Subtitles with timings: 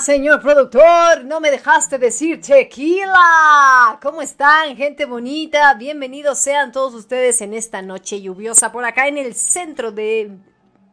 [0.00, 3.98] señor productor, no me dejaste decir tequila.
[4.02, 5.72] ¿Cómo están, gente bonita?
[5.74, 10.36] Bienvenidos sean todos ustedes en esta noche lluviosa por acá en el centro de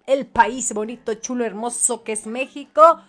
[0.06, 3.02] el país bonito, chulo, hermoso que es México.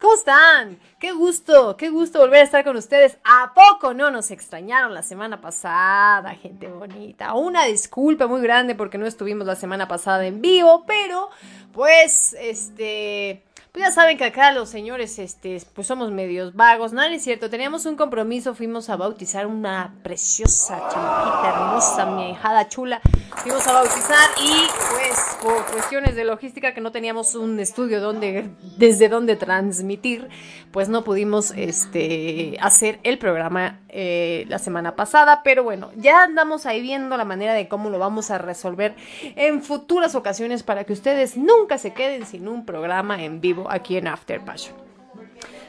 [0.00, 0.78] ¿Cómo están?
[0.98, 3.18] Qué gusto, qué gusto volver a estar con ustedes.
[3.22, 7.34] ¿A poco no nos extrañaron la semana pasada, gente bonita?
[7.34, 11.28] Una disculpa muy grande porque no estuvimos la semana pasada en vivo, pero
[11.72, 17.02] pues este pues ya saben que acá los señores, este, pues somos medios vagos, no,
[17.02, 23.00] es cierto, teníamos un compromiso, fuimos a bautizar una preciosa chamaquita hermosa, mi hijada chula,
[23.36, 28.50] fuimos a bautizar y pues por cuestiones de logística que no teníamos un estudio donde,
[28.76, 30.28] desde donde transmitir,
[30.70, 36.66] pues no pudimos, este, hacer el programa eh, la semana pasada, pero bueno, ya andamos
[36.66, 38.94] ahí viendo la manera de cómo lo vamos a resolver
[39.36, 43.96] en futuras ocasiones para que ustedes nunca se queden sin un programa en vivo aquí
[43.96, 44.76] en After Passion.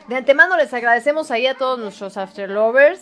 [0.08, 3.02] De antemano les agradecemos ahí a todos nuestros After Lovers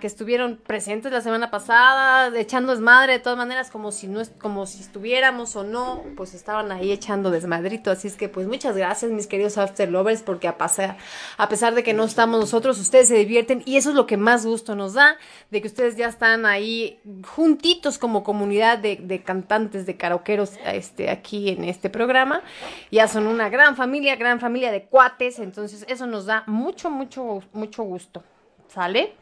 [0.00, 4.66] que estuvieron presentes la semana pasada, echando desmadre de todas maneras, como si no como
[4.66, 7.90] si estuviéramos o no, pues estaban ahí echando desmadrito.
[7.90, 10.96] Así es que pues muchas gracias, mis queridos After Lovers, porque a, pasar,
[11.36, 14.16] a pesar de que no estamos nosotros, ustedes se divierten y eso es lo que
[14.16, 15.16] más gusto nos da,
[15.50, 21.10] de que ustedes ya están ahí juntitos como comunidad de, de cantantes, de karaokeros este,
[21.10, 22.42] aquí en este programa.
[22.90, 27.42] Ya son una gran familia, gran familia de cuates, entonces eso nos da mucho, mucho,
[27.52, 28.22] mucho gusto.
[28.74, 29.12] ¿Sale?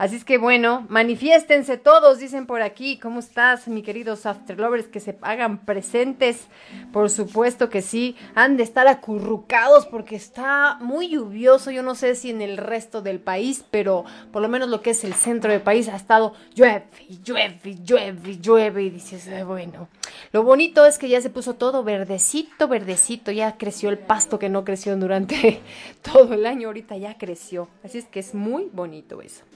[0.00, 2.98] Así es que bueno, manifiéstense todos, dicen por aquí.
[2.98, 4.86] ¿Cómo estás, mi queridos afterlovers?
[4.86, 6.46] Que se hagan presentes.
[6.90, 8.16] Por supuesto que sí.
[8.34, 11.70] Han de estar acurrucados porque está muy lluvioso.
[11.70, 14.92] Yo no sé si en el resto del país, pero por lo menos lo que
[14.92, 16.86] es el centro del país ha estado llueve,
[17.22, 18.84] llueve, llueve, llueve.
[18.84, 19.88] Y dices, bueno.
[20.32, 23.32] Lo bonito es que ya se puso todo verdecito, verdecito.
[23.32, 25.60] Ya creció el pasto que no creció durante
[26.00, 26.68] todo el año.
[26.68, 27.68] Ahorita ya creció.
[27.84, 29.49] Así es que es muy bonito eso.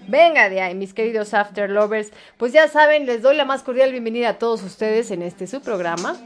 [0.00, 2.10] Venga de ahí, mis queridos After Lovers.
[2.36, 5.60] Pues ya saben, les doy la más cordial bienvenida a todos ustedes en este su
[5.60, 6.16] programa.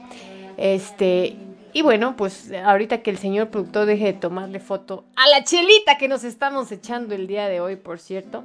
[0.57, 1.37] Este,
[1.73, 5.99] y bueno, pues ahorita que el señor productor deje de tomarle foto a la chelita
[5.99, 8.45] que nos estamos echando el día de hoy, por cierto.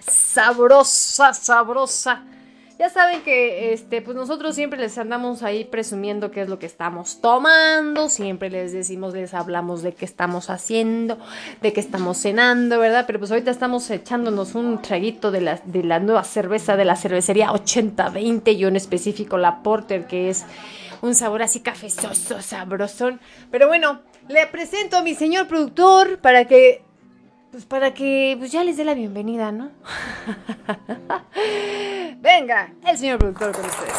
[0.00, 2.24] Sabrosa, sabrosa.
[2.82, 6.66] Ya saben que este, pues nosotros siempre les andamos ahí presumiendo qué es lo que
[6.66, 11.16] estamos tomando, siempre les decimos, les hablamos de qué estamos haciendo,
[11.60, 13.04] de qué estamos cenando, ¿verdad?
[13.06, 16.96] Pero pues ahorita estamos echándonos un traguito de la, de la nueva cerveza de la
[16.96, 20.44] cervecería 8020, yo en específico la Porter, que es
[21.02, 23.20] un sabor así cafezoso, sabrosón.
[23.52, 26.82] Pero bueno, le presento a mi señor productor para que
[27.52, 29.68] pues para que pues ya les dé la bienvenida, ¿no?
[32.22, 33.92] Venga, el señor productor con ustedes.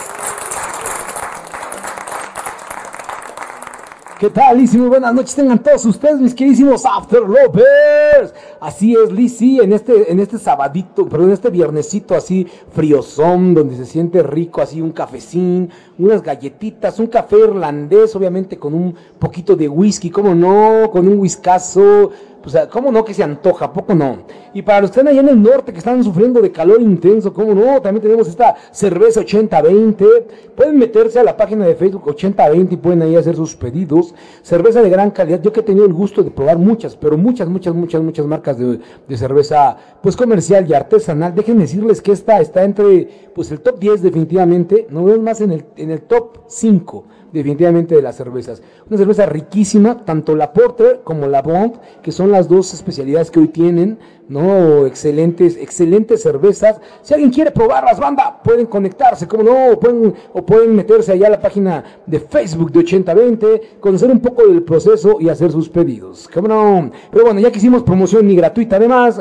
[4.19, 4.77] ¿Qué tal, Lizzy?
[4.77, 8.33] Muy buenas noches tengan todos ustedes, mis queridísimos After Lovers.
[8.59, 13.75] Así es, Lizzy, en este, en este sabadito, perdón, en este viernesito así friozón, donde
[13.75, 15.69] se siente rico, así un cafecín,
[15.99, 20.89] unas galletitas, un café irlandés, obviamente con un poquito de whisky, ¿cómo no?
[20.89, 22.11] Con un whiskazo
[22.43, 23.71] pues, ¿cómo no que se antoja?
[23.71, 24.17] ¿Poco no?
[24.53, 27.33] Y para los que están allá en el norte, que están sufriendo de calor intenso,
[27.33, 27.81] ¿cómo no?
[27.81, 30.05] También tenemos esta cerveza 8020.
[30.53, 34.13] Pueden meterse a la página de Facebook 8020 y pueden ahí hacer sus pedidos.
[34.41, 35.41] Cerveza de gran calidad.
[35.41, 38.57] Yo que he tenido el gusto de probar muchas, pero muchas, muchas, muchas, muchas marcas
[38.57, 41.33] de, de cerveza, pues comercial y artesanal.
[41.33, 45.53] Déjenme decirles que esta está entre, pues el top 10 definitivamente, no vemos más en
[45.53, 48.61] el, en el top 5 definitivamente de las cervezas.
[48.87, 53.39] Una cerveza riquísima, tanto la Porter como la Bond, que son las dos especialidades que
[53.39, 53.97] hoy tienen,
[54.29, 54.85] ¿no?
[54.85, 56.79] Excelentes, excelentes cervezas.
[57.01, 61.31] Si alguien quiere probarlas, banda, pueden conectarse, como no, pueden, o pueden meterse allá a
[61.31, 66.29] la página de Facebook de 8020, conocer un poco del proceso y hacer sus pedidos,
[66.31, 66.91] como no.
[67.11, 69.19] Pero bueno, ya que hicimos promoción ni gratuita además,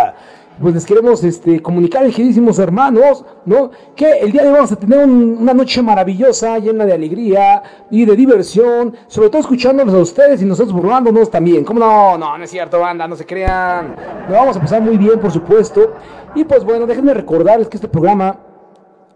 [0.60, 3.70] pues les queremos este, comunicar, queridísimos hermanos, ¿no?
[3.96, 8.04] Que el día de hoy vamos a tener una noche maravillosa, llena de alegría y
[8.04, 11.64] de diversión, sobre todo escuchándolos a ustedes y nosotros burlándonos también.
[11.64, 12.18] ¿Cómo no?
[12.18, 13.96] No, no es cierto, banda, no se crean.
[14.28, 15.94] Lo vamos a pasar muy bien, por supuesto.
[16.34, 18.38] Y pues bueno, déjenme recordarles que este programa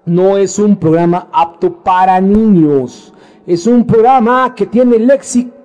[0.06, 3.12] no es un programa apto para niños.
[3.46, 5.63] Es un programa que tiene léxico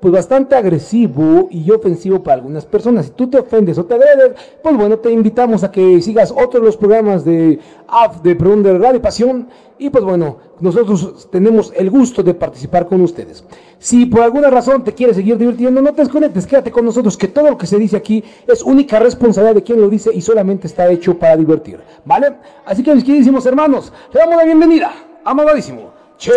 [0.00, 3.06] pues bastante agresivo y ofensivo para algunas personas.
[3.06, 4.32] Si tú te ofendes o te agredes,
[4.62, 8.78] pues bueno, te invitamos a que sigas otros los programas de AF, de perdón, de
[8.78, 9.48] Radio Pasión.
[9.80, 13.44] Y pues bueno, nosotros tenemos el gusto de participar con ustedes.
[13.78, 17.28] Si por alguna razón te quieres seguir divirtiendo, no te desconectes, quédate con nosotros, que
[17.28, 20.66] todo lo que se dice aquí es única responsabilidad de quien lo dice y solamente
[20.66, 21.78] está hecho para divertir.
[22.04, 22.34] ¿Vale?
[22.66, 24.92] Así que mis queridísimos hermanos, le damos la bienvenida,
[25.24, 25.92] amadísimo.
[26.18, 26.34] Cheque.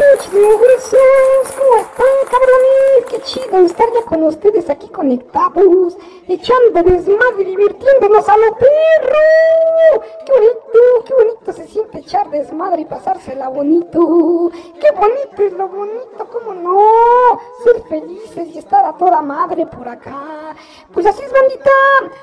[0.00, 0.06] Woo!
[0.28, 3.06] ¿cómo están, cabrones?
[3.08, 5.96] Qué chido estar ya con ustedes aquí conectados,
[6.28, 10.04] echando desmadre, divirtiéndonos a lo perro.
[10.26, 14.50] Qué bonito, qué bonito se siente echar desmadre y pasársela bonito.
[14.80, 19.88] Qué bonito es lo bonito, cómo no, ser felices y estar a toda madre por
[19.88, 20.54] acá.
[20.92, 21.70] Pues así es, bandita,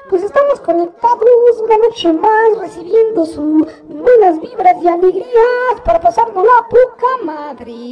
[0.09, 6.67] pues estamos conectados una noche más, recibiendo sus buenas vibras y alegrías para pasarnos la
[6.69, 7.86] poca madre.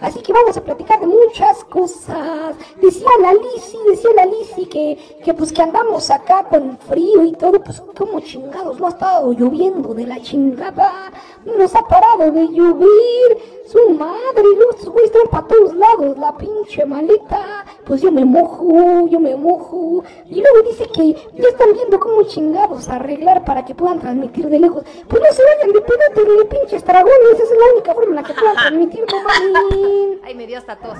[0.00, 2.56] Así que vamos a platicar de muchas cosas.
[2.80, 7.32] Decía la Lisi, decía la Lisi que, que pues que andamos acá con frío y
[7.32, 11.12] todo, pues como chingados, no ha estado lloviendo de la chingada,
[11.44, 16.36] no nos ha parado de llover su madre, los güeyes están para todos lados, la
[16.36, 17.64] pinche maleta.
[17.84, 20.04] Pues yo me mojo, yo me mojo.
[20.26, 24.60] Y luego dice que ya están viendo cómo chingados arreglar para que puedan transmitir de
[24.60, 24.84] lejos.
[25.08, 28.16] Pues no se vayan de pedote de pinches dragones, esa es la única forma en
[28.16, 29.16] la que puedan transmitir, no
[30.24, 30.98] Ay, me dio hasta tos.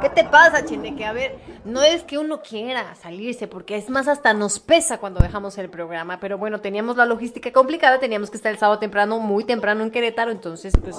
[0.00, 4.08] ¿Qué te pasa, Que A ver, no es que uno quiera salirse, porque es más
[4.08, 8.38] hasta nos pesa cuando dejamos el programa, pero bueno, teníamos la logística complicada, teníamos que
[8.38, 10.96] estar el sábado temprano, muy temprano en Querétaro, entonces pues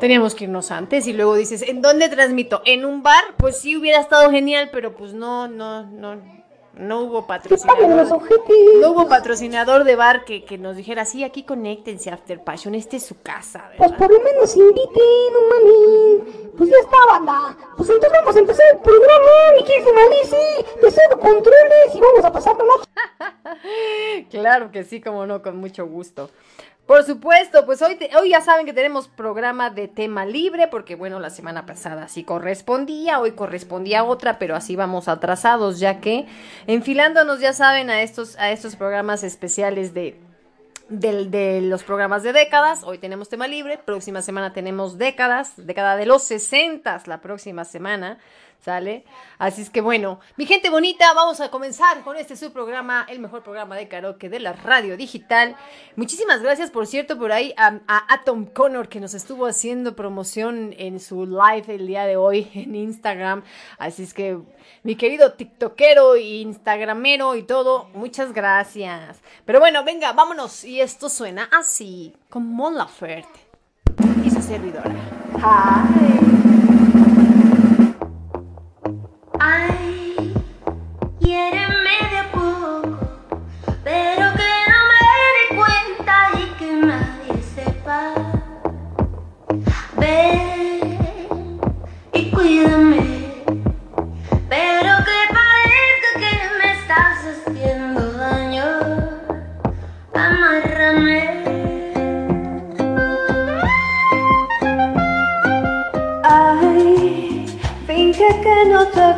[0.00, 2.62] teníamos que irnos antes y luego dices, ¿en dónde transmito?
[2.64, 3.22] ¿En un bar?
[3.36, 6.20] Pues sí hubiera estado genial, pero pues no, no, no,
[6.74, 8.20] no hubo patrocinador.
[8.80, 12.96] No hubo patrocinador de bar que, que, nos dijera, sí, aquí conéctense After Passion, este
[12.96, 13.70] es su casa.
[13.76, 16.50] Pues por lo menos inviten, mami.
[16.56, 17.56] Pues ya está, banda.
[17.76, 20.36] Pues entonces vamos a empezar el programa, mi querida Alice.
[20.82, 22.64] De cero controles y vamos a pasar la
[24.30, 26.30] claro que sí, como no, con mucho gusto.
[26.86, 31.20] Por supuesto, pues hoy, hoy ya saben que tenemos programa de tema libre, porque bueno,
[31.20, 36.26] la semana pasada sí correspondía, hoy correspondía otra, pero así vamos atrasados, ya que
[36.66, 40.18] enfilándonos, ya saben, a estos, a estos programas especiales de,
[40.88, 42.82] de, los programas de décadas.
[42.84, 48.18] Hoy tenemos tema libre, próxima semana tenemos décadas, década de los 60, la próxima semana.
[48.64, 49.04] ¿Sale?
[49.38, 53.18] Así es que bueno, mi gente bonita, vamos a comenzar con este su programa, el
[53.18, 55.56] mejor programa de karaoke de la radio digital.
[55.96, 61.00] Muchísimas gracias, por cierto, por ahí a, Atom Connor que nos estuvo haciendo promoción en
[61.00, 63.42] su live el día de hoy en Instagram.
[63.78, 64.38] Así es que
[64.84, 69.22] mi querido TikTokero Instagramero y todo, muchas gracias.
[69.44, 70.62] Pero bueno, venga, vámonos.
[70.62, 73.40] Y esto suena así, con Mon Laferte
[74.24, 74.94] y su servidora.
[75.38, 76.61] Hi.
[79.44, 79.91] Ay,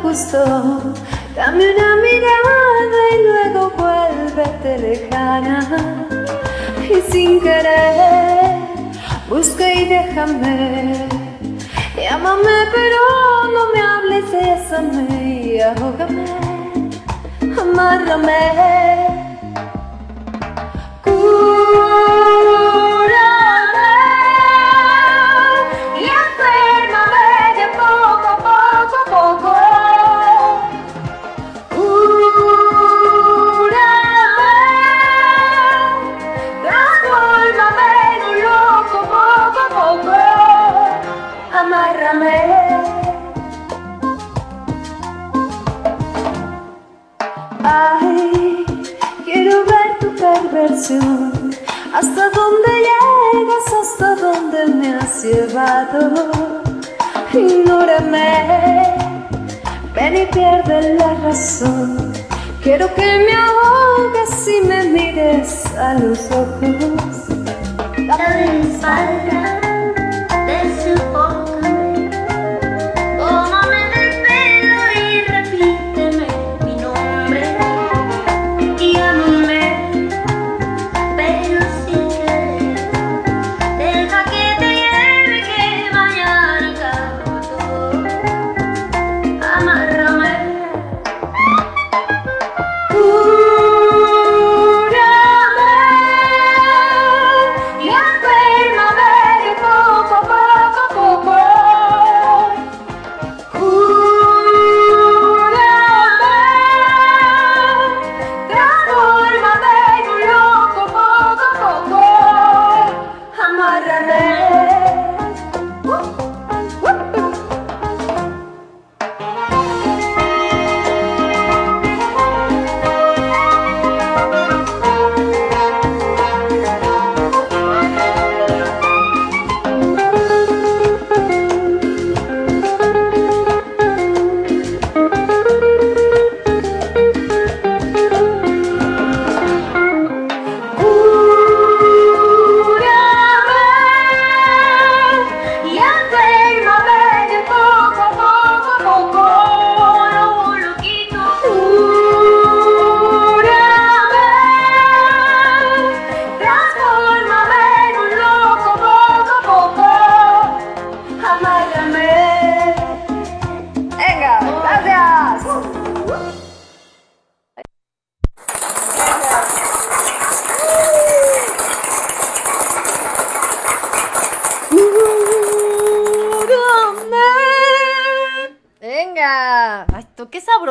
[0.05, 6.07] Dame una mirada y luego vuélvete lejana.
[6.87, 8.55] Y sin querer.
[9.27, 11.07] Busca y déjame.
[11.95, 12.99] Llámame, pero
[13.51, 16.25] no me hables, bésame y ahógame.
[17.59, 19.04] Amárrame.
[55.25, 56.61] Llevado.
[57.33, 58.93] Ignórame,
[59.93, 62.13] ven y pierde la razón.
[62.63, 67.27] Quiero que me ahogues y me mires a los ojos.
[68.07, 69.54] Dame la espalda,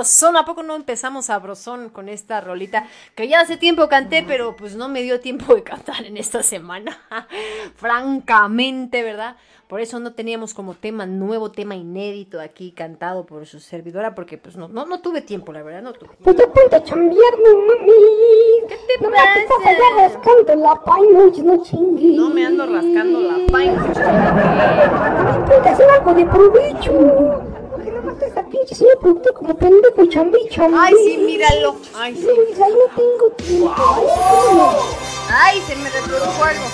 [0.04, 2.87] sabrosón, ¿a poco no empezamos sabrosón con esta rolita?
[3.14, 6.42] Que ya hace tiempo canté, pero pues no me dio tiempo de cantar en esta
[6.42, 6.99] semana,
[7.76, 9.37] francamente, ¿verdad?
[9.68, 14.37] Por eso no teníamos como tema nuevo, tema inédito aquí cantado por su servidora, porque
[14.37, 16.11] pues no, no, no tuve tiempo, la verdad, no tuve.
[16.23, 17.92] Pues ponte a chambearme, mami.
[18.68, 19.70] ¿Qué te no me te estás pasa?
[19.70, 22.14] allá rascando la paina, no chingues.
[22.14, 23.92] No me ando rascando la paina.
[23.92, 27.53] También ponte a hacer algo de provecho.
[28.64, 30.76] Esa pinche señor productor como pendejo chambi, chambi.
[30.80, 31.76] Ay, sí, míralo.
[31.94, 32.26] Ay, sí.
[32.26, 33.75] Luis, ahí no tengo tiempo.
[35.28, 36.64] Ay, Ay, se me reprodujo algo.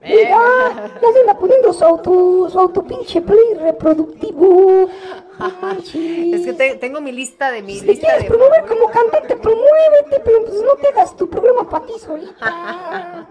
[0.00, 4.88] Mira, ya se anda poniendo su auto, su auto pinche play reproductivo.
[5.40, 8.88] Es que te- tengo mi lista de mi Si te lista quieres de promover como
[8.90, 13.26] cantante, promuévete, pero pues no te hagas tu programa para ti solita.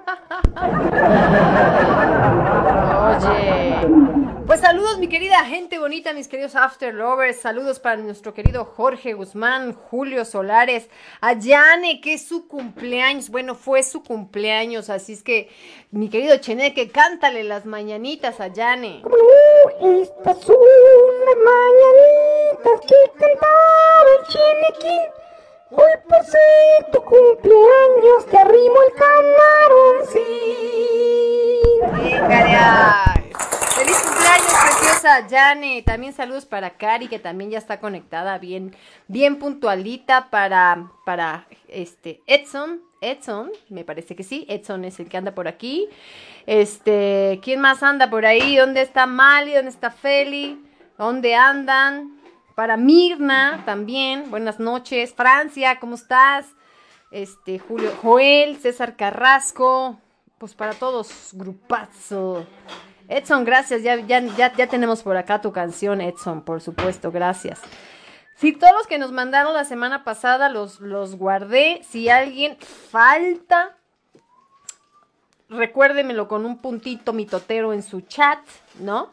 [3.07, 4.41] Oye.
[4.45, 7.39] Pues saludos, mi querida gente bonita, mis queridos After Lovers.
[7.39, 10.89] Saludos para nuestro querido Jorge Guzmán, Julio Solares,
[11.21, 13.29] a Yane, que es su cumpleaños.
[13.29, 15.49] Bueno, fue su cumpleaños, así es que,
[15.91, 19.03] mi querido Cheneque, cántale las mañanitas a Yane.
[19.81, 20.55] Estas son
[21.25, 21.90] las mañanitas
[22.87, 25.09] que cantaba el Chenequín.
[25.71, 26.21] Hoy por
[26.91, 30.21] tu cumpleaños te arrimo el camaroncín.
[32.03, 33.13] Venga, ya.
[33.75, 35.81] Feliz cumpleaños, preciosa Yane.
[35.83, 38.75] También saludos para Cari, que también ya está conectada bien,
[39.07, 42.81] bien puntualita para, para este Edson.
[42.99, 44.45] Edson, me parece que sí.
[44.49, 45.87] Edson es el que anda por aquí.
[46.45, 48.57] Este, ¿quién más anda por ahí?
[48.57, 49.53] ¿Dónde está Mali?
[49.53, 50.70] ¿Dónde está Feli?
[51.01, 52.21] ¿Dónde andan?
[52.53, 54.29] Para Mirna también.
[54.29, 55.15] Buenas noches.
[55.15, 56.45] Francia, ¿cómo estás?
[57.09, 59.99] Este, Julio, Joel, César Carrasco.
[60.37, 62.45] Pues para todos, grupazo.
[63.07, 63.81] Edson, gracias.
[63.81, 67.59] Ya, ya, ya, ya tenemos por acá tu canción, Edson, por supuesto, gracias.
[68.35, 71.81] Sí, todos los que nos mandaron la semana pasada los, los guardé.
[71.83, 73.75] Si alguien falta,
[75.49, 78.37] recuérdemelo con un puntito mitotero en su chat,
[78.79, 79.09] ¿no?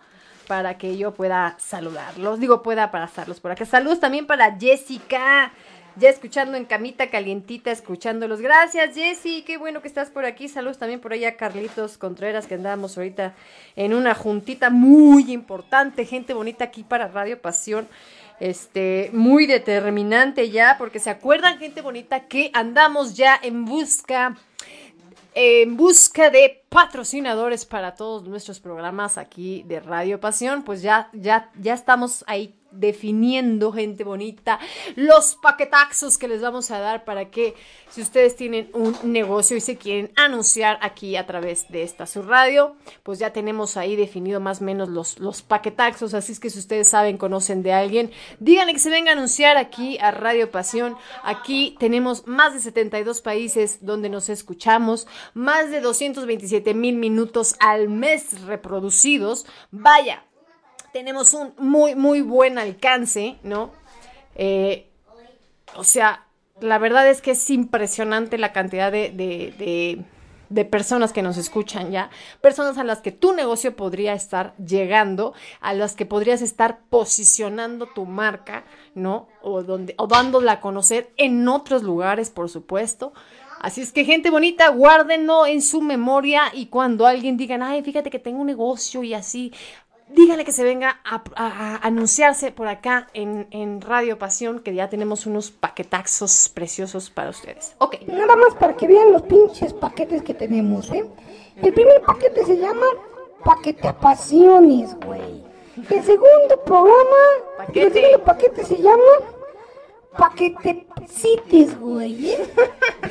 [0.48, 2.40] Para que yo pueda saludarlos.
[2.40, 3.64] Digo, pueda abrazarlos por acá.
[3.64, 5.52] Saludos también para Jessica.
[5.96, 8.40] Ya escuchando en camita calientita, escuchándolos.
[8.40, 9.42] Gracias, Jessy.
[9.42, 10.48] Qué bueno que estás por aquí.
[10.48, 13.34] Saludos también por allá, Carlitos Contreras, que andábamos ahorita
[13.74, 16.06] en una juntita muy importante.
[16.06, 17.88] Gente bonita aquí para Radio Pasión.
[18.40, 24.36] Este, muy determinante ya, porque se acuerdan, gente bonita, que andamos ya en busca
[25.34, 31.50] en busca de patrocinadores para todos nuestros programas aquí de Radio Pasión, pues ya, ya,
[31.60, 34.58] ya estamos ahí definiendo, gente bonita,
[34.96, 37.54] los paquetaxos que les vamos a dar para que
[37.90, 42.22] si ustedes tienen un negocio y se quieren anunciar aquí a través de esta su
[42.22, 46.50] radio, pues ya tenemos ahí definido más o menos los, los paquetaxos, así es que
[46.50, 48.10] si ustedes saben, conocen de alguien,
[48.40, 50.96] díganle que se venga a anunciar aquí a Radio Pasión.
[51.22, 57.88] Aquí tenemos más de 72 países donde nos escuchamos, más de 227 mil minutos al
[57.88, 59.46] mes reproducidos.
[59.70, 60.24] Vaya,
[60.92, 63.72] tenemos un muy, muy buen alcance, ¿no?
[64.34, 64.88] Eh,
[65.74, 66.26] o sea,
[66.60, 70.04] la verdad es que es impresionante la cantidad de, de, de,
[70.48, 75.34] de, personas que nos escuchan ya, personas a las que tu negocio podría estar llegando,
[75.60, 78.64] a las que podrías estar posicionando tu marca,
[78.94, 79.28] ¿no?
[79.42, 83.12] O, donde, o dándola a conocer en otros lugares, por supuesto.
[83.60, 88.08] Así es que gente bonita, guárdenlo en su memoria y cuando alguien diga, ay, fíjate
[88.08, 89.52] que tengo un negocio y así,
[90.10, 94.74] dígale que se venga a, a, a anunciarse por acá en, en, Radio Pasión, que
[94.74, 97.74] ya tenemos unos paquetaxos preciosos para ustedes.
[97.78, 97.96] Ok.
[98.06, 101.04] Nada más para que vean los pinches paquetes que tenemos, ¿eh?
[101.62, 102.86] El primer paquete se llama
[103.44, 105.44] Paquete Pasiones, güey.
[105.76, 107.16] El segundo programa,
[107.58, 107.86] paquete.
[107.86, 109.38] el segundo paquete se llama
[110.16, 112.30] Paquete Cites, güey.
[112.30, 112.50] ¿eh?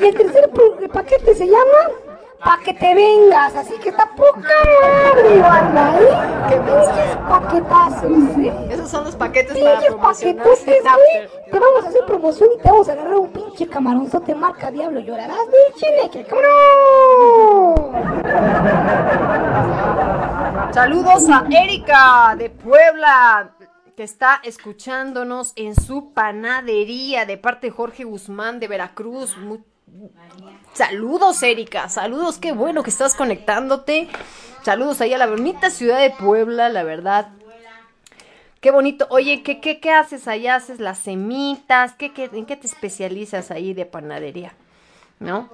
[0.01, 0.49] Y el tercer
[0.91, 2.06] paquete se llama
[2.43, 6.09] pa' que te vengas, así que está poca madre, banda, ¿eh?
[6.49, 8.67] ¿Qué pinches paquetazos, ¿eh?
[8.71, 11.51] Esos son los paquetes pinches para promocionar paquetotes, güey.
[11.51, 14.99] Te vamos a hacer promoción y te vamos a agarrar un pinche camaronzote marca Diablo.
[14.99, 16.47] Llorarás de chineque, cabrón.
[20.73, 23.51] Saludos a Erika de Puebla
[23.95, 29.35] que está escuchándonos en su panadería de parte de Jorge Guzmán de Veracruz.
[29.37, 29.63] Muy
[30.77, 31.89] Saludos, Erika.
[31.89, 34.09] Saludos, qué bueno que estás conectándote.
[34.61, 37.29] Saludos ahí a la bonita ciudad de Puebla, la verdad.
[38.61, 39.07] Qué bonito.
[39.09, 40.53] Oye, ¿qué, qué, qué haces allá?
[40.53, 41.93] ¿Haces las semitas?
[41.93, 44.53] ¿Qué, qué, ¿En qué te especializas ahí de panadería?
[45.19, 45.49] ¿No?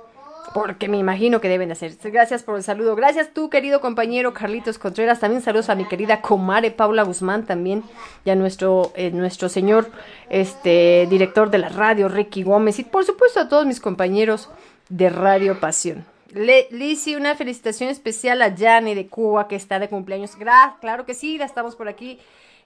[0.54, 1.96] Porque me imagino que deben hacer.
[2.04, 2.98] Gracias por el saludo.
[2.98, 5.22] Gracias tú, querido compañero Carlitos Contreras.
[5.22, 7.82] También saludos a mi querida comare Paula Guzmán también.
[8.26, 9.90] Y a nuestro, eh, nuestro señor
[10.30, 12.78] este, director de la radio, Ricky Gómez.
[12.80, 14.50] Y por supuesto a todos mis compañeros
[14.90, 16.06] de Radio Pasión.
[16.34, 20.36] Le Lizzy, una felicitación especial a Jane de Cuba que está de cumpleaños.
[20.36, 22.20] Gra claro que sí, la estamos por aquí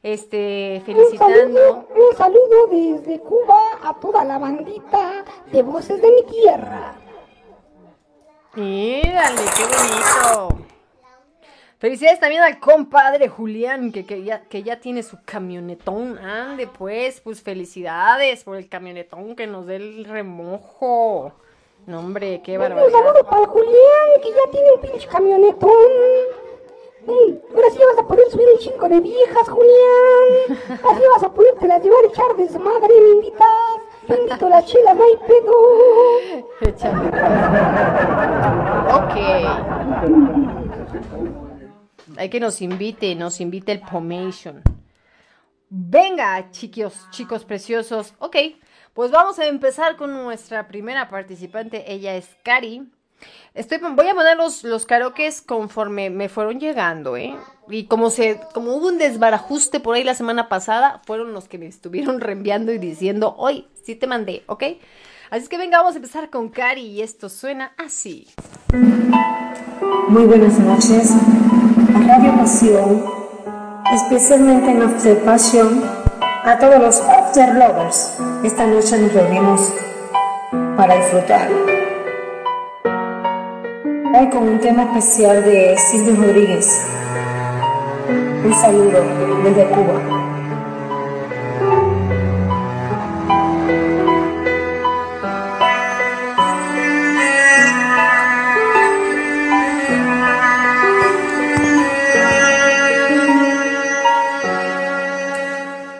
[0.03, 1.34] este, felicitando.
[1.34, 6.95] Un saludo, un saludo desde Cuba a toda la bandita de voces de mi tierra.
[8.56, 10.65] Mírale, qué bonito.
[11.80, 16.17] Felicidades también al compadre Julián, que, que, ya, que ya tiene su camionetón.
[16.17, 21.34] Ande, pues, pues felicidades por el camionetón que nos dé el remojo.
[21.88, 22.86] No, hombre, qué barbaridad.
[22.86, 25.71] Un saludo para Julián, que ya tiene un pinche camionetón.
[27.08, 30.60] Ahora sí vas a poder subir un chingo de viejas, Julián.
[30.69, 33.80] Así vas a poderte las llevar echar desmadre, me invitas.
[34.06, 35.54] Te invito la chela, no hay pedo.
[38.97, 39.15] Ok.
[42.17, 44.62] Hay que nos invite, nos invite el Pomation.
[45.69, 48.13] Venga, chicos, chicos preciosos.
[48.19, 48.36] Ok,
[48.97, 51.93] pues vamos a empezar con nuestra primera participante.
[51.93, 52.91] Ella es Cari.
[53.53, 57.36] Estoy, voy a poner los, los karaokes conforme me fueron llegando, ¿eh?
[57.69, 61.60] Y como, se, como hubo un desbarajuste por ahí la semana pasada, fueron los que
[61.60, 64.63] me estuvieron reenviando y diciendo, hoy sí te mandé, ¿ok?
[65.29, 68.27] Así que venga, vamos a empezar con Cari y esto suena así.
[70.07, 71.12] Muy buenas noches.
[71.93, 73.05] A Radio Pasión,
[73.93, 75.83] especialmente en After Passion,
[76.43, 76.99] a todos los
[77.38, 78.17] After Lovers.
[78.43, 79.71] Esta noche nos reunimos
[80.76, 81.47] para disfrutar
[84.15, 86.67] hoy con un tema especial de Silvio Rodríguez.
[88.43, 89.04] Un saludo
[89.43, 90.26] desde Cuba.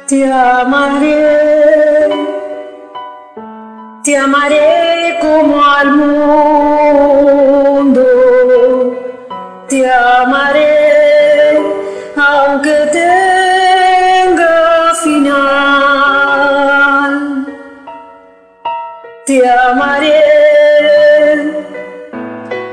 [0.08, 2.08] Te amaré,
[4.06, 8.06] te amaré como al mundo,
[9.68, 11.60] te amaré
[12.16, 15.44] aunque tenga final,
[19.26, 20.24] te amaré,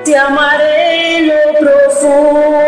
[0.05, 2.64] te amaré en lo profundo.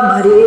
[0.00, 0.39] Te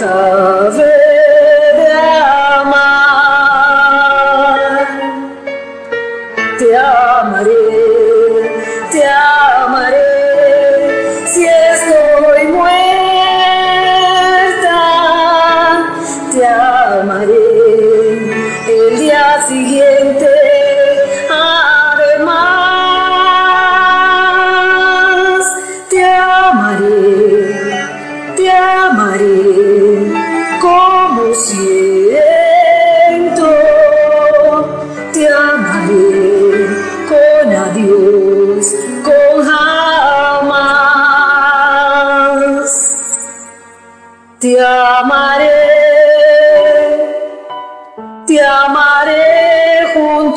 [0.00, 0.79] cuando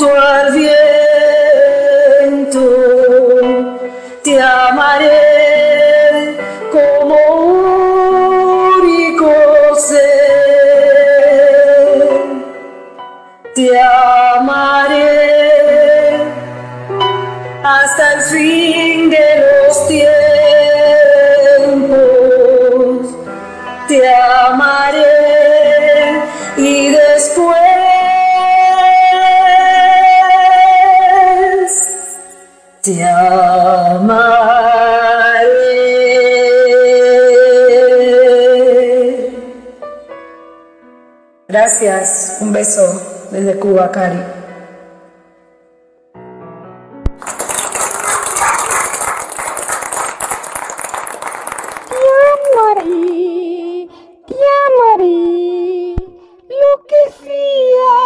[0.10, 0.63] amaré
[41.84, 44.16] Gracias, un beso desde Cuba, Cari.
[51.90, 52.00] Te
[52.56, 53.90] amaré,
[54.28, 54.36] te
[54.70, 55.96] amaré,
[56.48, 58.00] lo que sea.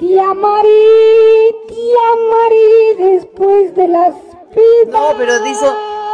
[0.00, 4.14] Te amaré, te amaré después de las
[4.52, 4.88] pedas.
[4.88, 5.66] No, pero dice,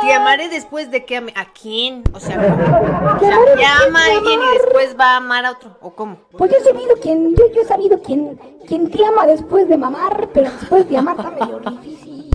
[0.02, 1.32] te amaré después de que ame.
[1.34, 2.04] ¿A quién?
[2.12, 3.12] O sea, ¿cómo?
[3.14, 4.65] O Te sea, amaré ya ama a después de alguien y amar.
[4.96, 5.76] Después va a amar a otro.
[5.80, 6.16] ¿O cómo?
[6.36, 9.76] Pues yo he sabido quién, yo, yo he sabido quién, quién te ama después de
[9.76, 12.30] mamar, pero después de amar está medio difícil.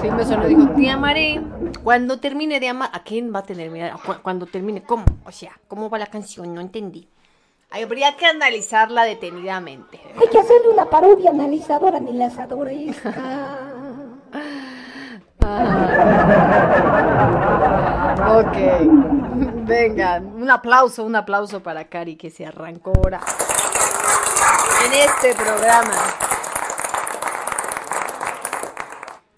[0.00, 1.40] Sí, me sonó, digo, te amaré.
[1.82, 3.96] Cuando termine de amar, ¿a quién va a tener miedo?
[4.04, 5.04] Cu- Cuando termine, ¿cómo?
[5.24, 6.54] O sea, ¿cómo va la canción?
[6.54, 7.08] No entendí.
[7.70, 10.00] Habría que analizarla detenidamente.
[10.20, 13.14] Hay que hacerle una parodia analizadora, analizadora esta.
[18.28, 18.56] Ok.
[19.66, 23.20] Venga, un aplauso, un aplauso para Cari que se arrancó ahora
[24.84, 25.94] en este programa.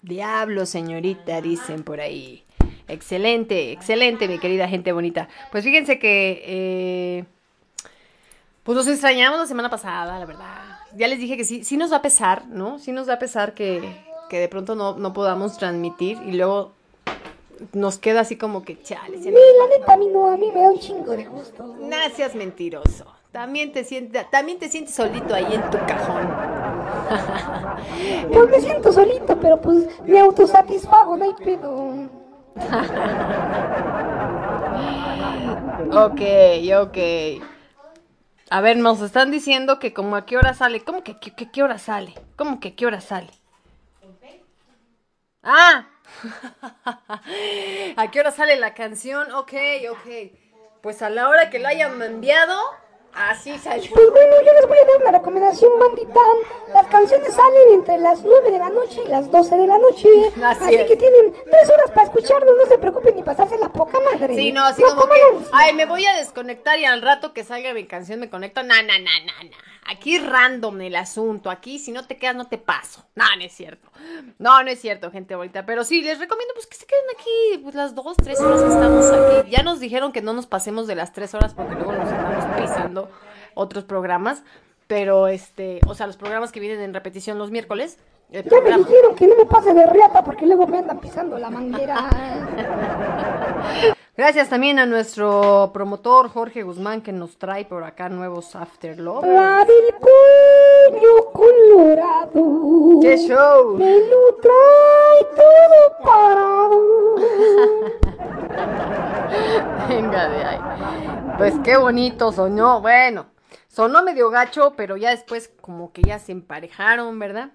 [0.01, 2.43] Diablo, señorita, dicen por ahí.
[2.87, 5.29] Excelente, excelente, mi querida gente bonita.
[5.51, 7.25] Pues fíjense que eh,
[8.63, 10.79] pues nos extrañamos la semana pasada, la verdad.
[10.95, 12.79] Ya les dije que sí, sí nos va a pesar, ¿no?
[12.79, 16.71] Sí nos va a pesar que, que de pronto no, no podamos transmitir y luego
[17.71, 19.19] nos queda así como que chale.
[19.21, 21.63] Sí, la neta a mí no, a mí me da un chingo de gusto.
[22.15, 23.05] seas mentiroso.
[23.31, 26.27] También te sientes, también te sientes solito ahí en tu cajón.
[28.31, 32.09] Pues me siento solito, pero pues me autosatisfago, no hay pedo.
[35.91, 36.21] Ok,
[36.81, 36.97] ok.
[38.49, 40.83] A ver, nos están diciendo que como a qué hora sale.
[40.83, 42.15] ¿Cómo que qué, qué- qué hora sale?
[42.35, 43.29] ¿Cómo que qué hora sale?
[45.43, 45.87] Ah.
[47.97, 49.31] ¿A qué hora sale la canción?
[49.33, 49.53] Ok,
[49.91, 50.31] ok.
[50.81, 52.59] Pues a la hora que la hayan enviado,
[53.15, 53.91] así salió.
[53.93, 56.19] Pues bueno, yo les voy a dar una recomendación, bandita.
[56.73, 60.07] Las canciones salen entre las 9 de la noche y las 12 de la noche.
[60.43, 60.87] Así Así, es.
[60.87, 64.35] que tienen 3 horas para escucharnos, no se preocupen ni pasarse la poca madre.
[64.35, 67.33] Sí, no, así No, como ¿cómo que, ay, me voy a desconectar y al rato
[67.33, 68.63] que salga mi canción me conecto.
[68.63, 69.57] Na, na, na, na, na.
[69.85, 71.49] Aquí random el asunto.
[71.49, 73.03] Aquí, si no te quedas, no te paso.
[73.15, 73.91] No, no es cierto.
[74.39, 75.65] No, no es cierto, gente bonita.
[75.65, 78.67] Pero sí, les recomiendo pues que se queden aquí pues las dos, tres horas que
[78.69, 79.49] estamos aquí.
[79.51, 82.45] Ya nos dijeron que no nos pasemos de las tres horas porque luego nos estamos
[82.61, 83.02] pisando
[83.53, 84.43] otros programas.
[84.87, 87.97] Pero este, o sea, los programas que vienen en repetición los miércoles.
[88.29, 91.49] Ya me dijeron que no me pase de reata porque luego me andan pisando la
[91.51, 92.09] manguera.
[94.15, 99.25] Gracias también a nuestro promotor Jorge Guzmán que nos trae por acá nuevos After Love.
[99.25, 102.99] La del puño colorado.
[103.01, 103.75] ¡Qué show!
[103.75, 107.15] Me lo trae todo parado.
[109.89, 110.59] Venga de ahí.
[111.39, 112.81] Pues qué bonito sonó.
[112.81, 113.25] Bueno,
[113.67, 117.49] sonó medio gacho, pero ya después como que ya se emparejaron, ¿verdad?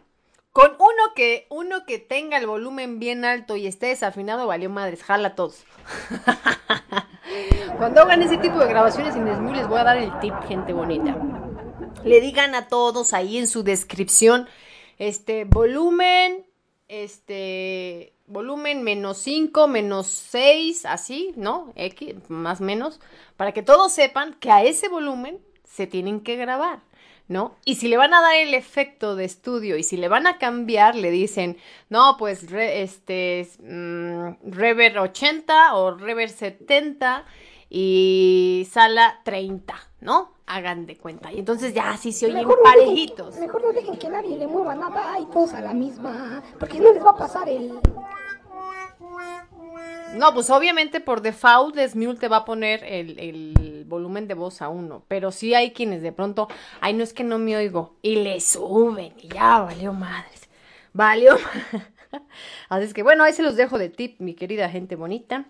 [0.52, 5.02] Con uno que, uno que tenga el volumen bien alto y esté desafinado, valió madres,
[5.02, 5.64] jala a todos.
[7.78, 10.72] Cuando hagan ese tipo de grabaciones en Smooth les voy a dar el tip, gente
[10.72, 11.16] bonita.
[12.04, 14.48] Le digan a todos ahí en su descripción,
[14.98, 16.44] este, volumen,
[16.88, 21.72] este, volumen menos 5, menos 6, así, ¿no?
[21.76, 23.00] X, más menos,
[23.36, 26.80] para que todos sepan que a ese volumen se tienen que grabar,
[27.28, 27.54] ¿no?
[27.64, 30.38] Y si le van a dar el efecto de estudio y si le van a
[30.38, 31.56] cambiar, le dicen,
[31.90, 37.24] no, pues, re- este, mm, reverb 80 o reverb 70
[37.70, 40.32] y sala 30, ¿no?
[40.46, 41.30] Hagan de cuenta.
[41.30, 43.36] Y entonces ya así se oyen no dejen- parejitos.
[43.36, 46.42] mejor no dejen que nadie le mueva nada y todos a la misma.
[46.58, 47.74] Porque no les va a pasar el.
[50.16, 54.62] No, pues obviamente por default Smule te va a poner el, el volumen de voz
[54.62, 56.48] a uno, pero sí hay quienes de pronto,
[56.80, 60.48] ay, no es que no me oigo, y le suben y ya valió madres,
[60.92, 61.36] valió.
[62.68, 65.46] Así es que bueno, ahí se los dejo de tip, mi querida gente bonita.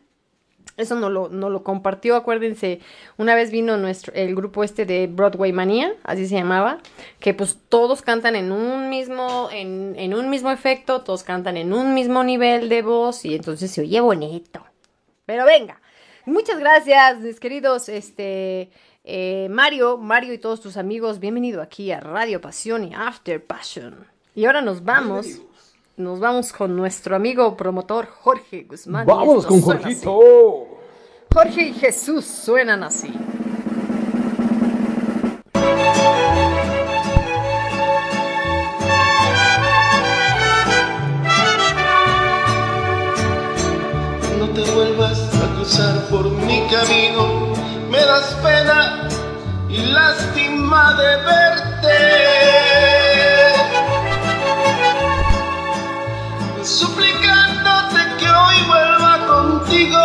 [0.76, 2.80] Eso no lo, no lo compartió, acuérdense,
[3.16, 6.78] una vez vino nuestro, el grupo este de Broadway Manía, así se llamaba,
[7.18, 11.72] que pues todos cantan en un mismo, en, en un mismo efecto, todos cantan en
[11.72, 14.64] un mismo nivel de voz y entonces se oye bonito.
[15.26, 15.80] Pero venga,
[16.28, 18.70] muchas gracias, mis queridos, este,
[19.04, 24.06] eh, Mario, Mario y todos tus amigos, bienvenido aquí a Radio Pasión y After Passion.
[24.34, 25.40] Y ahora nos vamos,
[25.96, 29.08] nos vamos con nuestro amigo promotor Jorge Guzmán.
[29.08, 29.62] esto con así.
[29.62, 30.78] Jorgito.
[31.32, 33.12] Jorge y Jesús suenan así.
[45.68, 47.52] Cruzar por mi camino,
[47.90, 49.06] me das pena
[49.68, 51.98] y lástima de verte.
[56.62, 60.00] Suplicándote que hoy vuelva contigo,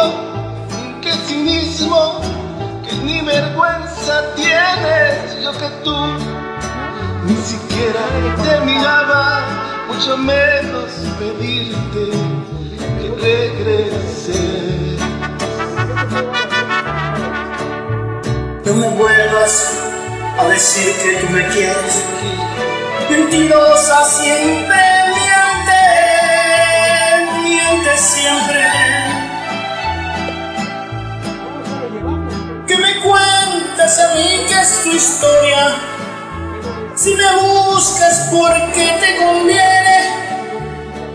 [1.02, 2.20] que cinismo,
[2.86, 5.96] que ni vergüenza tienes, yo que tú
[7.26, 8.04] ni siquiera
[8.44, 9.42] te miraba,
[9.88, 12.12] mucho menos pedirte
[13.00, 14.83] que regrese.
[18.66, 19.72] No me vuelvas
[20.38, 22.04] a decir que tú me quieres.
[23.10, 24.78] Mentirosa siempre
[25.10, 25.82] miente,
[27.42, 28.62] miente siempre.
[32.68, 35.76] Que me cuentes a mí que es tu historia.
[36.96, 40.12] Si me buscas porque te conviene,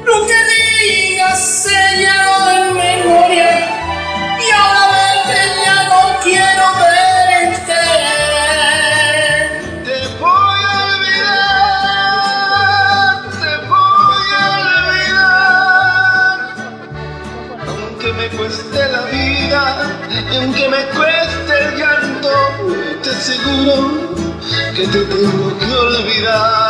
[0.04, 0.34] lo que
[0.80, 3.57] digas se llenó en memoria.
[20.70, 22.30] Me cueste el llanto,
[23.02, 24.14] te aseguro
[24.74, 26.67] que te tengo que olvidar.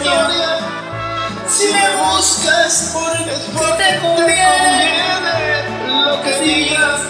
[0.00, 0.58] Historia.
[1.48, 3.32] Si me buscas porque
[3.78, 7.00] te conviene lo que digas,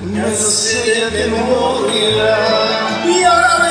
[0.00, 2.38] me sé de memoria.
[3.06, 3.67] Y ahora vete,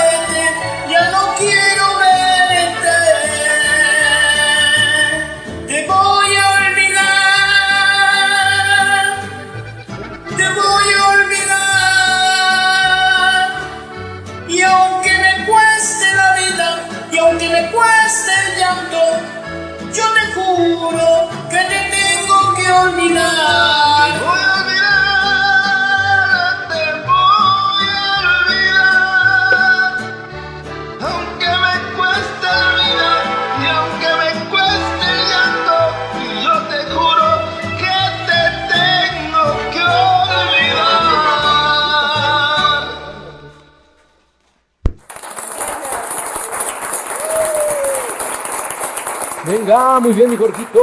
[49.78, 50.80] Venga, muy bien, mi Jorgito.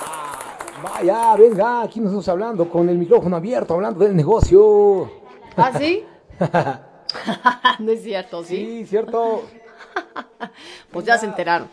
[0.00, 5.08] Ah, Vaya, venga, aquí nos estamos hablando con el micrófono abierto, hablando del negocio.
[5.56, 6.04] ¿Ah, sí?
[7.78, 8.56] no es cierto, ¿sí?
[8.56, 9.44] Sí, cierto.
[10.90, 11.68] Pues ya se enteraron.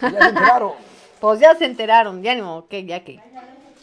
[0.00, 0.72] Ya se enteraron.
[1.20, 3.20] Pues ya se enteraron, ya no, que ya que.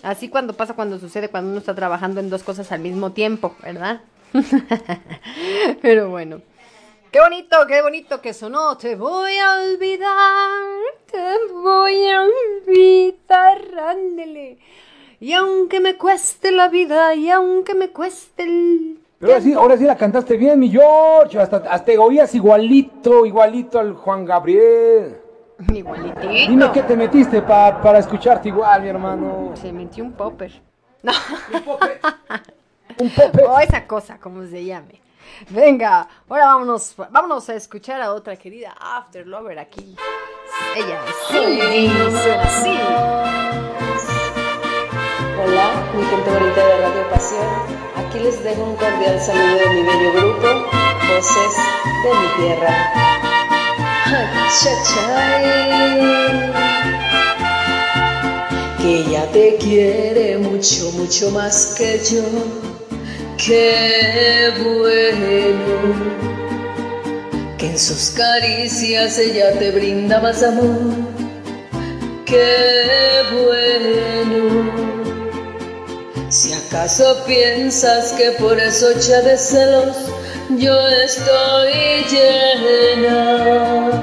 [0.02, 3.56] Así cuando pasa cuando sucede cuando uno está trabajando en dos cosas al mismo tiempo,
[3.62, 4.02] ¿verdad?
[5.82, 6.42] Pero bueno.
[7.12, 8.78] Qué bonito, qué bonito que sonó.
[8.78, 10.62] Te voy a olvidar,
[11.12, 14.58] te voy a olvidar, ándele.
[15.20, 19.00] Y aunque me cueste la vida, y aunque me cueste el...
[19.20, 21.38] Pero ahora sí, ahora sí la cantaste bien, mi George.
[21.38, 25.18] Hasta, hasta te oías igualito, igualito al Juan Gabriel.
[25.72, 26.28] Igualitito.
[26.28, 29.52] Dime qué te metiste pa- para escucharte igual, mi hermano.
[29.56, 30.52] Se metió un popper.
[31.04, 31.12] No.
[33.00, 33.44] Un pope.
[33.44, 35.02] O esa cosa, como se llame.
[35.50, 39.96] Venga, ahora vámonos, vámonos a escuchar a otra querida After Lover aquí.
[40.76, 41.90] Ella es Cindy,
[42.22, 42.80] suena así.
[45.44, 47.48] Hola, mi gente bonita de Radio Pasión.
[47.98, 50.48] Aquí les dejo un cordial saludo de mi bello grupo,
[51.08, 51.58] Voces
[52.04, 52.92] de mi Tierra.
[54.62, 56.52] Chachay.
[58.78, 62.71] Que ella te quiere mucho, mucho más que yo.
[63.44, 65.96] Qué bueno.
[67.58, 70.78] Que en sus caricias ella te brinda más amor.
[72.26, 74.72] Qué bueno.
[76.30, 79.98] Si acaso piensas que por eso echa de celos
[80.58, 84.02] yo estoy llena,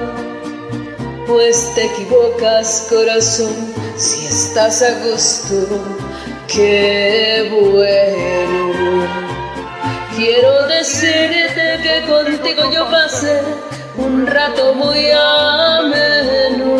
[1.26, 3.54] pues te equivocas corazón
[3.96, 5.68] si estás a gusto,
[6.48, 9.06] qué bueno.
[10.16, 13.40] Quiero decirte que contigo yo pasé
[13.96, 16.78] un rato muy ameno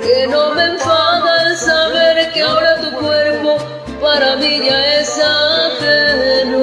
[0.00, 3.56] que no me enfada el saber que ahora tu cuerpo
[4.00, 6.62] para mí ya es ajeno.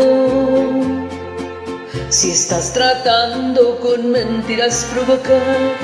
[2.09, 5.75] Si estás tratando con mentiras provocar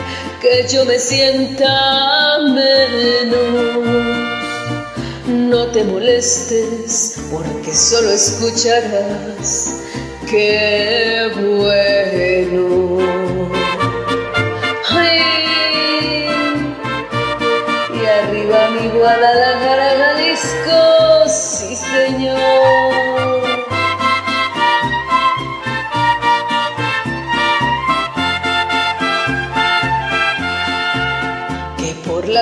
[0.42, 4.35] que yo me sienta menos,
[5.28, 9.82] no te molestes porque solo escucharás
[10.30, 13.00] qué bueno.
[14.90, 15.20] Ay,
[17.94, 19.95] y arriba mi Guadalajara,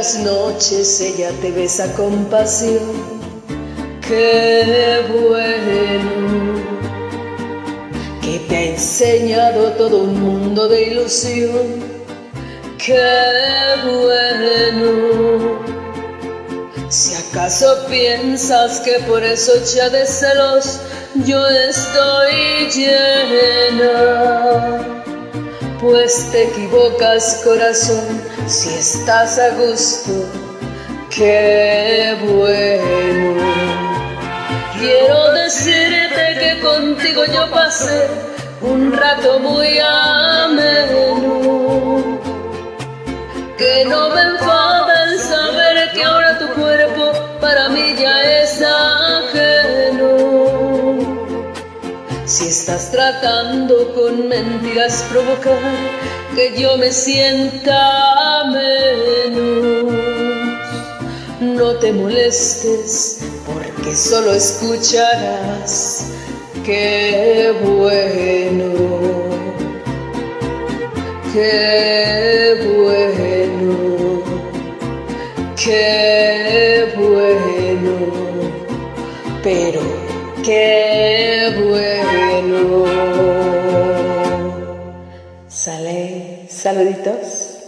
[0.03, 2.91] las noches ella te besa con pasión,
[4.05, 6.61] qué bueno.
[8.21, 11.85] Que te ha enseñado todo un mundo de ilusión,
[12.85, 14.91] qué bueno.
[16.89, 20.81] Si acaso piensas que por eso ya de celos
[21.25, 23.93] yo estoy llena,
[25.79, 30.11] pues te equivocas corazón si estás a gusto,
[31.09, 33.35] qué bueno.
[34.79, 38.07] Quiero decirte que contigo yo pasé
[38.61, 41.23] un rato muy ameno
[43.57, 48.42] que no me enfada el saber que ahora tu cuerpo para mí ya es
[52.63, 55.59] estás tratando con mentiras provocar
[56.33, 59.91] que yo me sienta menos,
[61.41, 66.11] no te molestes porque solo escucharás
[66.63, 68.71] qué bueno.
[71.33, 74.21] Qué bueno,
[75.57, 77.95] qué bueno,
[79.43, 79.81] pero
[80.45, 81.72] qué bueno.
[86.63, 87.59] Saluditos.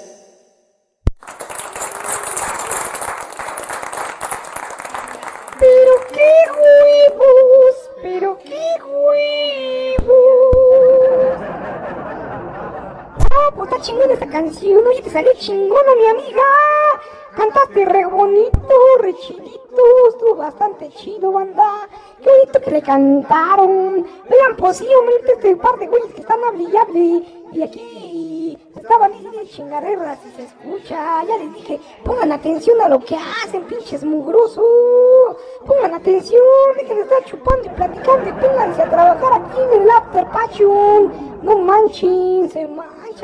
[5.60, 10.16] Pero qué huevos, pero qué huevos.
[13.20, 14.88] Ah, pues está chingona esta canción.
[14.88, 16.44] Oye, te salió chingona, mi amiga.
[17.36, 19.84] Cantaste re bonito, re chidito.
[20.10, 21.90] Estuvo bastante chido, banda.
[22.24, 24.08] Qué bonito que le cantaron.
[24.30, 26.64] Vean, pues sí, hombre, este par de güeyes que están hable.
[27.52, 28.15] Y aquí
[28.76, 31.24] estaban diciendo chingarreras y se escucha.
[31.24, 34.66] Ya les dije, pongan atención a lo que hacen, pinches mugrosos.
[35.66, 36.42] Pongan atención,
[36.78, 41.12] dejen de estar chupando y platicando y pónganse a trabajar aquí en el After Passion.
[41.42, 42.68] No manchen, se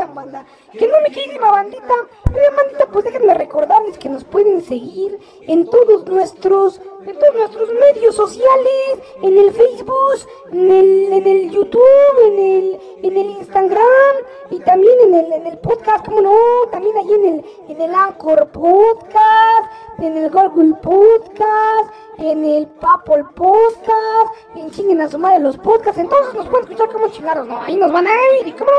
[0.08, 0.46] banda.
[0.72, 1.94] Que no me querida bandita.
[2.34, 7.70] Oigan, bandita, pues déjenme recordarles que nos pueden seguir en todos nuestros, en todos nuestros
[7.74, 14.16] medios sociales, en el Facebook, en el, en el YouTube, en el, en el Instagram
[14.50, 16.36] y también en el, en el podcast, como no,
[16.72, 19.72] también ahí en el, en el Anchor Podcast,
[20.02, 26.00] en el Google Podcast, en el Apple Podcast, en chinguen a su madre los podcasts,
[26.00, 28.12] entonces nos pueden escuchar como chingados, no, ahí nos van a
[28.44, 28.72] ir cómo.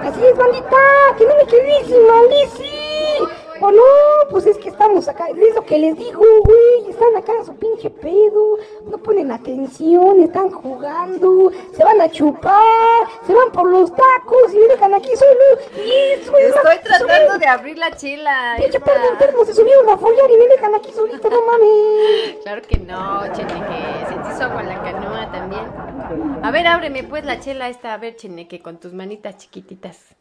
[0.00, 0.76] Así es, bandita,
[1.16, 3.51] que no me quedísima, Lizzy.
[3.64, 3.82] O no,
[4.30, 7.54] pues es que estamos acá, es lo que les digo, güey, están acá en su
[7.54, 13.90] pinche pedo, no ponen atención, están jugando, se van a chupar, se van por los
[13.94, 15.80] tacos y me dejan aquí solo.
[15.86, 18.54] Y eso es Estoy la- tratando de abrir la chela.
[18.58, 22.36] Pinche perro enfermo, se subieron a follar y me dejan aquí solito, no mames.
[22.42, 24.06] Claro que no, Cheneque.
[24.08, 26.42] Se te hizo agua en la canoa también.
[26.42, 30.16] A ver, ábreme pues la chela esta, a ver, Cheneque, con tus manitas chiquititas.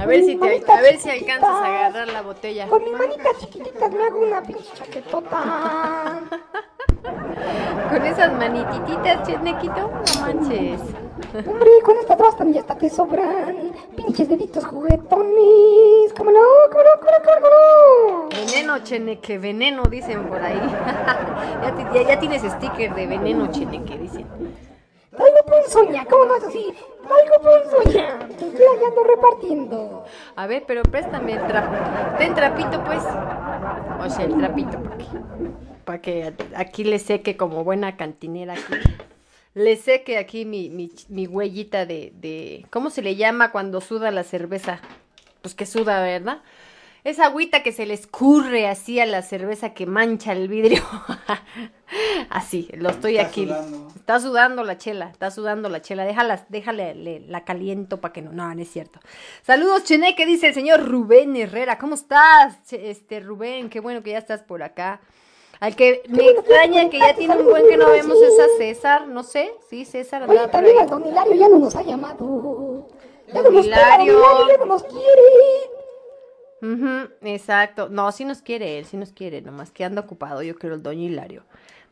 [0.00, 2.66] A ver si te, a ver si alcanzas a agarrar la botella.
[2.66, 6.20] Con mis manitas chiquititas me hago una pinche chaquetota.
[7.90, 10.80] Con esas manitititas, Chenequito, no manches.
[11.46, 16.12] Hombre, con esta atrás también hasta te sobran pinches deditos juguetones.
[16.16, 16.40] ¿Cómo no?
[16.70, 16.90] ¿Cómo no?
[17.00, 17.24] ¿Cómo no?
[17.24, 18.28] ¿Cómo no?
[18.30, 20.58] Veneno, Cheneque, veneno, dicen por ahí.
[21.62, 24.26] ya, ya- ya tienes sticker de veneno, Cheneque, dicen.
[25.16, 26.74] Traigo ponzoña, ¿cómo no es así?
[27.06, 28.18] Traigo ponzoña.
[28.28, 30.04] Te estoy ando repartiendo.
[30.36, 31.76] A ver, pero préstame el trapo.
[32.18, 33.02] Ten trapito, pues.
[33.02, 35.06] O sea, el trapito, porque.
[35.84, 38.74] Para que aquí le seque como buena cantinera aquí.
[39.54, 42.66] Le seque aquí mi, mi, mi huellita de, de.
[42.70, 44.80] ¿Cómo se le llama cuando suda la cerveza?
[45.42, 46.38] Pues que suda, ¿verdad?
[47.04, 50.82] Esa agüita que se le escurre así a la cerveza que mancha el vidrio.
[52.30, 53.44] así, lo estoy Está aquí.
[53.46, 53.88] sudando.
[53.94, 56.04] Está sudando la chela, está sudando la chela.
[56.04, 58.32] Déjala, déjale, le- la caliento para que no.
[58.32, 59.00] No, no es cierto.
[59.42, 61.78] Saludos, Cheneque, dice el señor Rubén Herrera.
[61.78, 63.68] ¿Cómo estás, este Rubén?
[63.68, 65.00] Qué bueno que ya estás por acá.
[65.60, 68.24] Al que me que extraña que ya tiene un buen que no vemos sí.
[68.24, 69.52] es a César, no sé.
[69.70, 70.82] Sí, César Oye, por también ahí.
[70.84, 72.88] al don Hilario ya no nos ha llamado.
[73.28, 74.18] Ya Don don Hilario.
[74.18, 75.02] Hilario ya no nos quiere.
[77.22, 77.88] Exacto.
[77.88, 80.82] No, sí nos quiere él, sí nos quiere, nomás que anda ocupado, yo creo, el
[80.82, 81.44] doño Hilario.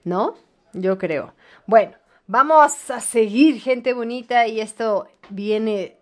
[0.05, 0.35] ¿No?
[0.73, 1.35] Yo creo.
[1.67, 1.93] Bueno,
[2.27, 5.97] vamos a seguir, gente bonita, y esto viene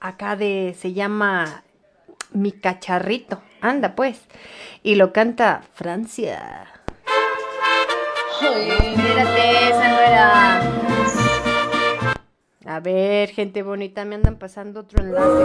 [0.00, 1.64] acá de, se llama
[2.32, 3.40] Mi Cacharrito.
[3.60, 4.20] Anda, pues.
[4.82, 6.66] Y lo canta Francia.
[8.40, 11.23] Espérate, esa.
[12.66, 15.44] A ver, gente bonita, me andan pasando otro enlace.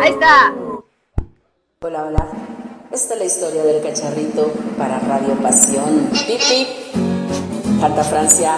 [0.00, 0.52] Ahí está.
[1.82, 2.28] Hola, hola.
[2.90, 6.08] Esta es la historia del cacharrito para Radio Pasión.
[6.26, 6.68] Pip, pip.
[8.10, 8.56] Francia.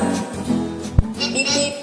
[1.19, 1.75] Pip, pip.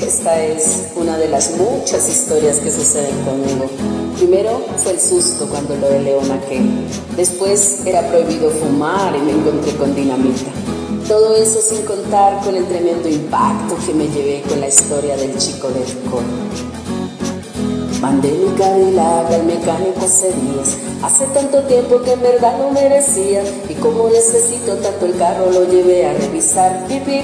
[0.00, 3.66] Esta es una de las muchas historias que suceden conmigo.
[4.16, 6.66] Primero fue el susto cuando lo de León aquel.
[7.14, 10.63] Después era prohibido fumar y me encontré con dinamita.
[11.08, 15.36] Todo eso sin contar con el tremendo impacto que me llevé con la historia del
[15.36, 16.24] chico del coro.
[18.00, 23.42] Mandé mi Cadillac al mecánico hace días Hace tanto tiempo que en verdad no merecía.
[23.68, 26.86] Y como necesito tanto el carro lo llevé a revisar.
[26.86, 27.20] Pipi,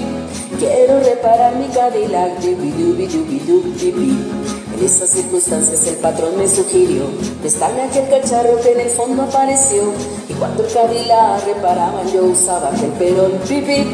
[0.58, 2.38] quiero reparar mi Cadillac.
[2.40, 4.39] Dibi.
[4.80, 7.02] En esas circunstancias el patrón me sugirió
[7.42, 9.92] Prestarme aquel cacharro que en el fondo apareció
[10.26, 13.84] Y cuando el Cadillac reparaban yo usaba aquel perol Pipi,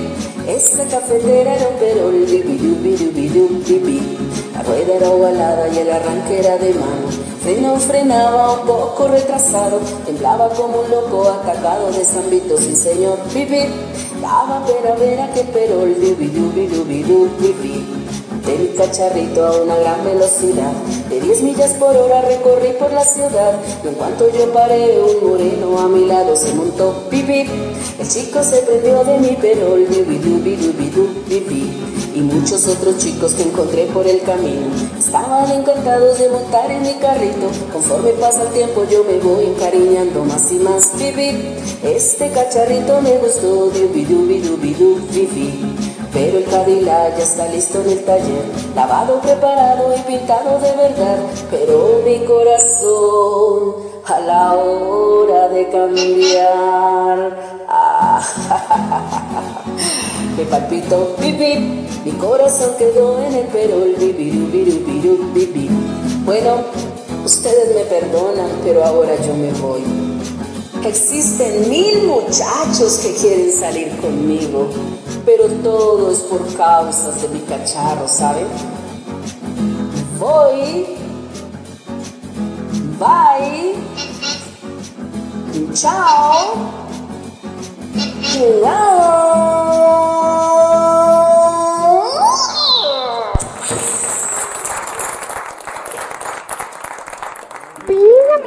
[0.47, 4.19] esa cafetera era un perol dubi, dubi, dibi.
[4.55, 7.09] La rueda era ovalada y el arranque era de mano.
[7.43, 13.19] Freno frenaba un poco retrasado, temblaba como un loco atacado de San Vito, sí señor.
[13.35, 13.65] Pipi,
[14.23, 18.06] daba pena ver aquel perol, dubi dubi dubi dubi
[18.47, 20.73] De mi cacharrito a una gran velocidad,
[21.09, 23.61] de 10 millas por hora recorrí por la ciudad.
[23.85, 27.09] Y en cuanto yo paré, un moreno a mi lado se montó.
[27.11, 27.45] Pipi,
[27.99, 30.57] el chico se prendió de mi perol, dubi
[32.17, 34.69] y muchos otros chicos que encontré por el camino
[34.99, 37.51] estaban encantados de montar en mi carrito.
[37.73, 40.87] Conforme pasa el tiempo yo me voy encariñando más y más.
[40.97, 41.37] Pipi,
[41.83, 47.91] este cacharrito me gustó, dubi dubi dubi dubi Pero el Cadillac ya está listo en
[47.91, 48.45] el taller,
[48.75, 51.19] lavado, preparado y pintado de verdad.
[51.51, 53.75] Pero mi corazón
[54.07, 57.67] a la hora de cambiar.
[57.69, 58.23] Ah,
[60.39, 65.69] me palpito, pipí, mi corazón quedó en el perol, bibiru, biru, biru, bibi.
[66.25, 66.63] Bueno,
[67.27, 69.83] ustedes me perdonan, pero ahora yo me voy.
[70.87, 74.69] Existen mil muchachos que quieren salir conmigo,
[75.25, 78.47] pero todo es por causas de mi cacharro, ¿saben?
[80.21, 80.87] Voy.
[83.01, 83.75] Bye.
[85.75, 86.55] Chao.
[88.63, 90.26] Chao.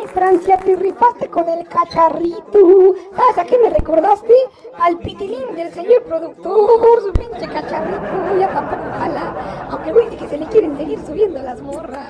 [0.09, 2.95] Francia, te ripaste con el cacharrito.
[3.15, 4.33] ¿Sabes a qué me recordaste?
[4.79, 8.39] Al pitilín del señor productor, su pinche cacharrito.
[8.39, 9.67] Ya tampoco jala.
[9.69, 12.07] Aunque güey, que se le quieren seguir subiendo las morras.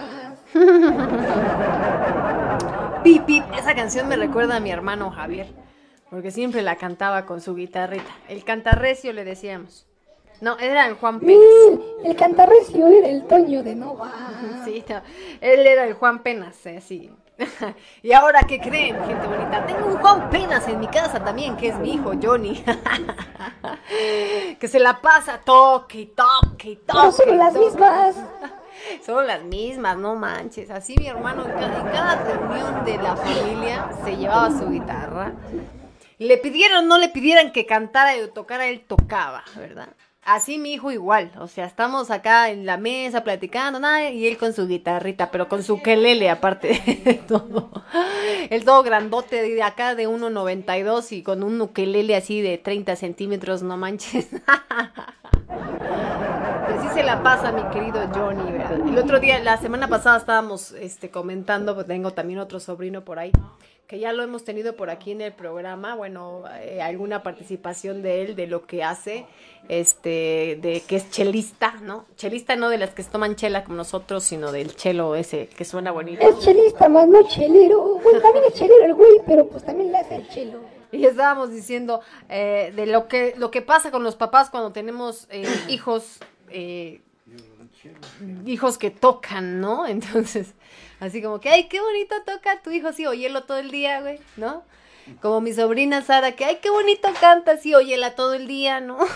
[3.03, 5.47] Pip, pip, esa canción me recuerda a mi hermano Javier,
[6.09, 8.11] porque siempre la cantaba con su guitarrita.
[8.27, 9.87] El cantarrecio le decíamos.
[10.41, 11.39] No, era el Juan Penas.
[11.71, 14.11] Mm, el cantarrecio era el Toño de Nova.
[14.65, 15.01] Sí, no,
[15.41, 17.11] él era el Juan Penas, eh, sí.
[18.03, 19.65] y ahora, ¿qué creen, gente bonita?
[19.65, 22.63] Tengo un Juan Penas en mi casa también, que es mi hijo, Johnny.
[24.59, 26.93] que se la pasa toque y toque y toque.
[26.93, 27.65] No son y las toque.
[27.65, 28.15] mismas.
[29.05, 30.71] Son las mismas, no manches.
[30.71, 35.33] Así mi hermano en cada, en cada reunión de la familia se llevaba su guitarra.
[36.17, 39.89] Le pidieron, no le pidieran que cantara o tocara, él tocaba, ¿verdad?
[40.29, 44.37] Así mi hijo igual, o sea, estamos acá en la mesa platicando, nada, y él
[44.37, 47.71] con su guitarrita, pero con su quelele aparte de todo.
[48.51, 53.63] El todo grandote de acá de 1.92 y con un ukelele así de 30 centímetros,
[53.63, 54.27] no manches.
[55.49, 58.87] Así se la pasa mi querido Johnny, ¿verdad?
[58.87, 63.17] El otro día, la semana pasada estábamos este, comentando, pues tengo también otro sobrino por
[63.17, 63.31] ahí,
[63.89, 68.21] que ya lo hemos tenido por aquí en el programa, bueno, eh, alguna participación de
[68.21, 69.25] él, de lo que hace,
[69.67, 72.05] este, de que es chelista, ¿no?
[72.15, 75.89] Chelista no de las que toman chela como nosotros, sino del chelo ese que suena
[75.89, 76.21] bonito.
[76.21, 77.99] Es chelista, más no chelero.
[78.03, 80.59] Bueno, también es chelero el güey, pero pues también le hace el chelo.
[80.91, 85.27] Y estábamos diciendo eh, de lo que, lo que pasa con los papás cuando tenemos
[85.31, 86.19] eh, hijos,
[86.51, 87.01] eh,
[88.45, 89.87] hijos que tocan, ¿no?
[89.87, 90.53] Entonces,
[90.99, 94.19] así como que, ay, qué bonito toca tu hijo, sí, óyelo todo el día, güey,
[94.37, 94.63] ¿no?
[95.21, 98.99] Como mi sobrina Sara, que, ay, qué bonito canta, sí, óyela todo el día, ¿no?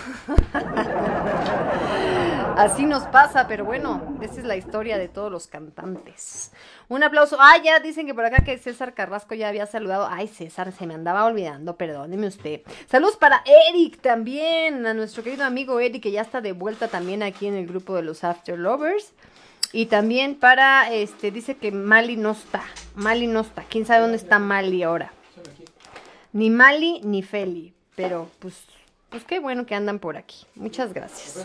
[2.56, 6.52] Así nos pasa, pero bueno, esa es la historia de todos los cantantes.
[6.88, 7.36] Un aplauso.
[7.40, 10.06] Ah, ya dicen que por acá que César Carrasco ya había saludado.
[10.08, 12.60] Ay, César, se me andaba olvidando, perdóneme usted.
[12.86, 17.24] Saludos para Eric también, a nuestro querido amigo Eric, que ya está de vuelta también
[17.24, 19.12] aquí en el grupo de los After Lovers.
[19.74, 22.62] Y también para, este, dice que Mali no está.
[22.94, 23.64] Mali no está.
[23.64, 25.12] ¿Quién sabe dónde está Mali ahora?
[26.32, 27.74] Ni Mali ni Feli.
[27.96, 28.66] Pero pues,
[29.10, 30.46] pues qué bueno que andan por aquí.
[30.54, 31.44] Muchas gracias.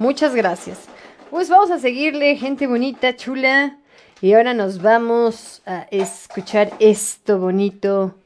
[0.00, 0.86] Muchas gracias.
[1.30, 3.78] Pues vamos a seguirle, gente bonita, chula.
[4.20, 8.16] Y ahora nos vamos a escuchar esto bonito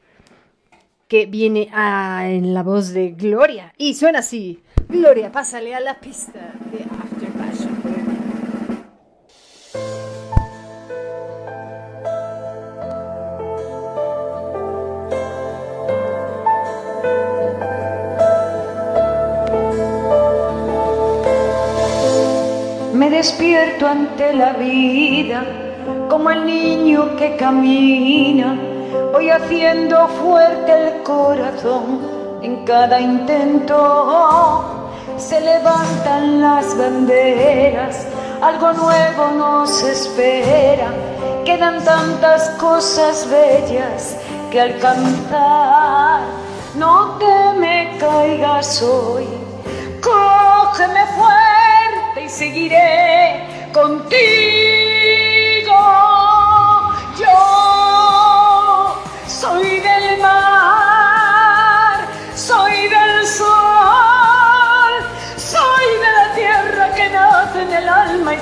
[1.07, 3.71] que viene ah, en la voz de Gloria.
[3.77, 4.63] Y suena así.
[4.89, 7.12] Gloria, pásale a la pista de.
[9.73, 9.79] Me
[23.09, 25.43] despierto ante la vida
[26.07, 28.55] como el niño que camina,
[29.11, 31.99] voy haciendo fuerte el corazón
[32.43, 34.85] en cada intento.
[35.17, 38.05] Se levantan las banderas,
[38.43, 40.91] algo nuevo nos espera,
[41.45, 44.17] quedan tantas cosas bellas
[44.51, 46.21] que alcanzar.
[46.75, 49.27] No te me caigas hoy,
[50.01, 54.13] cógeme fuerte y seguiré contigo.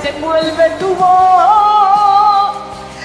[0.02, 2.56] Se envuelve tu voz.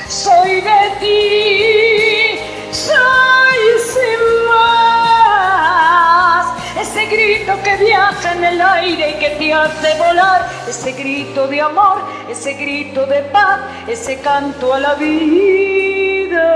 [0.09, 2.39] Soy de ti,
[2.73, 3.59] soy
[3.93, 6.47] sin más.
[6.81, 11.61] Ese grito que viaja en el aire y que te hace volar, ese grito de
[11.61, 16.47] amor, ese grito de paz, ese canto a la vida.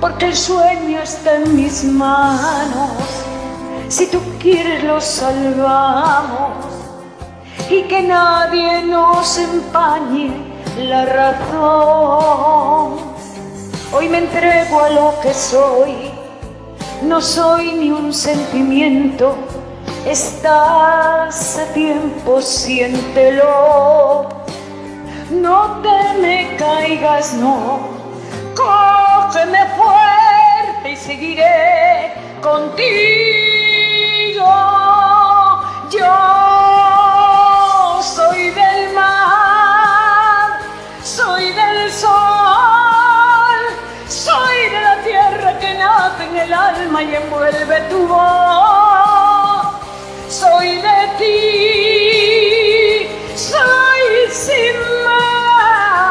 [0.00, 2.90] Porque el sueño está en mis manos,
[3.88, 6.71] Si tú quieres lo salvamos
[7.70, 10.32] y que nadie nos empañe
[10.78, 12.96] la razón.
[13.92, 16.10] Hoy me entrego a lo que soy,
[17.02, 19.36] no soy ni un sentimiento,
[20.06, 24.28] estás a tiempo, siéntelo.
[25.30, 27.80] No te me caigas, no,
[28.54, 32.82] cógeme fuerte y seguiré contigo.
[35.90, 36.41] Yo
[46.42, 49.66] el alma y envuelve tu voz.
[50.28, 56.02] Soy de ti, soy sin más.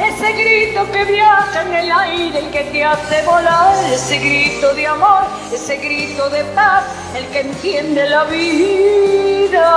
[0.00, 4.86] Ese grito que viaja en el aire y que te hace volar, ese grito de
[4.86, 5.22] amor,
[5.52, 6.84] ese grito de paz,
[7.14, 9.68] el que entiende la vida.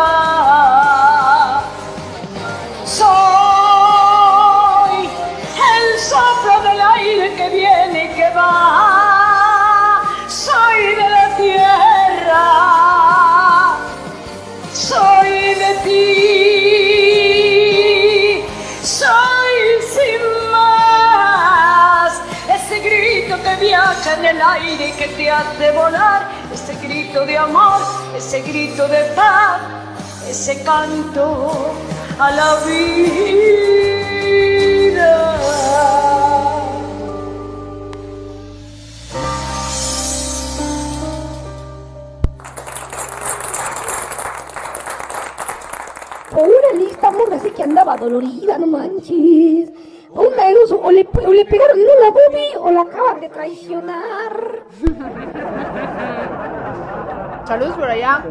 [2.86, 3.64] Soy el
[6.10, 10.03] soplo del aire que viene y que va.
[10.28, 12.45] Soy de la tierra.
[14.74, 15.32] Soy
[15.64, 16.06] de ti.
[18.84, 19.56] Soy
[19.95, 22.12] sin más.
[22.58, 26.22] Ese grito que viaja en el aire y que te hace volar.
[26.53, 27.82] Ese grito de amor,
[28.16, 29.60] ese grito de paz,
[30.30, 31.74] ese canto
[32.20, 34.06] a la vida.
[47.66, 49.72] Andaba dolorida, no manches.
[50.18, 54.63] O le, o le pegaron en una o la acaban de traicionar.
[57.45, 58.24] Saludos por allá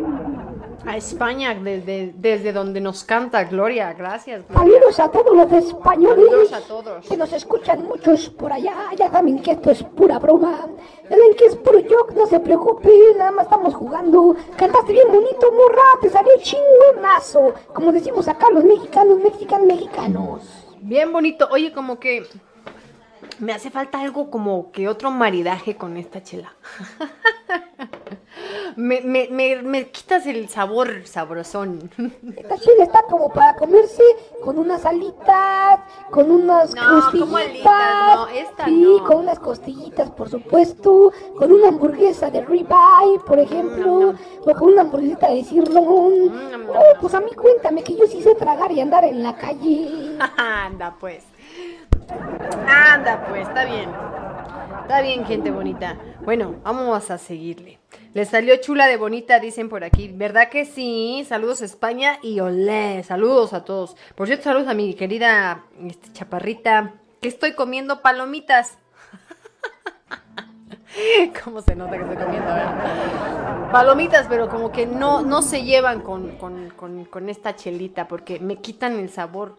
[0.86, 3.92] a España, desde, desde donde nos canta Gloria.
[3.94, 4.72] Gracias, Gloria.
[4.80, 7.08] Saludos a todos los españoles Saludos a todos.
[7.08, 8.74] que nos escuchan muchos por allá.
[8.96, 10.68] Ya saben que esto es pura broma.
[11.08, 14.36] Ya ven que es puro joke, no se preocupen, nada más estamos jugando.
[14.56, 17.54] Cantaste bien bonito, morra, te salió chingonazo.
[17.72, 20.42] Como decimos acá los mexicanos, mexicanos, mexicanos.
[20.80, 21.48] Bien bonito.
[21.50, 22.26] Oye, como que
[23.38, 26.52] me hace falta algo como que otro maridaje con esta chela.
[28.76, 31.90] me, me, me, me quitas el sabor sabrosón.
[32.36, 34.02] Esta chile está como para comerse
[34.42, 38.16] con unas alitas, con unas No, costillitas.
[38.16, 39.04] No, esta sí, no.
[39.04, 44.14] con unas costillitas, por supuesto, con una hamburguesa de ribeye, por ejemplo,
[44.44, 46.32] o con una hamburguesita de sirloin.
[46.32, 49.36] Mm, Oh, pues a mí cuéntame que yo sí sé tragar y andar en la
[49.36, 50.18] calle.
[50.36, 51.22] Anda, pues.
[52.68, 53.90] Anda, pues, está bien.
[54.82, 55.96] Está bien, gente bonita.
[56.22, 57.78] Bueno, vamos a seguirle.
[58.12, 60.10] Le salió chula de bonita, dicen por aquí.
[60.14, 61.24] ¿Verdad que sí?
[61.28, 63.02] Saludos a España y olé.
[63.02, 63.96] Saludos a todos.
[64.14, 66.92] Por cierto, saludos a mi querida este, chaparrita.
[67.20, 68.78] Que estoy comiendo palomitas.
[71.44, 72.48] ¿Cómo se nota que estoy comiendo?
[73.72, 76.70] Palomitas, pero como que no, no se llevan con- con-
[77.06, 79.56] con esta chelita porque me quitan el sabor.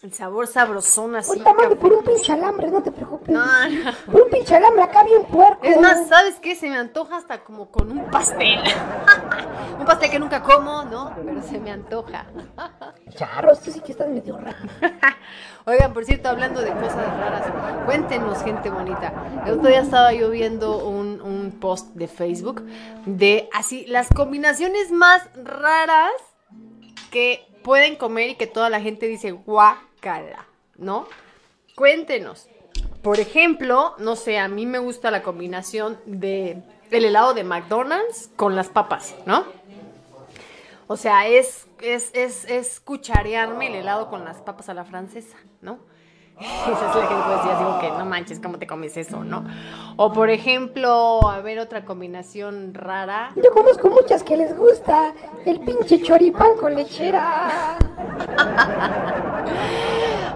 [0.00, 1.40] El sabor sabrosón así.
[1.40, 1.74] Mando café.
[1.74, 3.34] por un pinche alambre, no te preocupes.
[3.34, 3.92] No, no.
[4.06, 5.58] Por un pinche alambre acá bien puerco.
[5.64, 6.54] Es más, ¿sabes qué?
[6.54, 8.60] Se me antoja hasta como con un pastel.
[9.78, 11.12] un pastel que nunca como, ¿no?
[11.16, 12.26] Pero se me antoja.
[13.16, 14.56] Charros, tú sí que estás medio raro.
[15.64, 17.52] Oigan, por cierto, hablando de cosas raras,
[17.84, 19.12] cuéntenos, gente bonita.
[19.44, 22.64] El otro día estaba yo viendo un, un post de Facebook
[23.04, 26.12] de así, las combinaciones más raras
[27.10, 29.32] que pueden comer y que toda la gente dice
[29.98, 30.46] guacala,
[30.76, 31.06] ¿no?
[31.74, 32.48] Cuéntenos.
[33.02, 38.30] Por ejemplo, no sé, a mí me gusta la combinación de el helado de McDonald's
[38.36, 39.44] con las papas, ¿no?
[40.86, 45.36] O sea, es, es, es, es cucharearme el helado con las papas a la francesa,
[45.60, 45.78] ¿no?
[46.40, 49.44] Esa es la que puedo decir, digo que no manches, ¿cómo te comes eso, no?
[49.96, 53.32] O por ejemplo, a ver otra combinación rara.
[53.36, 55.14] Yo conozco muchas que les gusta
[55.44, 57.78] el pinche choripán con lechera.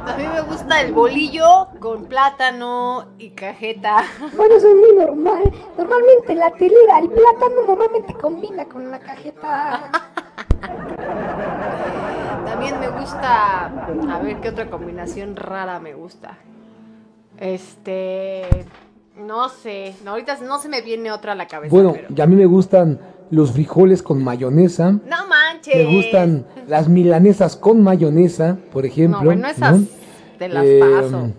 [0.05, 4.05] A mí me gusta el bolillo con plátano y cajeta.
[4.37, 5.53] Bueno, eso es muy normal.
[5.79, 9.91] Normalmente la telera, el plátano normalmente combina con la cajeta.
[13.03, 16.39] Me gusta, a ver qué otra combinación rara me gusta.
[17.37, 18.45] Este,
[19.19, 21.75] no sé, no, ahorita no se me viene otra a la cabeza.
[21.75, 23.01] Bueno, pero- y a mí me gustan
[23.31, 24.93] los frijoles con mayonesa.
[24.93, 25.75] No manches.
[25.75, 29.19] Me gustan las milanesas con mayonesa, por ejemplo.
[29.19, 29.87] No, bueno, esas ¿no?
[30.39, 31.31] te las Eh, paso.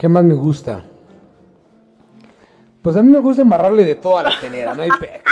[0.00, 0.82] ¿Qué más me gusta?
[2.82, 5.22] Pues a mí me gusta embarrarle de toda la tenera, no hay pe...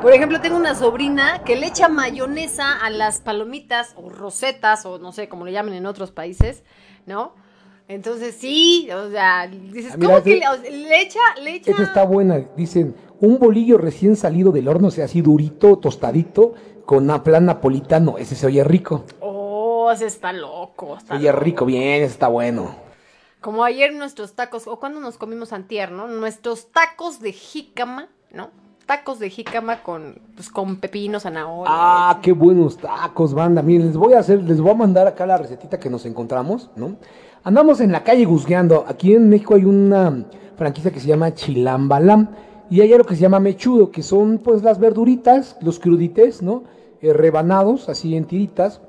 [0.00, 4.98] Por ejemplo, tengo una sobrina que le echa mayonesa a las palomitas o rosetas o
[4.98, 6.62] no sé, como le llamen en otros países,
[7.04, 7.34] ¿no?
[7.88, 11.54] Entonces sí, o sea, dices, Ah, mira, ¿cómo que le, o sea, le echa, le
[11.56, 11.70] echa?
[11.70, 12.38] Esta está buena.
[12.56, 17.46] Dicen, un bolillo recién salido del horno, o sea, así durito, tostadito, con una plan
[17.46, 18.18] napolitano.
[18.18, 19.04] Ese se oye rico.
[19.20, 22.76] Oh, ese está loco, Se oye rico, bien, ese está bueno.
[23.40, 26.08] Como ayer nuestros tacos, o cuando nos comimos antier, ¿no?
[26.08, 28.50] Nuestros tacos de jícama, ¿no?
[28.88, 31.70] Tacos de jícama con, pues, con pepino, zanahoria.
[31.70, 33.60] Ah, qué buenos tacos, banda.
[33.60, 36.70] Miren, les voy a hacer, les voy a mandar acá la recetita que nos encontramos,
[36.74, 36.96] ¿no?
[37.44, 38.86] Andamos en la calle guzgueando.
[38.88, 40.24] Aquí en México hay una
[40.56, 42.30] franquicia que se llama Chilambalam.
[42.70, 46.62] Y hay algo que se llama mechudo, que son pues las verduritas, los crudites, ¿no?
[47.02, 48.80] Eh, rebanados, así en tiritas,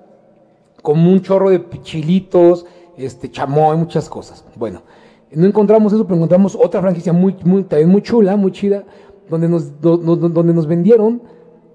[0.82, 4.46] con un chorro de chilitos, este, chamoy, muchas cosas.
[4.56, 4.82] Bueno,
[5.32, 8.84] no encontramos eso, pero encontramos otra franquicia muy, muy, también muy chula, muy chida,
[9.30, 11.22] donde nos, do- do- donde nos vendieron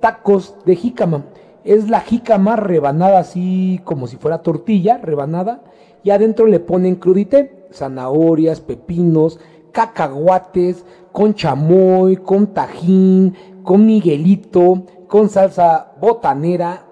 [0.00, 1.24] tacos de jícama.
[1.64, 5.62] Es la jícama rebanada así como si fuera tortilla, rebanada,
[6.02, 9.40] y adentro le ponen crudité, zanahorias, pepinos,
[9.72, 16.84] cacahuates, con chamoy, con tajín, con miguelito, con salsa botanera.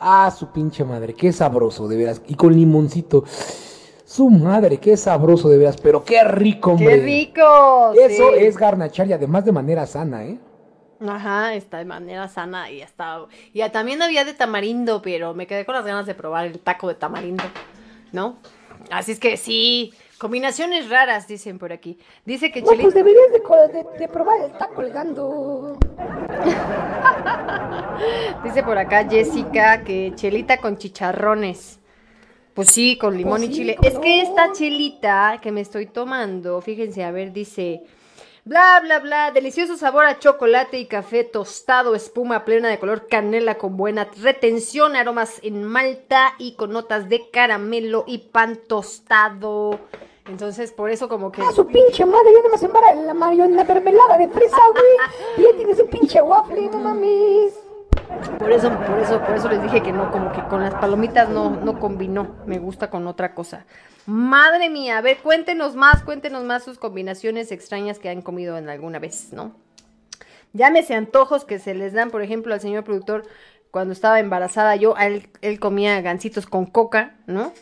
[0.00, 2.20] Ah, su pinche madre, qué sabroso, de veras.
[2.26, 3.24] Y con limoncito.
[4.16, 5.76] Su madre, qué sabroso, de veras.
[5.76, 6.96] Pero qué rico, hombre.
[6.96, 7.92] ¡Qué rico!
[7.92, 8.44] Eso sí.
[8.44, 10.38] es garnachar y además de manera sana, ¿eh?
[11.06, 13.26] Ajá, está de manera sana y está.
[13.52, 16.58] Y ya también había de tamarindo, pero me quedé con las ganas de probar el
[16.60, 17.44] taco de tamarindo,
[18.12, 18.38] ¿no?
[18.90, 21.98] Así es que sí, combinaciones raras, dicen por aquí.
[22.24, 25.76] Dice que No, pues deberías de- de probar el taco colgando.
[28.44, 31.80] Dice por acá Jessica que chelita con chicharrones.
[32.56, 33.76] Pues sí, con limón Pues y sí, chile.
[33.76, 37.82] ¿cómo Es que esta chelita que me estoy tomando, fíjense, a ver, dice.
[38.46, 43.58] Bla, bla, bla, delicioso sabor a chocolate y café tostado, espuma plena de color canela
[43.58, 49.78] con buena retención, aromas en malta y con notas de caramelo y pan tostado.
[50.26, 51.42] Entonces, por eso como que...
[51.42, 54.84] Ah, su pinche madre, ya nomás embara la la mermelada de fresa, güey.
[55.36, 57.65] Y ya tienes un pinche waffle, no mames.
[58.38, 61.28] Por eso, por eso, por eso les dije que no, como que con las palomitas
[61.28, 62.36] no, no combinó.
[62.46, 63.64] Me gusta con otra cosa.
[64.06, 68.68] Madre mía, a ver, cuéntenos más, cuéntenos más sus combinaciones extrañas que han comido en
[68.68, 69.52] alguna vez, ¿no?
[70.52, 73.24] Llámese antojos que se les dan, por ejemplo, al señor productor
[73.70, 77.52] cuando estaba embarazada yo, él, él comía gancitos con coca, ¿no?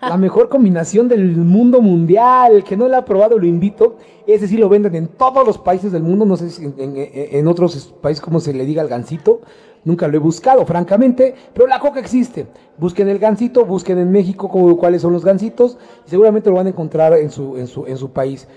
[0.00, 2.64] La mejor combinación del mundo mundial.
[2.64, 3.96] Que no la ha probado, lo invito.
[4.26, 6.24] Ese sí lo venden en todos los países del mundo.
[6.24, 9.40] No sé si en, otros países cómo se le diga al gansito.
[9.84, 11.34] Nunca lo he buscado, francamente.
[11.52, 12.46] Pero la coca existe.
[12.78, 14.48] Busquen el gansito, busquen en México
[14.78, 15.78] cuáles son los gansitos.
[16.06, 18.48] Y seguramente lo van a encontrar en su, en su, en su país.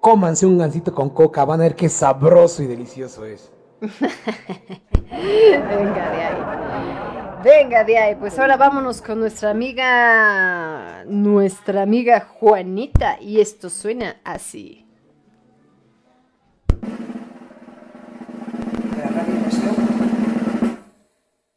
[0.00, 1.44] Cómanse un gansito con coca.
[1.44, 3.50] Van a ver qué sabroso y delicioso es.
[5.10, 7.09] Venga de ahí.
[7.42, 8.16] Venga de.
[8.18, 13.18] Pues ahora vámonos con nuestra amiga, nuestra amiga Juanita.
[13.20, 14.86] Y esto suena así.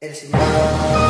[0.03, 1.02] el señor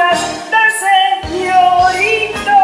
[0.00, 0.70] hechuras del
[1.30, 2.58] señorito.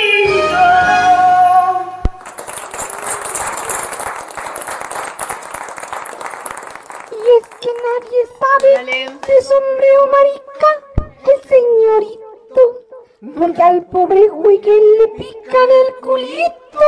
[0.00, 0.66] Señorito.
[7.10, 9.00] Y es que nadie sabe Dale.
[9.26, 10.70] de sombrero marica,
[11.24, 12.62] el señorito.
[13.38, 16.80] Porque al pobre güey que le pican el culito.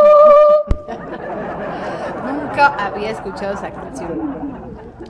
[2.24, 4.51] Nunca había escuchado esa canción.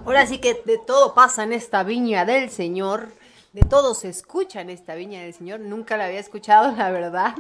[0.05, 3.09] Ahora sí que de todo pasa en esta viña del Señor.
[3.53, 5.61] De todo se escucha en esta viña del Señor.
[5.61, 7.35] Nunca la había escuchado, la verdad.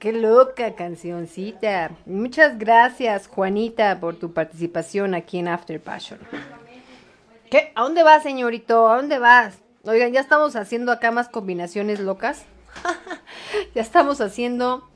[0.00, 1.92] Qué loca cancioncita.
[2.04, 6.18] Muchas gracias, Juanita, por tu participación aquí en After Passion.
[7.48, 7.72] ¿Qué?
[7.76, 8.88] ¿A dónde vas, señorito?
[8.88, 9.58] ¿A dónde vas?
[9.84, 12.44] Oigan, ya estamos haciendo acá más combinaciones locas.
[13.74, 14.88] ya estamos haciendo,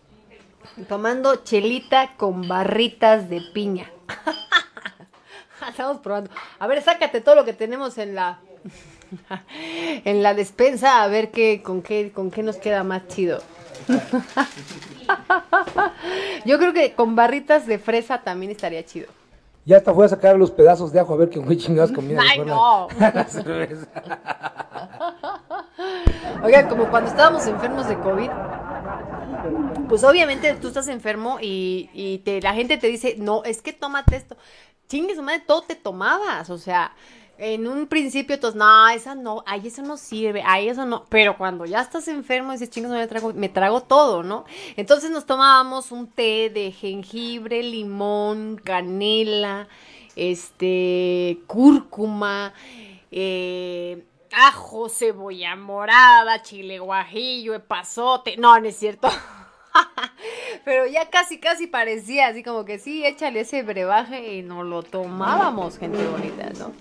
[0.89, 3.89] tomando chelita con barritas de piña.
[5.69, 6.31] Estamos probando.
[6.59, 8.41] A ver, sácate todo lo que tenemos en la
[10.05, 13.43] en la despensa a ver qué con qué con qué nos queda más chido.
[16.45, 19.09] Yo creo que con barritas de fresa también estaría chido.
[19.65, 22.19] Ya hasta fui a sacar los pedazos de ajo a ver qué muy chingados comía.
[22.23, 22.89] Ay, no.
[26.43, 28.31] Oigan, como cuando estábamos enfermos de COVID,
[29.89, 33.75] pues obviamente tú estás enfermo y, y te, la gente te dice, no, es que
[33.75, 34.37] tómate esto.
[34.89, 36.51] Chingue madre, todo te tomabas.
[36.51, 36.93] O sea,
[37.39, 41.05] en un principio todos, no, esa no, ay, eso no sirve, ay, eso no.
[41.09, 44.45] Pero cuando ya estás enfermo, dices, madre, me trago, me trago todo, ¿no?
[44.77, 49.69] Entonces nos tomábamos un té de jengibre, limón, canela,
[50.17, 52.53] este, cúrcuma,
[53.13, 58.37] eh, ajo, cebolla morada, chile guajillo, epazote.
[58.37, 59.09] No, no es cierto.
[60.65, 64.83] Pero ya casi, casi parecía así como que sí, échale ese brebaje y nos lo
[64.83, 66.73] tomábamos, gente bonita, ¿no?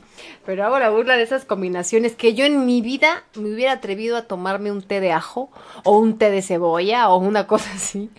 [0.46, 4.18] Pero hago la burla de esas combinaciones que yo en mi vida me hubiera atrevido
[4.18, 5.52] a tomarme un té de ajo
[5.84, 8.10] o un té de cebolla o una cosa así.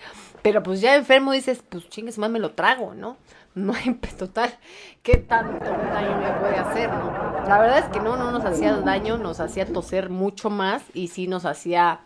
[0.43, 3.17] Pero pues ya enfermo dices, pues chingues más me lo trago, ¿no?
[3.55, 4.57] No hay total,
[5.03, 7.11] ¿qué tanto daño me puede hacer, no?
[7.49, 11.09] La verdad es que no, no nos hacía daño, nos hacía toser mucho más y
[11.09, 12.01] sí nos hacía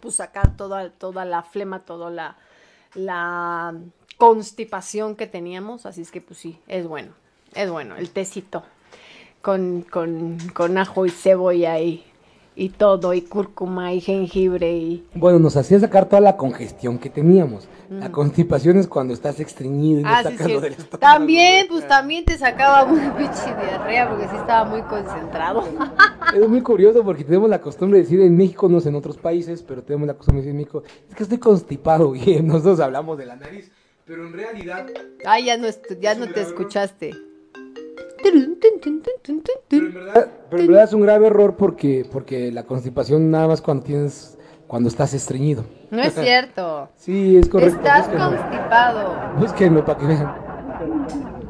[0.00, 2.36] pues sacar toda, toda la flema, toda la,
[2.94, 3.74] la
[4.16, 7.12] constipación que teníamos, así es que pues sí, es bueno,
[7.54, 8.64] es bueno, el tecito
[9.42, 12.04] con, con, con ajo y cebolla y,
[12.58, 15.06] y todo, y cúrcuma y jengibre y...
[15.14, 17.68] Bueno, nos hacía sacar toda la congestión que teníamos.
[17.88, 20.52] La constipación es cuando estás estreñido y no Ah, sí, sí.
[20.60, 20.98] del estómago.
[20.98, 25.62] También, pues también te sacaba una pinche diarrea porque sí estaba muy concentrado.
[26.34, 29.16] Es muy curioso porque tenemos la costumbre de decir en México, no sé en otros
[29.16, 32.80] países, pero tenemos la costumbre de decir en México, es que estoy constipado y nosotros
[32.80, 33.70] hablamos de la nariz,
[34.04, 34.86] pero en realidad
[35.24, 35.68] Ay, ya no,
[36.00, 37.27] ya no te escuchaste.
[38.22, 43.48] Pero en verdad, pero en verdad es un grave error porque, porque la constipación nada
[43.48, 45.64] más cuando tienes, cuando estás estreñido.
[45.90, 46.88] No es cierto.
[46.96, 47.76] Sí, es correcto.
[47.78, 48.30] Estás búsquenlo.
[48.30, 49.14] constipado.
[49.38, 50.34] Búsquenlo para que vean.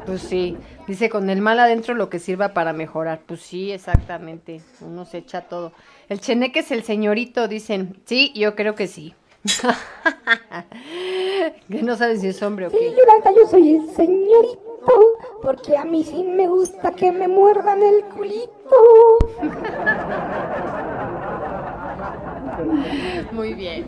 [0.05, 0.57] Pues sí,
[0.87, 3.21] dice con el mal adentro lo que sirva para mejorar.
[3.25, 4.61] Pues sí, exactamente.
[4.81, 5.71] Uno se echa todo.
[6.07, 7.97] El cheneque es el señorito, dicen.
[8.05, 9.13] Sí, yo creo que sí.
[11.69, 12.91] que no saben si es hombre o Sí, qué.
[12.91, 14.68] Yolanda, yo soy el señorito,
[15.41, 18.49] porque a mí sí me gusta que me muerdan el culito.
[23.31, 23.85] Muy bien.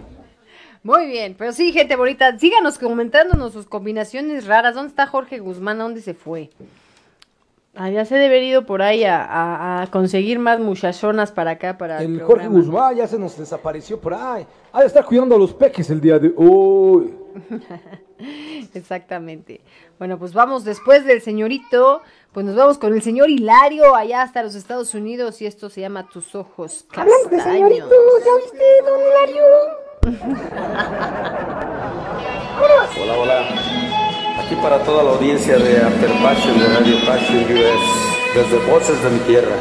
[0.84, 4.74] Muy bien, pero sí, gente bonita, síganos comentándonos sus combinaciones raras.
[4.74, 5.80] ¿Dónde está Jorge Guzmán?
[5.80, 6.50] ¿A dónde se fue?
[7.76, 11.52] Ah, ya se debe haber ido por ahí a, a- a conseguir más muchachonas para
[11.52, 12.48] acá, para el, El Jorge.
[12.48, 14.46] Guzmán ya se nos desapareció por ahí.
[14.74, 17.14] Ha de estar cuidando a los peques el día de hoy.
[18.74, 19.62] Exactamente.
[20.00, 22.02] Bueno, pues vamos después del señorito,
[22.32, 25.82] pues nos vamos con el señor Hilario allá hasta los Estados Unidos y esto se
[25.82, 27.70] llama Tus ojos Hablando de castaños.
[27.70, 27.96] señorito,
[28.26, 29.44] ¿ya viste, don Hilario?
[33.02, 33.48] Hola, hola.
[34.40, 39.10] Aquí para toda la audiencia de After Passion de Radio Passion US, desde Voces de
[39.10, 39.56] mi Tierra.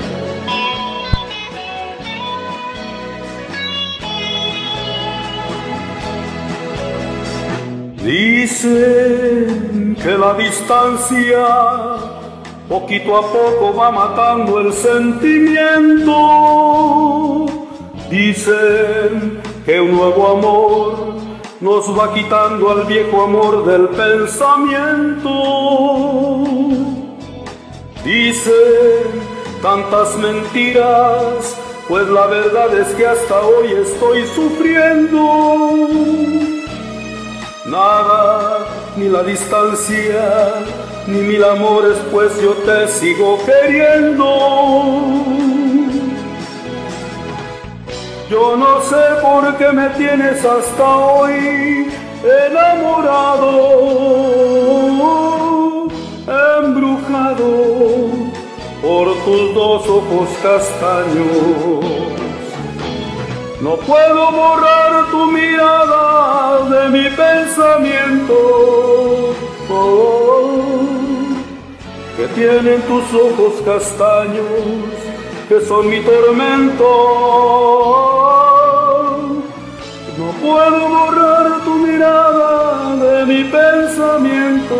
[8.10, 11.46] Dicen que la distancia
[12.68, 17.46] poquito a poco va matando el sentimiento.
[18.10, 21.14] Dicen que un nuevo amor
[21.60, 25.30] nos va quitando al viejo amor del pensamiento.
[28.04, 29.22] Dicen
[29.62, 31.56] tantas mentiras,
[31.88, 36.59] pues la verdad es que hasta hoy estoy sufriendo.
[37.70, 38.66] Nada,
[38.96, 40.64] ni la distancia,
[41.06, 44.26] ni mil amores, pues yo te sigo queriendo.
[48.28, 51.92] Yo no sé por qué me tienes hasta hoy
[52.24, 53.60] enamorado,
[56.58, 57.50] embrujado
[58.82, 62.29] por tus dos ojos castaños.
[63.60, 68.34] No puedo borrar tu mirada de mi pensamiento,
[69.70, 70.62] oh,
[72.16, 74.46] que tienen tus ojos castaños,
[75.46, 76.84] que son mi tormento.
[80.16, 84.76] No puedo borrar tu mirada de mi pensamiento,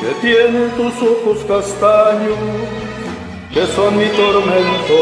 [0.00, 2.85] que tienen tus ojos castaños
[3.56, 4.98] que son mi tormento.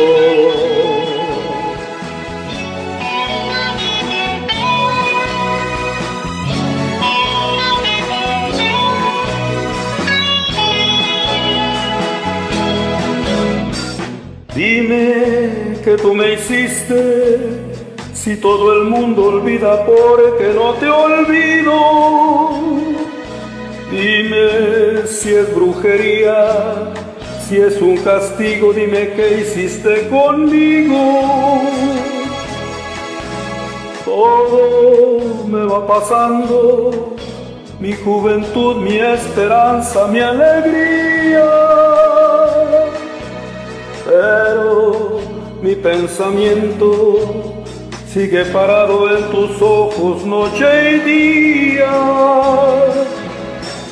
[14.55, 17.49] Dime que tú me hiciste,
[18.13, 21.77] si todo el mundo olvida porque no te olvido.
[23.91, 26.95] Dime si es brujería,
[27.49, 31.61] si es un castigo, dime qué hiciste conmigo.
[34.05, 37.17] Todo me va pasando,
[37.81, 41.51] mi juventud, mi esperanza, mi alegría.
[44.07, 45.21] Pero
[45.61, 47.55] mi pensamiento
[48.07, 51.93] sigue parado en tus ojos noche y día.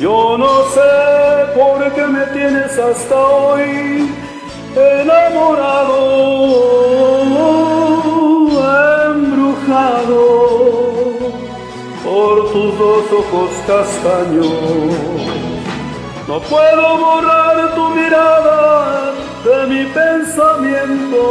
[0.03, 4.11] Yo no sé por qué me tienes hasta hoy
[4.75, 5.97] enamorado,
[9.13, 10.23] embrujado
[12.05, 14.49] por tus dos ojos castaños.
[16.27, 19.13] No puedo borrar tu mirada
[19.45, 21.23] de mi pensamiento,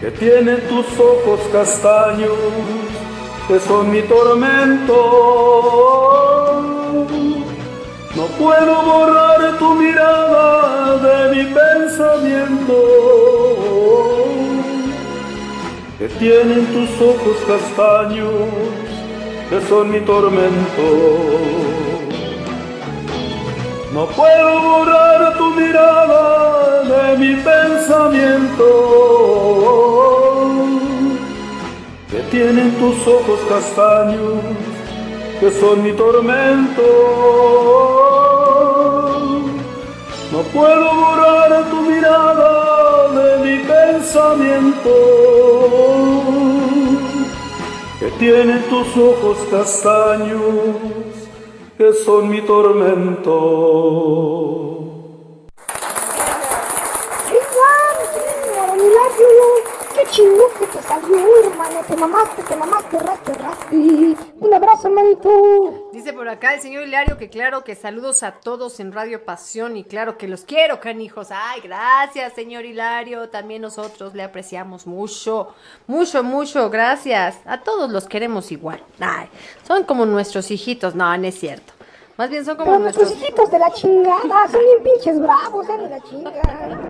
[0.00, 2.32] que tienen tus ojos castaños
[3.48, 4.96] que son mi tormento.
[8.16, 12.74] No puedo borrar tu mirada de mi pensamiento
[15.98, 18.32] que tienen tus ojos castaños,
[19.48, 20.82] que son mi tormento.
[23.92, 28.66] No puedo borrar tu mirada de mi pensamiento,
[32.36, 34.42] tienen tus ojos castaños,
[35.40, 36.82] que son mi tormento.
[40.32, 44.92] No puedo borrar tu mirada de mi pensamiento,
[48.00, 50.42] que tiene tus ojos castaños,
[51.78, 53.32] que son mi tormento.
[59.96, 61.80] ¡Venga, Que te salió, hermano!
[61.86, 63.76] Te mamaste, te mamaste, raste, raste.
[63.76, 65.90] Un abrazo, hermanito.
[65.92, 69.76] Dice por acá el señor Hilario que claro que saludos a todos en Radio Pasión
[69.76, 71.28] y claro que los quiero, canijos.
[71.30, 73.28] Ay, gracias, señor Hilario.
[73.28, 75.54] También nosotros le apreciamos mucho,
[75.86, 76.70] mucho, mucho.
[76.70, 77.36] Gracias.
[77.44, 78.82] A todos los queremos igual.
[78.98, 79.28] Ay,
[79.68, 80.94] son como nuestros hijitos.
[80.94, 81.75] No, no es cierto.
[82.16, 83.28] Más bien son como Pero nuestros nuestros...
[83.28, 86.80] hijitos de la chingada son bien pinches bravos, ya de la chingada.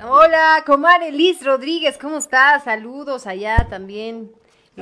[0.10, 2.64] Hola, comare Liz Rodríguez, ¿cómo estás?
[2.64, 4.32] Saludos allá también.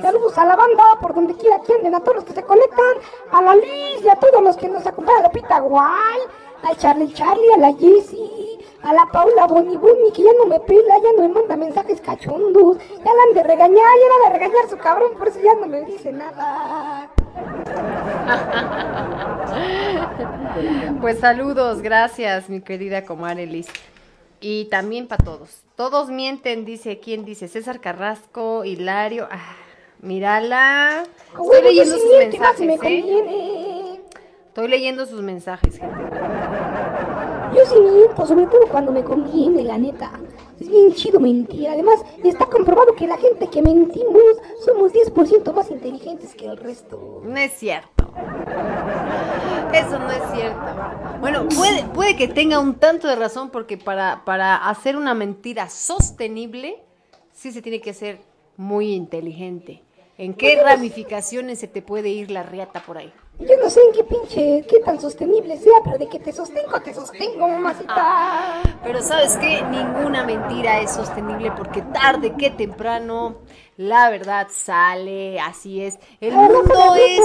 [0.01, 2.95] Saludos a la banda, por donde quiera que anden, a todos los que se conectan,
[3.31, 6.19] a la Liz y a todos los que nos acompañan, a Lupita Guay,
[6.63, 10.59] al Charlie Charlie, a la Jessie, a la Paula Boni Boni, que ya no me
[10.61, 14.33] pela, ya no me manda mensajes cachondos, ya la han de regañar, ya la han
[14.33, 17.09] de regañar su cabrón, por eso ya no me dice nada.
[21.01, 23.67] Pues saludos, gracias, mi querida comare Liz.
[24.41, 25.63] Y también para todos.
[25.75, 27.47] Todos mienten, dice, ¿quién dice?
[27.47, 29.27] César Carrasco, Hilario.
[29.31, 29.55] Ah,
[30.01, 31.03] mírala.
[31.31, 33.78] Estoy leyendo sus mensajes, ¿eh?
[34.59, 35.95] Estoy leyendo sus mensajes, gente.
[37.55, 40.11] Yo sí miento, sobre todo cuando me conviene, la neta.
[40.59, 41.69] Es bien chido mentir.
[41.69, 44.21] Además, está comprobado que la gente que mentimos
[44.65, 47.21] somos 10% más inteligentes que el resto.
[47.23, 48.11] No es cierto.
[49.71, 50.59] Eso no es cierto.
[51.21, 55.69] Bueno, puede, puede que tenga un tanto de razón porque para, para hacer una mentira
[55.69, 56.83] sostenible,
[57.31, 58.19] sí se tiene que ser
[58.57, 59.83] muy inteligente.
[60.17, 63.13] ¿En qué ramificaciones se te puede ir la riata por ahí?
[63.39, 66.81] Yo no sé en qué pinche, qué tan sostenible sea, pero de que te sostengo,
[66.81, 68.61] te sostengo, mamacita.
[68.83, 73.37] Pero sabes qué, ninguna mentira es sostenible porque tarde que temprano
[73.77, 75.97] la verdad sale, así es.
[76.19, 77.21] El La mundo es...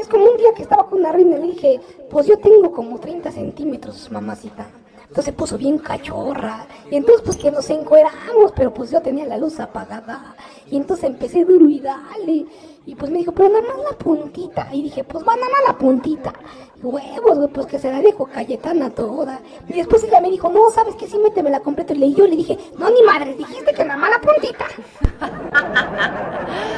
[0.00, 1.80] Es como un día que estaba con una reina y le dije,
[2.10, 4.66] pues yo tengo como 30 centímetros, mamacita.
[5.08, 6.66] Entonces puso bien cachorra.
[6.90, 10.34] Y entonces pues que nos encueramos, pero pues yo tenía la luz apagada.
[10.70, 12.46] Y entonces empecé duro y dale.
[12.86, 14.68] Y pues me dijo, pero nada más la puntita.
[14.72, 16.32] Y dije, pues va nada más la puntita.
[16.82, 19.40] Huevos, güey, pues que se la dejo Cayetana toda.
[19.68, 21.06] Y después ella me dijo, no, ¿sabes qué?
[21.06, 21.92] Sí, métemela completa.
[21.94, 24.64] Y yo le dije, no, ni madre, dijiste que nada más la puntita.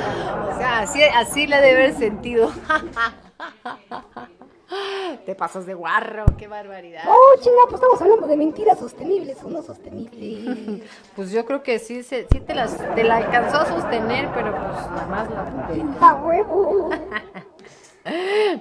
[0.51, 2.51] O sea, así, así le ha de haber sentido.
[5.27, 7.03] Te pasas de guarro, qué barbaridad.
[7.09, 10.83] Oh, chinga, pues estamos hablando de mentiras sostenibles o no sostenibles.
[11.17, 14.53] Pues yo creo que sí, se, sí te, las, te la alcanzó a sostener, pero
[14.53, 16.09] pues nada más la.
[16.09, 16.91] A huevo.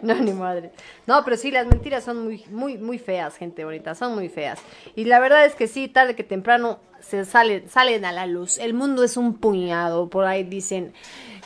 [0.02, 0.72] No, ni madre.
[1.08, 4.60] No, pero sí, las mentiras son muy, muy, muy feas, gente bonita, son muy feas.
[4.96, 8.58] Y la verdad es que sí, tarde que temprano se salen, salen a la luz.
[8.58, 10.94] El mundo es un puñado, por ahí dicen.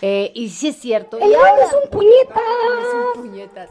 [0.01, 1.17] Eh, y sí es cierto.
[1.17, 3.67] El y ahora- es un puñetas.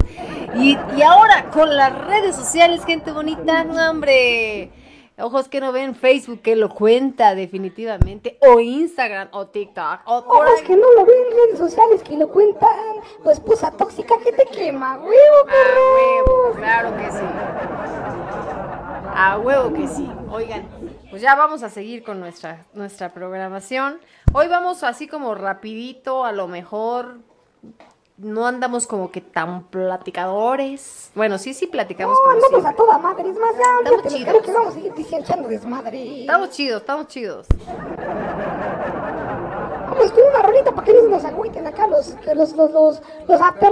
[0.56, 4.70] Y, y ahora con las redes sociales, gente bonita, no, hombre.
[5.18, 8.38] Ojos que no ven Facebook, que lo cuenta definitivamente.
[8.40, 10.66] O Instagram, o TikTok, o Ojos ahí.
[10.66, 12.68] que no lo ven en redes sociales, que lo cuentan.
[13.22, 15.94] Tu esposa tóxica que te quema, huevo, A perro.
[15.94, 17.24] huevo, claro que sí.
[19.14, 20.10] A huevo que sí.
[20.30, 20.66] Oigan,
[21.12, 24.00] pues ya vamos a seguir con nuestra, nuestra programación.
[24.32, 27.18] Hoy vamos así como rapidito, a lo mejor
[28.16, 31.10] no andamos como que tan platicadores.
[31.14, 32.70] Bueno, sí, sí platicamos No, andamos siempre.
[32.70, 33.28] a toda madre.
[33.28, 34.28] Es más, ya, Estamos chidos.
[34.30, 36.20] creo que vamos a seguir diciendo echando desmadre.
[36.22, 37.46] Estamos chidos, estamos chidos.
[39.90, 43.38] Vamos con una rolita para que no nos agüiten acá los, los, los, los, los
[43.38, 43.68] ¡sabroso!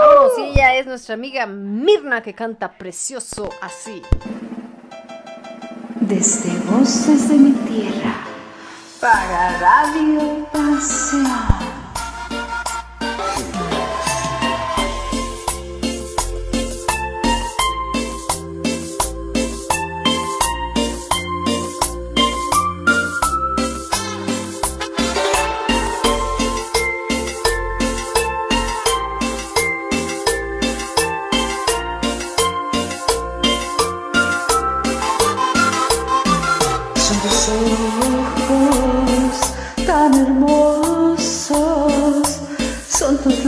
[0.00, 4.00] Vámonos, y ella es nuestra amiga Mirna que canta precioso así.
[6.00, 8.14] Desde voces de mi tierra,
[9.00, 11.75] para Radio Pasión.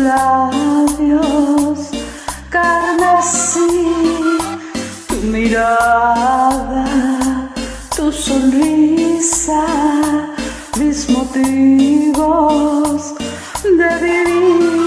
[0.09, 1.81] Labios
[2.49, 3.69] carmesí,
[5.09, 6.87] tu mirada,
[7.95, 9.65] tu sonrisa,
[10.79, 13.01] mis motivos
[13.65, 14.78] de vivir.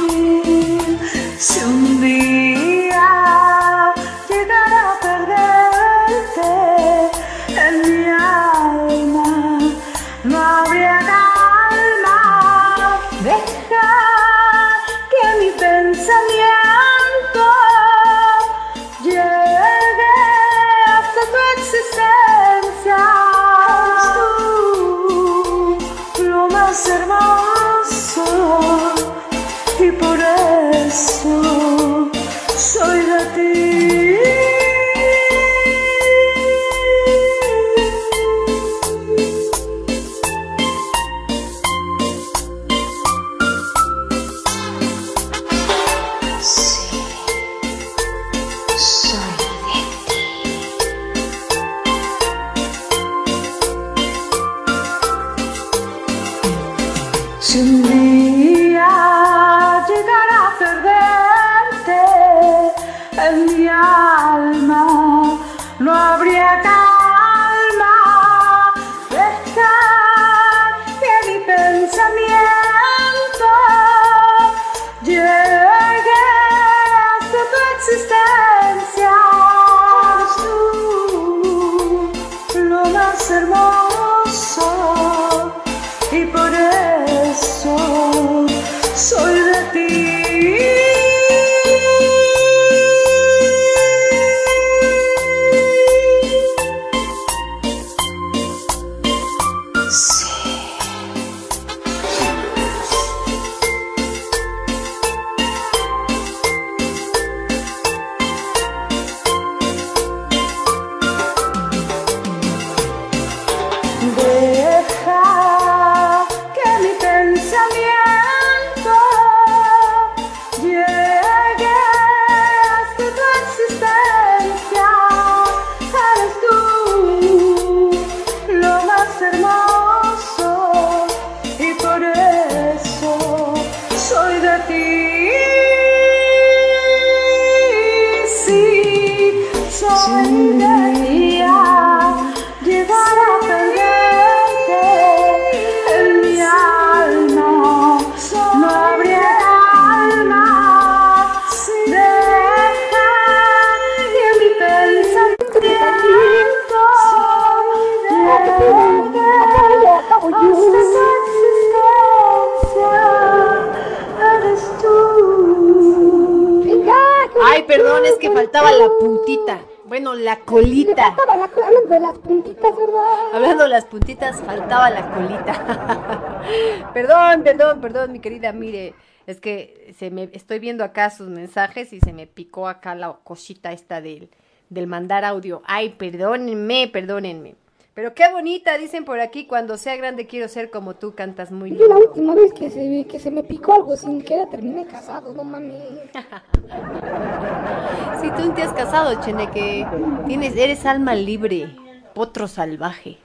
[177.81, 178.53] Perdón, mi querida.
[178.53, 178.93] Mire,
[179.27, 183.13] es que se me estoy viendo acá sus mensajes y se me picó acá la
[183.23, 184.29] cosita esta del,
[184.69, 185.61] del mandar audio.
[185.65, 187.55] Ay, perdónenme, perdónenme.
[187.93, 191.75] Pero qué bonita, dicen por aquí, cuando sea grande quiero ser como tú, cantas muy
[191.75, 195.33] Yo la última vez que se, que se me picó algo sin querer terminé casado,
[195.33, 195.83] no mames.
[198.21, 199.85] Si tú no te has casado, Cheneque,
[200.27, 201.75] tienes, eres alma libre,
[202.13, 203.17] potro salvaje.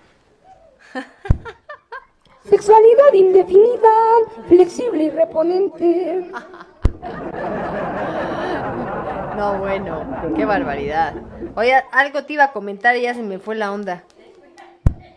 [2.48, 3.88] Sexualidad indefinida,
[4.48, 6.30] flexible y reponente.
[9.36, 11.14] No, bueno, qué barbaridad.
[11.56, 14.04] Oye, algo te iba a comentar y ya se me fue la onda.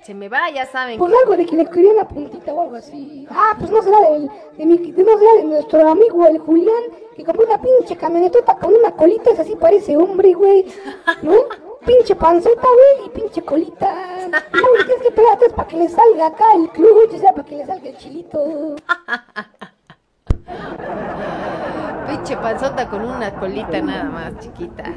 [0.03, 0.97] Se me va, ya saben.
[0.97, 3.27] Pues algo de que le quería una puntita o algo así.
[3.29, 6.83] Ah, pues no será del, de, mi, de- no será de nuestro amigo el Julián,
[7.15, 10.65] que compró una pinche camionetota con una colita, es así parece hombre, güey.
[11.21, 11.33] ¿No?
[11.85, 13.93] Pinche panceta, güey, y pinche colita.
[14.53, 17.55] Uy, tienes que pegarte para que le salga acá el clutch, o sea, para que
[17.55, 18.75] le salga el chilito.
[22.07, 24.95] Pinche panzota con una colita nada más, chiquita.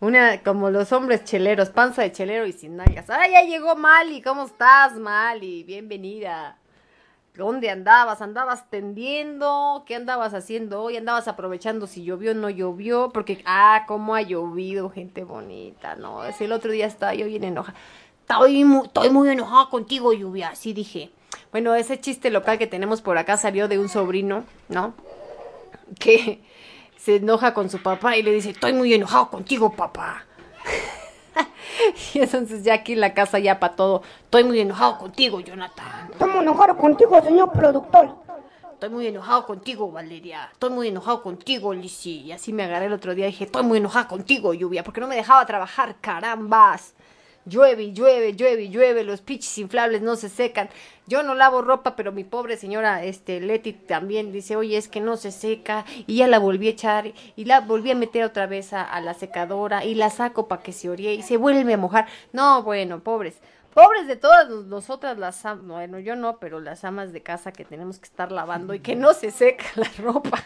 [0.00, 3.08] Una como los hombres cheleros, panza de chelero y sin nalgas.
[3.10, 4.20] ¡Ay, ya llegó Mali!
[4.20, 5.62] ¿Cómo estás, Mali?
[5.64, 6.58] Bienvenida.
[7.36, 8.22] ¿Dónde andabas?
[8.22, 9.82] ¿Andabas tendiendo?
[9.86, 10.96] ¿Qué andabas haciendo hoy?
[10.96, 13.10] ¿Andabas aprovechando si llovió o no llovió?
[13.12, 16.24] Porque, ah, cómo ha llovido, gente bonita, ¿no?
[16.24, 17.76] Es el otro día estaba yo bien enojada.
[18.20, 21.10] Estoy muy, estoy muy enojada contigo, lluvia, así dije.
[21.50, 24.94] Bueno, ese chiste local que tenemos por acá salió de un sobrino, ¿no?
[25.98, 26.40] Que
[26.96, 30.24] se enoja con su papá y le dice, estoy muy enojado contigo, papá.
[32.14, 34.02] Y entonces ya aquí en la casa ya para todo.
[34.24, 36.08] Estoy muy enojado contigo, Jonathan.
[36.12, 38.16] Estamos enojados contigo, señor productor.
[38.74, 40.50] Estoy muy enojado contigo, Valeria.
[40.52, 42.22] Estoy muy enojado contigo, Lizzy.
[42.22, 45.00] Y así me agarré el otro día y dije, estoy muy enojada contigo, Lluvia, porque
[45.00, 46.94] no me dejaba trabajar, carambas.
[47.46, 50.70] Llueve llueve, llueve llueve, los pinches inflables no se secan.
[51.06, 55.00] Yo no lavo ropa, pero mi pobre señora este Leti también dice, oye, es que
[55.00, 55.84] no se seca.
[56.06, 59.00] Y ya la volví a echar y la volví a meter otra vez a, a
[59.02, 62.06] la secadora y la saco para que se orie y se vuelve a mojar.
[62.32, 63.36] No, bueno, pobres.
[63.74, 67.64] Pobres de todas nos- nosotras las bueno, yo no, pero las amas de casa que
[67.64, 70.38] tenemos que estar lavando y que no se seca la ropa.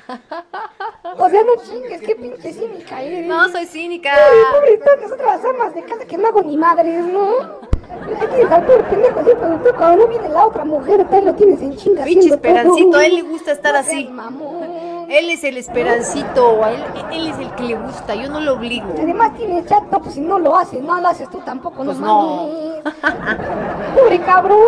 [1.19, 3.27] O sea, no chingues, qué pinche cínica eres.
[3.27, 4.13] No, soy cínica.
[4.15, 7.61] Ay, pobre, todas nosotras las amas de casa que no hago ni madres, ¿no?
[7.91, 12.97] Así, productor, cuando no viene la otra mujer, tal lo tienes en chinga Pinche esperancito,
[12.97, 14.09] a él le gusta estar No así.
[14.09, 15.09] mamón.
[15.09, 18.55] Él es el esperancito, a él, él es el que le gusta, yo no lo
[18.55, 18.89] obligo.
[19.01, 21.99] Además tiene chat, no, pues si no lo haces, no lo haces tú tampoco, Pues
[21.99, 22.47] no no.
[22.47, 22.95] mames.
[23.95, 24.59] Pobre cabrón.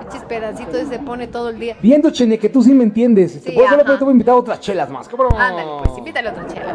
[0.00, 1.76] Pinche esperancito ese se pone todo el día.
[1.80, 3.32] Viendo, Chene, que tú sí me entiendes.
[3.32, 5.32] Sí, Este, por eso te voy a invitar a otras chelas más, cabrón.
[5.38, 6.74] Ándale, pues invítale otra chela.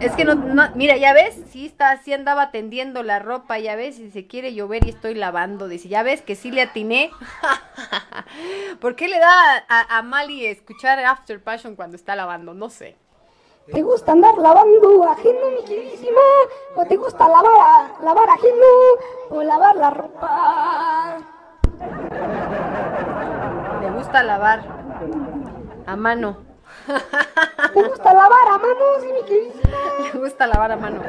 [0.00, 3.74] Es que no, no- mira, ya ves, sí está, sí andaba atendiendo la ropa, ya
[3.74, 7.10] ves, si se quiere llover y estoy lavando, dice, ya ves que sí le atiné.
[8.80, 12.54] ¿Por qué le da a, a Mali escuchar After Passion cuando está lavando?
[12.54, 12.96] No sé.
[13.72, 16.20] ¿Te gusta andar lavando ajeno, mi queridísima?
[16.74, 18.66] ¿O te gusta lavar, a- lavar ajeno?
[19.30, 21.18] ¿O lavar la ropa?
[23.82, 24.62] Le gusta lavar
[25.86, 26.47] a mano.
[26.88, 29.78] ¿Te gusta lavar a mano, sí, mi queridísima?
[30.02, 31.02] Le gusta lavar a mano.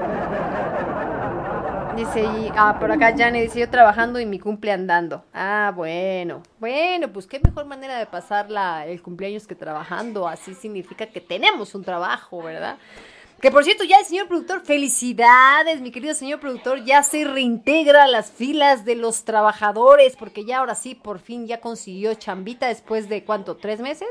[1.95, 5.23] Dice, ah, por acá Jane dice, yo trabajando y mi cumple andando.
[5.34, 6.43] Ah, bueno.
[6.60, 10.27] Bueno, pues qué mejor manera de pasar la, el cumpleaños que trabajando.
[10.27, 12.77] Así significa que tenemos un trabajo, ¿verdad?
[13.41, 18.03] Que por cierto, ya el señor productor, felicidades, mi querido señor productor, ya se reintegra
[18.03, 22.68] a las filas de los trabajadores, porque ya ahora sí, por fin ya consiguió chambita
[22.68, 24.10] después de cuánto, tres meses.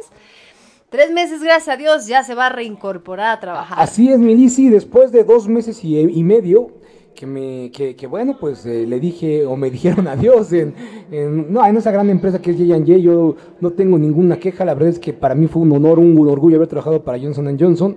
[0.90, 3.77] Tres meses, gracias a Dios, ya se va a reincorporar a trabajar.
[3.78, 6.70] Así es, Milisi, después de dos meses y, y medio,
[7.15, 10.73] que me, que, que bueno, pues eh, le dije, o me dijeron adiós en,
[11.52, 14.89] no, en esa gran empresa que es J&J, yo no tengo ninguna queja, la verdad
[14.90, 17.97] es que para mí fue un honor, un, orgullo haber trabajado para Johnson Johnson,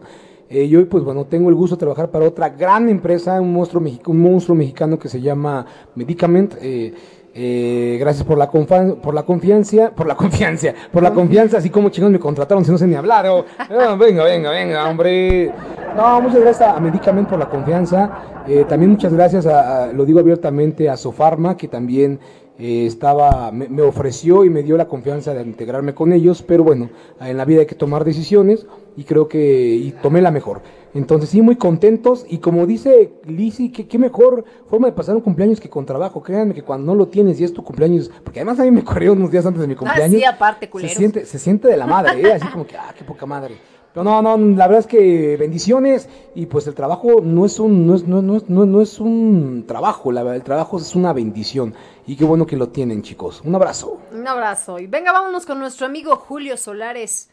[0.50, 3.54] eh, y hoy pues bueno, tengo el gusto de trabajar para otra gran empresa, un
[3.54, 5.66] monstruo, mexi- un monstruo mexicano que se llama
[5.96, 6.94] Medicament, eh,
[7.34, 11.90] eh, gracias por la por la confianza, por la confianza, por la confianza, así como
[11.90, 13.26] chicos me contrataron si no sé ni hablar.
[13.28, 13.46] oh.
[13.60, 15.52] Ah, venga, venga, venga, hombre.
[15.96, 18.10] No, muchas gracias a Medicament por la confianza.
[18.48, 22.20] Eh, también muchas gracias a, a- lo digo abiertamente, a Sofarma, que también
[22.60, 26.64] eh, estaba, me, me ofreció y me dio la confianza de integrarme con ellos, pero
[26.64, 30.62] bueno, en la vida hay que tomar decisiones y creo que y tomé la mejor.
[30.94, 35.22] Entonces sí, muy contentos y como dice Lizzy, qué, qué mejor forma de pasar un
[35.22, 36.22] cumpleaños que con trabajo.
[36.22, 38.84] Créanme que cuando no lo tienes y es tu cumpleaños, porque además a mí me
[38.84, 40.16] corrió unos días antes de mi cumpleaños.
[40.16, 42.34] Ah, sí, aparte, se siente, se siente de la madre, ¿eh?
[42.34, 43.56] así como que, ah, qué poca madre.
[43.94, 47.86] Pero no, no, la verdad es que bendiciones y pues el trabajo no es un,
[47.86, 51.12] no es, no, no no, no es un trabajo, la verdad, el trabajo es una
[51.12, 51.74] bendición
[52.12, 53.40] y qué bueno que lo tienen chicos.
[53.46, 54.02] Un abrazo.
[54.12, 54.78] Un abrazo.
[54.80, 57.30] Y venga, vámonos con nuestro amigo Julio Solares,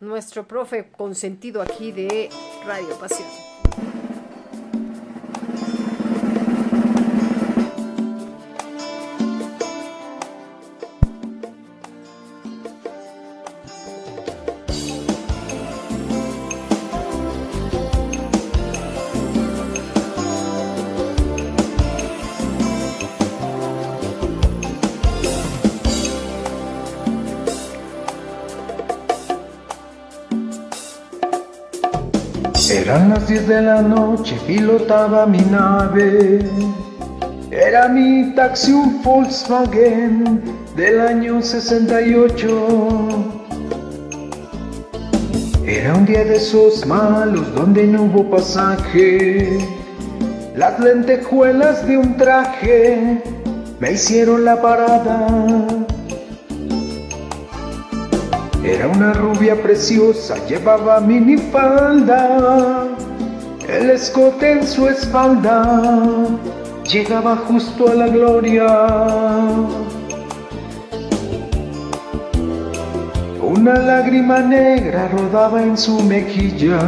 [0.00, 2.28] nuestro profe consentido aquí de
[2.66, 3.47] Radio Pasión.
[32.70, 36.40] Eran las 10 de la noche, pilotaba mi nave.
[37.50, 40.42] Era mi taxi un Volkswagen
[40.76, 43.08] del año 68.
[45.66, 49.58] Era un día de esos malos donde no hubo pasaje.
[50.54, 53.22] Las lentejuelas de un traje
[53.80, 55.66] me hicieron la parada.
[58.68, 62.86] Era una rubia preciosa, llevaba minifalda,
[63.66, 66.26] el escote en su espalda
[66.84, 68.66] llegaba justo a la gloria.
[73.42, 76.78] Una lágrima negra rodaba en su mejilla,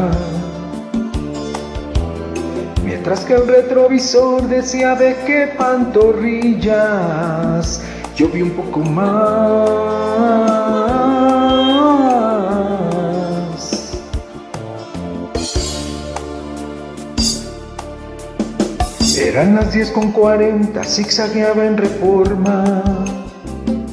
[2.85, 7.83] mientras que el retrovisor decía de qué pantorrillas
[8.15, 10.60] yo vi un poco más.
[19.31, 22.83] Eran las 10 con 40, zigzagueaba en reforma.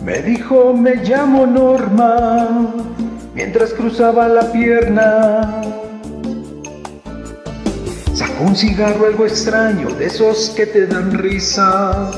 [0.03, 2.73] Me dijo, me llamo Norma,
[3.35, 5.61] mientras cruzaba la pierna.
[8.15, 12.09] Sacó un cigarro algo extraño, de esos que te dan risa.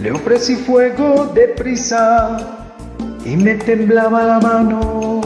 [0.00, 2.36] Le ofrecí fuego deprisa
[3.24, 5.17] y me temblaba la mano.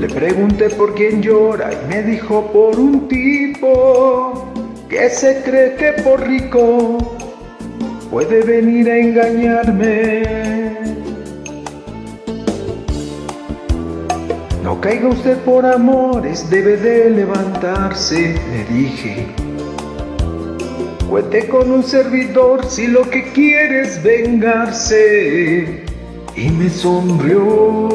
[0.00, 4.50] Le pregunté por quién llora y me dijo por un tipo
[4.88, 6.96] que se cree que por rico
[8.10, 10.22] puede venir a engañarme.
[14.64, 19.26] No caiga usted por amores, debe de levantarse, le dije.
[21.10, 25.89] Cuente con un servidor si lo que quiere es vengarse.
[26.36, 27.90] Y me sonrió.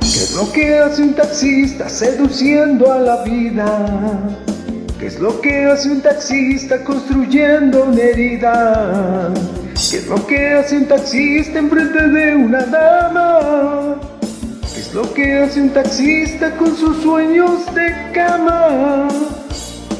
[0.00, 4.36] ¿Qué es lo que hace un taxista seduciendo a la vida?
[4.98, 9.32] ¿Qué es lo que hace un taxista construyendo una herida?
[9.90, 14.00] ¿Qué es lo que hace un taxista enfrente de una dama?
[14.72, 19.08] ¿Qué es lo que hace un taxista con sus sueños de cama?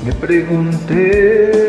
[0.04, 1.62] Me pregunté.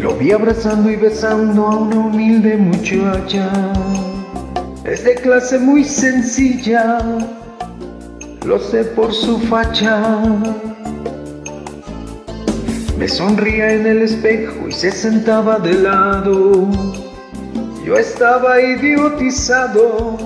[0.00, 3.50] Lo vi abrazando y besando a una humilde muchacha.
[4.84, 6.98] Es de clase muy sencilla,
[8.46, 10.22] lo sé por su facha.
[12.98, 17.03] Me sonría en el espejo y se sentaba de lado.
[17.84, 20.16] Yo estaba idiotizado,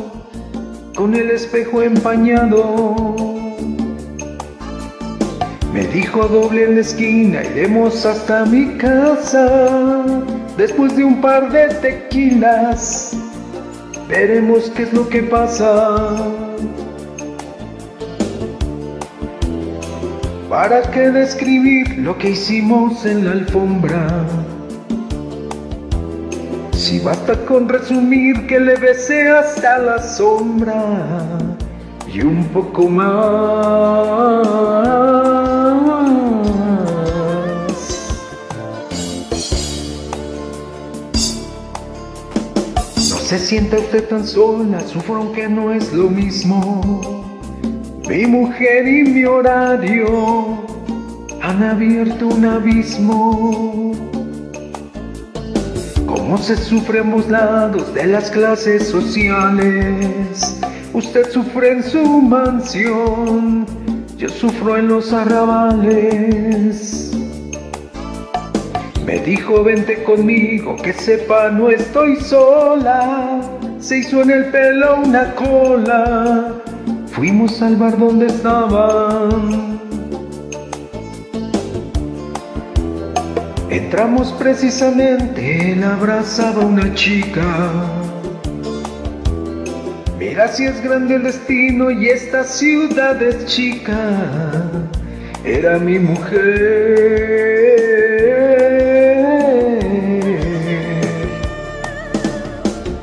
[0.95, 2.95] con el espejo empañado.
[5.73, 10.05] Me dijo doble en la esquina, iremos hasta mi casa.
[10.57, 13.17] Después de un par de tequilas,
[14.09, 16.17] veremos qué es lo que pasa.
[20.49, 24.25] ¿Para qué describir lo que hicimos en la alfombra?
[26.89, 31.39] Si basta con resumir que le besé hasta la sombra
[32.11, 33.07] y un poco más.
[42.97, 47.23] No se sienta usted tan sola, sufro que no es lo mismo.
[48.09, 50.57] Mi mujer y mi horario
[51.43, 54.18] han abierto un abismo.
[56.09, 60.59] Cómo se sufre ambos lados de las clases sociales.
[60.95, 63.67] Usted sufre en su mansión,
[64.17, 67.13] yo sufro en los arrabales.
[69.05, 73.43] Me dijo vente conmigo, que sepa no estoy sola.
[73.79, 76.55] Se hizo en el pelo una cola,
[77.09, 79.88] fuimos al bar donde estaban.
[83.71, 87.71] Entramos precisamente, él abrazaba una chica.
[90.19, 93.95] Mira si es grande el destino y esta ciudad es chica.
[95.45, 96.39] Era mi mujer.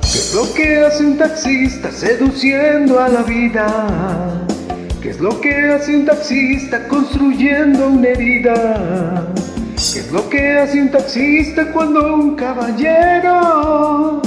[0.01, 4.47] ¿Qué es lo que hace un taxista seduciendo a la vida?
[4.99, 9.27] ¿Qué es lo que hace un taxista construyendo una herida?
[9.75, 14.21] ¿Qué es lo que hace un taxista cuando un caballero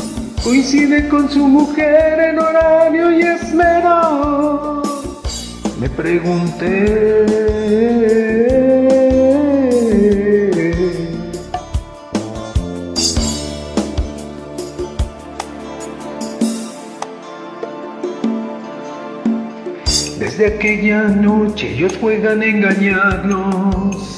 [0.45, 4.83] coincide con su mujer en horario y esmero?
[5.81, 7.25] Me pregunté.
[20.19, 24.18] Desde aquella noche ellos juegan a engañarnos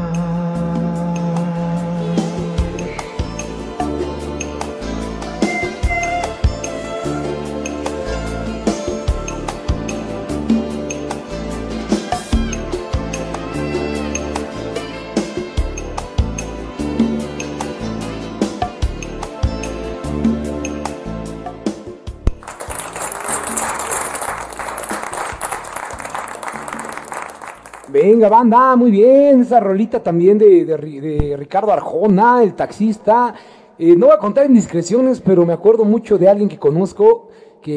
[28.21, 29.41] Venga, banda, muy bien.
[29.41, 33.33] Esa rolita también de, de Ri- de Ricardo Arjona, el taxista.
[33.79, 37.29] Eh, no voy a contar indiscreciones, pero me acuerdo mucho de alguien que conozco
[37.63, 37.73] que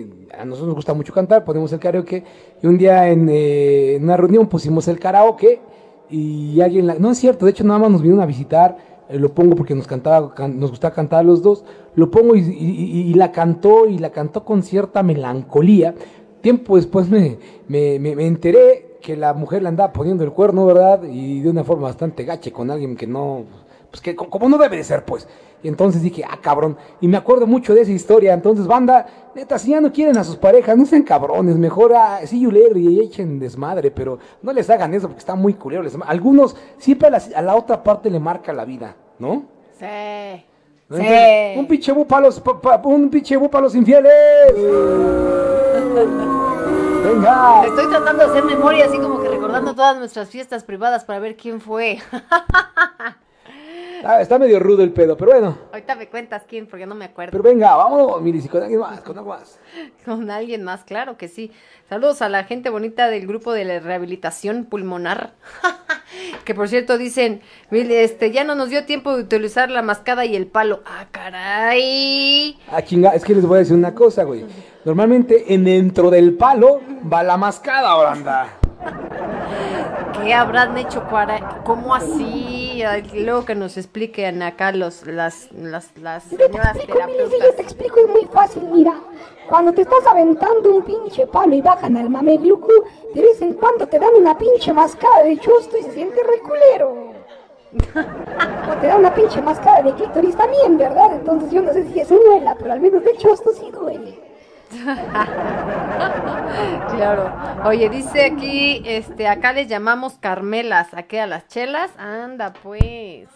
[0.00, 2.24] eh, a nosotros nos gusta mucho cantar, ponemos el karaoke,
[2.62, 5.60] y un día en, eh, en una reunión pusimos el karaoke
[6.08, 8.78] y alguien, la- no es cierto, de hecho nada más nos vinieron a visitar,
[9.10, 11.66] lo pongo porque nos cantaba, can- nos gustaba cantar los dos,
[11.96, 15.94] lo pongo y, la cantó y la cantó con cierta melancolía.
[16.40, 17.36] Tiempo después me,
[17.68, 21.02] me- me enteré que la mujer le andaba poniendo el cuerno, ¿verdad?
[21.04, 23.44] Y de una forma bastante gache con alguien que no,
[23.90, 25.28] pues que co- como no debe de ser, pues.
[25.62, 26.76] Y entonces dije, ah, cabrón.
[27.02, 28.32] Y me acuerdo mucho de esa historia.
[28.32, 29.04] Entonces, banda,
[29.34, 31.56] neta, si ya no quieren a sus parejas, no sean cabrones.
[31.56, 35.52] Mejor ah, sí, yuler y echen desmadre, pero no les hagan eso porque está muy
[35.54, 35.82] culero.
[36.06, 39.44] Algunos, siempre a la, a la otra parte le marca la vida, ¿no?
[39.78, 39.84] Sí.
[40.88, 40.96] ¿No?
[40.96, 44.12] Entonces, Un pinche bu para los, pa- pa- un pinche bu pa' los infieles.
[47.04, 47.66] Venga.
[47.66, 51.36] Estoy tratando de hacer memoria, así como que recordando todas nuestras fiestas privadas para ver
[51.36, 52.00] quién fue.
[54.06, 55.58] Ah, está medio rudo el pedo, pero bueno.
[55.72, 57.30] Ahorita me cuentas quién, porque no me acuerdo.
[57.32, 59.58] Pero venga, vamos, Miris, y con alguien más, con algo más.
[60.04, 61.50] Con alguien más, claro que sí.
[61.88, 65.32] Saludos a la gente bonita del grupo de la rehabilitación pulmonar.
[66.44, 67.40] que por cierto dicen,
[67.70, 70.82] "Mil, este, ya no nos dio tiempo de utilizar la mascada y el palo.
[70.84, 72.58] Ah, caray.
[72.70, 74.44] Ah, chinga, es que les voy a decir una cosa, güey.
[74.84, 78.58] Normalmente en dentro del palo va la mascada, banda.
[80.22, 81.04] ¿Qué habrán hecho?
[81.04, 81.60] Cuara?
[81.64, 82.82] ¿Cómo así?
[82.82, 87.56] Ay, Luego que nos expliquen acá los, las, las, las señoras Milly, si yo terapeutas.
[87.56, 88.94] te explico, es muy fácil, mira.
[89.48, 92.72] Cuando te estás aventando un pinche palo y bajan al mameglucu,
[93.14, 97.12] de vez en cuando te dan una pinche mascada de chusto y se siente reculero.
[98.70, 101.16] O te dan una pinche mascada de clítoris también, ¿verdad?
[101.16, 104.18] Entonces yo no sé si eso duela, pero al menos de chusto sí duele.
[106.96, 107.32] Claro.
[107.64, 111.20] Oye, dice aquí, este, acá les llamamos Carmelas, ¿a qué?
[111.20, 111.90] ¿A las chelas?
[111.98, 113.28] Anda, pues.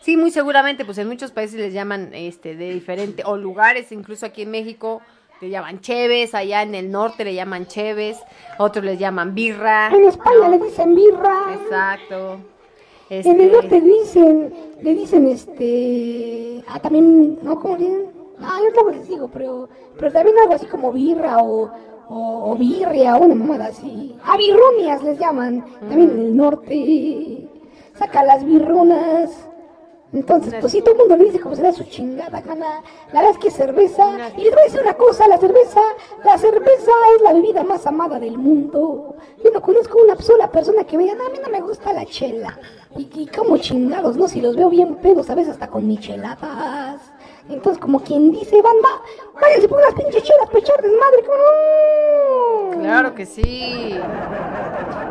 [0.00, 4.24] Sí, muy seguramente, pues en muchos países les llaman, este, de diferente, o lugares, incluso
[4.24, 5.02] aquí en México,
[5.42, 8.18] le llaman cheves, allá en el norte le llaman cheves,
[8.58, 9.88] otros les llaman birra.
[9.88, 11.52] En España le dicen birra.
[11.52, 12.40] Exacto.
[13.10, 18.19] En el Este, norte dicen, le dicen este, ah, también, no, ¿cómo le dicen?
[18.42, 19.68] Ah, yo luego les digo, pero,
[19.98, 21.70] pero también algo así como birra o,
[22.08, 24.16] o, o birria, una mamada así.
[24.24, 27.48] Ah, birrunias les llaman, también en el norte.
[27.98, 29.30] Saca las birrunas.
[30.12, 32.82] Entonces, pues sí, todo el mundo le dice como se da su chingada gana.
[33.12, 34.02] La verdad es que cerveza.
[34.36, 35.80] Y les voy a decir una cosa, la cerveza,
[36.24, 39.14] la cerveza es la bebida más amada del mundo.
[39.44, 41.92] Yo no conozco una sola persona que me diga, "No, a mí no me gusta
[41.92, 42.58] la chela.
[42.96, 44.26] Y, y como chingados, ¿no?
[44.26, 47.00] Si los veo bien pedos, a veces hasta con micheladas.
[47.50, 48.88] Entonces, como quien dice, banda,
[49.40, 52.80] váyanse por unas pinches chelas para echar desmadre, ¿cómo no?
[52.80, 53.94] Claro que sí.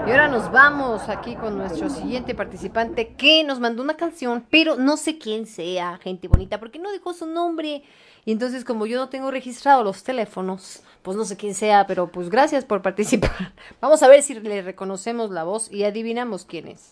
[0.08, 4.76] Y ahora nos vamos aquí con nuestro siguiente participante que nos mandó una canción, pero
[4.76, 7.84] no sé quién sea, gente bonita, porque no dejó su nombre.
[8.26, 12.08] Y entonces como yo no tengo registrado los teléfonos, pues no sé quién sea, pero
[12.08, 13.54] pues gracias por participar.
[13.82, 16.92] Vamos a ver si le reconocemos la voz y adivinamos quién es.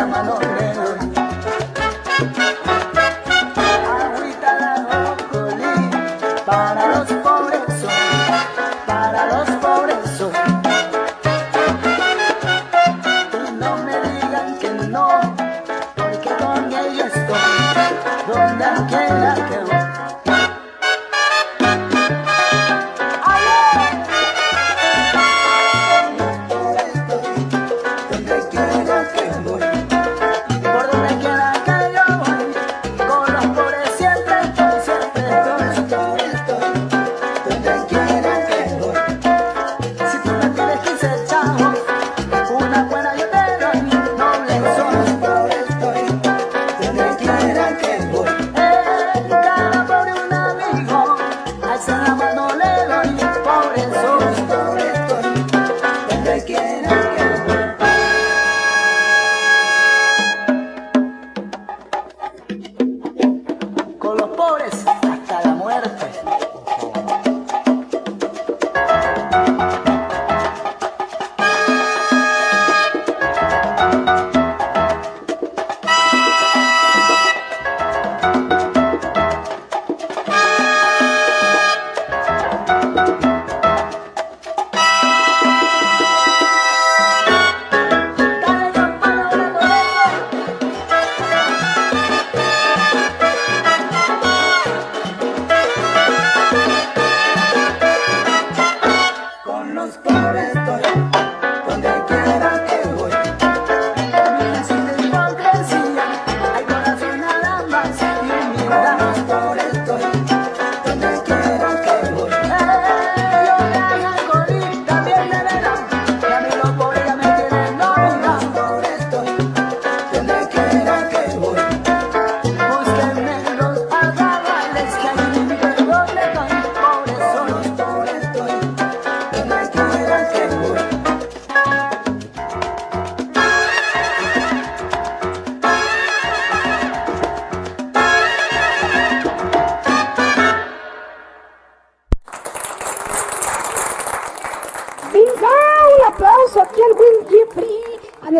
[0.00, 0.49] 怎么弄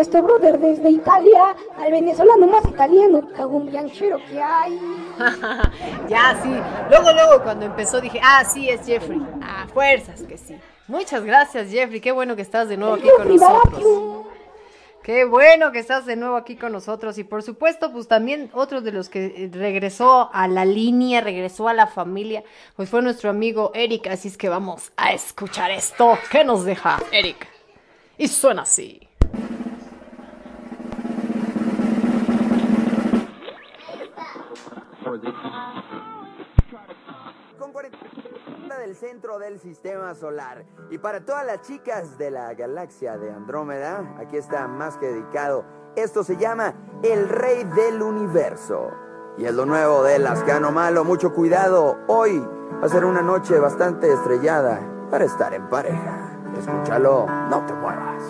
[0.01, 4.79] nuestro brother desde Italia, al venezolano más italiano, cagumbianchero que hay.
[6.09, 6.49] ya, sí.
[6.89, 9.21] Luego, luego, cuando empezó dije, ah, sí, es Jeffrey.
[9.43, 10.57] Ah, fuerzas que sí.
[10.87, 12.01] Muchas gracias, Jeffrey.
[12.01, 14.25] Qué bueno que estás de nuevo aquí con nosotros.
[15.03, 17.19] Qué bueno que estás de nuevo aquí con nosotros.
[17.19, 21.67] Y por supuesto, pues también otro de los que eh, regresó a la línea, regresó
[21.67, 22.43] a la familia,
[22.75, 24.07] pues fue nuestro amigo Eric.
[24.07, 26.17] Así es que vamos a escuchar esto.
[26.31, 27.47] ¿Qué nos deja Eric?
[28.17, 29.00] Y suena así.
[37.59, 37.97] Con 40
[38.79, 40.63] del centro del sistema solar.
[40.89, 45.65] Y para todas las chicas de la galaxia de Andrómeda, aquí está más que dedicado.
[45.95, 46.73] Esto se llama
[47.03, 48.91] El Rey del Universo.
[49.37, 51.03] Y es lo nuevo de Lascano Malo.
[51.03, 51.99] Mucho cuidado.
[52.07, 52.39] Hoy
[52.81, 54.79] va a ser una noche bastante estrellada
[55.09, 56.39] para estar en pareja.
[56.57, 58.23] Escúchalo, no te muevas.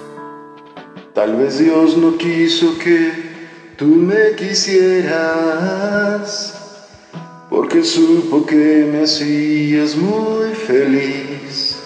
[1.13, 5.51] Tal vez Dios no quiso que tú me quisieras,
[7.51, 11.77] porque supo que me hacías muy feliz.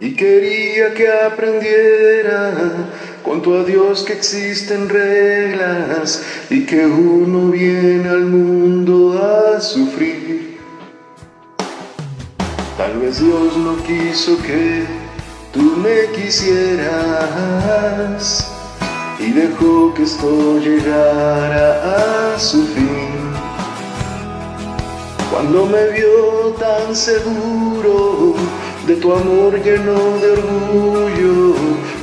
[0.00, 2.90] Y quería que aprendiera
[3.22, 10.58] cuanto a Dios que existen reglas y que uno viene al mundo a sufrir.
[12.76, 14.82] Tal vez Dios no quiso que
[15.52, 16.90] tú me quisieras
[19.20, 23.31] y dejó que esto llegara a su fin.
[25.32, 28.34] Cuando me vio tan seguro
[28.86, 31.54] de tu amor lleno de orgullo,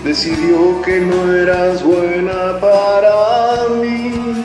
[0.03, 4.43] decidió que no eras buena para mí.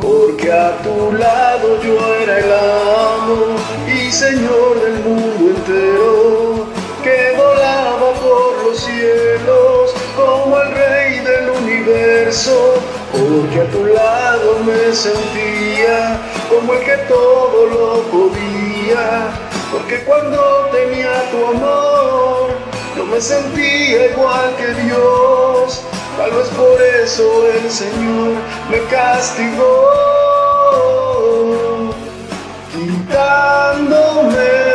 [0.00, 6.66] Porque a tu lado yo era el amo y señor del mundo entero,
[7.04, 12.76] que volaba por los cielos como el rey del universo.
[13.12, 19.30] Porque a tu lado me sentía como el que todo lo podía.
[19.72, 22.50] Porque cuando tenía tu amor,
[22.96, 25.82] yo me sentía igual que Dios.
[26.16, 28.34] Tal vez por eso el Señor
[28.70, 29.90] me castigó,
[32.72, 34.65] quitándome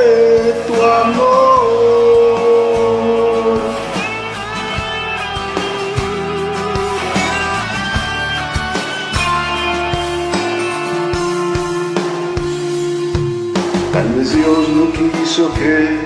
[15.37, 15.97] que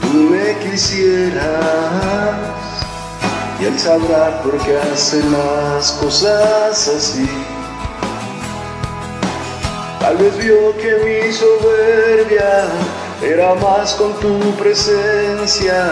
[0.00, 1.42] tú me quisieras
[3.60, 7.28] y Él sabrá por qué hace las cosas así.
[9.98, 12.68] Tal vez vio que mi soberbia
[13.20, 15.90] era más con tu presencia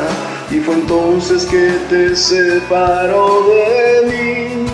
[0.48, 4.66] y fue entonces que te separó de mí.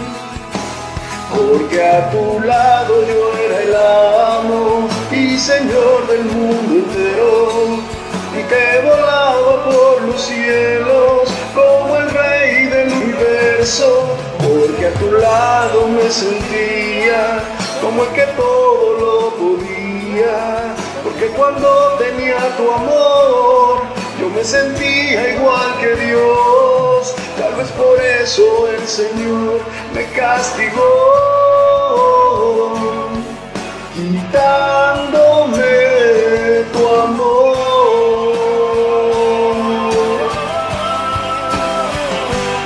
[1.35, 4.95] Porque a tu lado yo era el amo
[5.38, 7.78] señor del mundo entero
[8.38, 14.16] y que volaba por los cielos como el rey del universo.
[14.38, 17.43] Porque a tu lado me sentía
[17.80, 20.74] como el que todo lo podía.
[21.02, 23.82] Porque cuando tenía tu amor,
[24.20, 27.14] yo me sentía igual que Dios.
[27.38, 29.60] Tal vez por eso el Señor
[29.94, 31.56] me castigó,
[34.36, 35.64] quitándome
[36.72, 37.56] tu amor.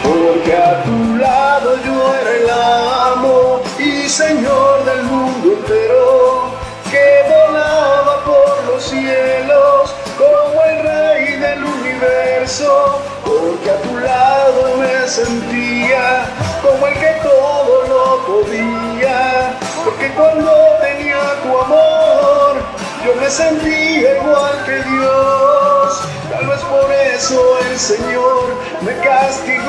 [0.02, 6.50] Porque a tu lado yo era el amo y Señor del mundo entero,
[6.90, 12.98] que volaba por los cielos como el rey del universo.
[13.24, 16.24] Porque a tu lado me sentía
[16.62, 19.59] como el que todo lo podía.
[20.00, 20.50] Porque cuando
[20.80, 22.56] tenía tu amor,
[23.04, 26.00] yo me sentía igual que Dios.
[26.30, 29.68] Tal vez por eso el Señor me castigó,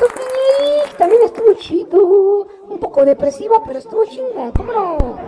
[0.00, 2.48] Entonces, también estuvo chido.
[2.68, 5.18] Un poco depresiva, pero estuvo chingón, ¿cómo no?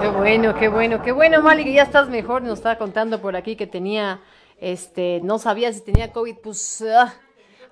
[0.00, 2.42] Qué bueno, qué bueno, qué bueno, Mali, ya estás mejor.
[2.42, 4.20] Nos estaba contando por aquí que tenía,
[4.60, 7.14] este, no sabía si tenía COVID, pues, ah,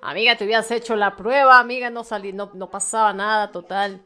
[0.01, 4.01] amiga, te hubieras hecho la prueba, amiga, no salí, no, no pasaba nada, total.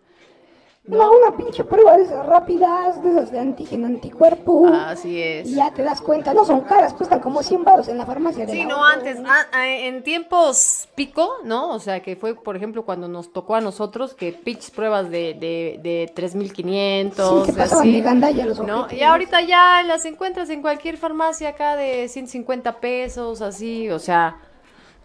[0.87, 4.67] No, una pinche prueba de esas rápidas, de esas de antígeno anticuerpo.
[4.67, 5.49] Así es.
[5.49, 8.45] Y ya te das cuenta, no son caras, cuestan como 100 baros en la farmacia
[8.45, 11.71] de Sí, la no, antes, ah, en tiempos pico, ¿no?
[11.71, 15.33] O sea, que fue, por ejemplo, cuando nos tocó a nosotros, que pitch pruebas de,
[15.33, 18.81] de, de 3500, Sí, se pasaban así, de gandalla los ¿no?
[18.83, 19.01] objetivos.
[19.01, 24.37] Y ahorita ya las encuentras en cualquier farmacia acá de 150 pesos, así, o sea,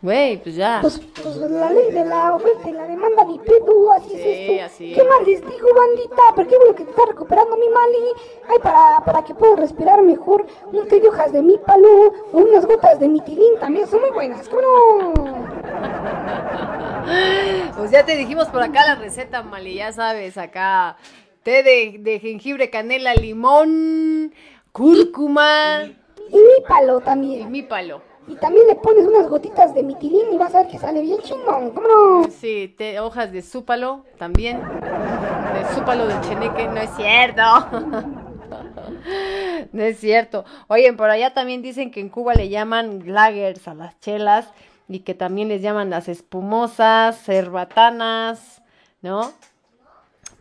[0.02, 0.78] güey, pues ya.
[0.80, 4.50] Pues, pues la ley de la oferta y la demanda ni pedo, así Sí, es
[4.50, 4.64] esto.
[4.66, 5.06] así ¿Qué es.
[5.08, 6.22] más les digo, bandita?
[6.34, 8.12] ¿Por qué bueno que te está recuperando mi mali?
[8.48, 11.88] Ay, para, para que puedas respirar mejor, un té de hojas de mi palo
[12.32, 15.12] o unas gotas de mitilín también son muy buenas, ¿cómo no?
[17.76, 20.96] Pues ya te dijimos por acá la receta, Mali, ya sabes, acá
[21.42, 24.32] té de, de jengibre, canela, limón,
[24.70, 25.82] cúrcuma.
[26.30, 27.42] Y mi palo también.
[27.42, 28.00] Y mi palo.
[28.28, 31.18] Y también le pones unas gotitas de mitilín y vas a ver que sale bien
[31.22, 32.30] chingón, ¿cómo no?
[32.30, 34.60] Sí, hojas de súpalo también.
[34.60, 37.42] De súpalo del cheneque, no es cierto.
[39.72, 40.44] No es cierto.
[40.68, 44.52] Oye, por allá también dicen que en Cuba le llaman lagers a las chelas
[44.88, 48.62] y que también les llaman las espumosas, cerbatanas,
[49.00, 49.32] ¿no?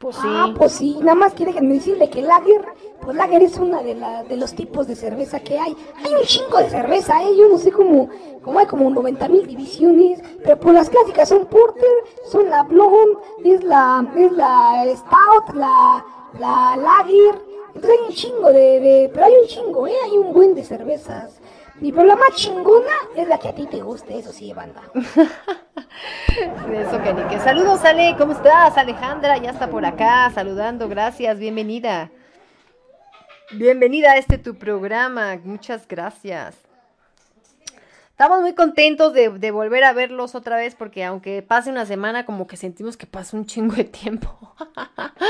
[0.02, 0.22] Pues sí.
[0.26, 2.66] Ah, pues sí, nada más que déjenme decirle que Lager,
[3.02, 5.78] pues Lager es una de, la, de los tipos de cerveza que hay.
[6.04, 7.36] Hay un chingo de cerveza, ¿eh?
[7.38, 8.10] Yo no sé cómo,
[8.42, 11.86] cómo hay como 90 mil divisiones, pero pues las clásicas son Porter,
[12.32, 16.04] son la Blonde, es la, es la Stout, la,
[16.40, 17.40] la Lager.
[17.76, 19.94] Entonces hay un chingo de, de, pero hay un chingo, ¿eh?
[20.04, 21.41] Hay un buen de cervezas.
[21.82, 24.84] Y pero la más chingona es la que a ti te guste, eso sí, banda.
[26.72, 27.40] Eso que ni que.
[27.40, 28.78] Saludos, Ale, ¿cómo estás?
[28.78, 32.12] Alejandra ya está por acá saludando, gracias, bienvenida.
[33.52, 36.56] Bienvenida a este tu programa, muchas gracias.
[38.12, 42.46] Estamos muy contentos de, volver a verlos otra vez porque aunque pase una semana como
[42.46, 44.56] que sentimos que pasa un chingo de tiempo.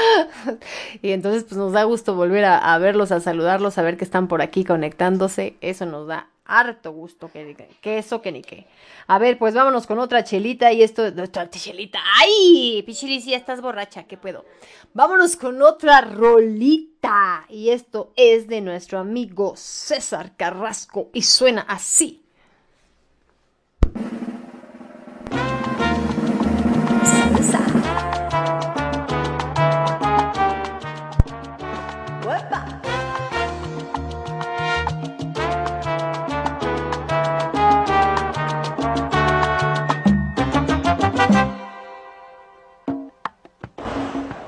[1.01, 4.27] y entonces pues nos da gusto volver a verlos, a saludarlos, a ver que están
[4.27, 5.55] por aquí conectándose.
[5.61, 6.27] Eso nos da
[6.59, 8.67] harto gusto que, que eso que ni que.
[9.07, 11.99] A ver, pues vámonos con otra chelita y esto, otra chelita.
[12.19, 12.83] ¡Ay!
[12.85, 14.45] Pichili, si estás borracha, ¿qué puedo?
[14.93, 17.45] Vámonos con otra rolita.
[17.49, 22.21] Y esto es de nuestro amigo César Carrasco y suena así.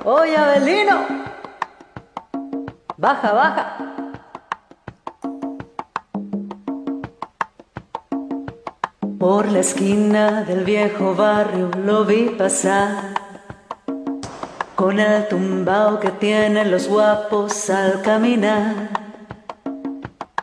[0.05, 1.05] Oye, Abelino.
[2.97, 3.77] Baja, baja.
[9.17, 13.13] Por la esquina del viejo barrio lo vi pasar.
[14.75, 18.89] Con el tumbao que tienen los guapos al caminar.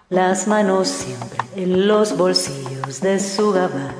[0.08, 3.99] Las manos siempre en los bolsillos de su gabán.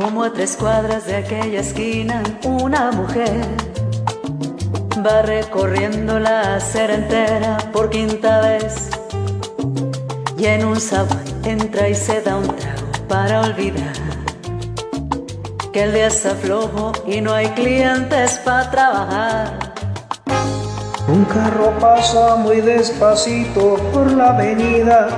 [0.00, 3.44] Como a tres cuadras de aquella esquina, una mujer
[5.06, 8.88] va recorriendo la acera entera por quinta vez.
[10.38, 13.92] Y en un sabor entra y se da un trago para olvidar
[15.70, 19.74] que el día está flojo y no hay clientes para trabajar.
[21.08, 25.08] Un carro pasa muy despacito por la avenida.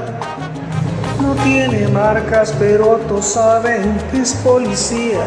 [1.22, 5.20] No tiene marcas, pero todos saben que es policía.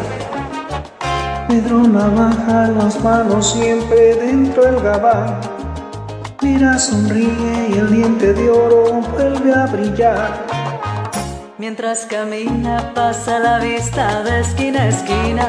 [1.48, 5.40] Pedro Navaja, las manos siempre dentro del gabán.
[6.42, 10.46] Mira, sonríe y el diente de oro vuelve a brillar.
[11.56, 15.48] Mientras camina pasa la vista de esquina a esquina.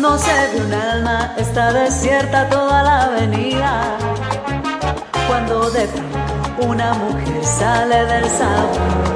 [0.00, 3.96] No se ve un alma, está desierta toda la avenida.
[5.28, 9.14] Cuando de pronto una mujer sale del salón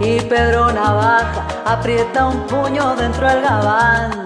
[0.00, 4.24] y Pedro Navaja aprieta un puño dentro del gabán.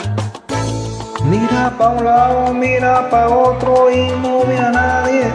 [1.24, 5.30] Mira pa' un lado, mira pa' otro y no ve a nadie.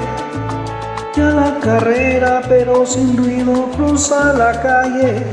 [1.16, 5.26] Ya la carrera, pero sin ruido, cruza la calle.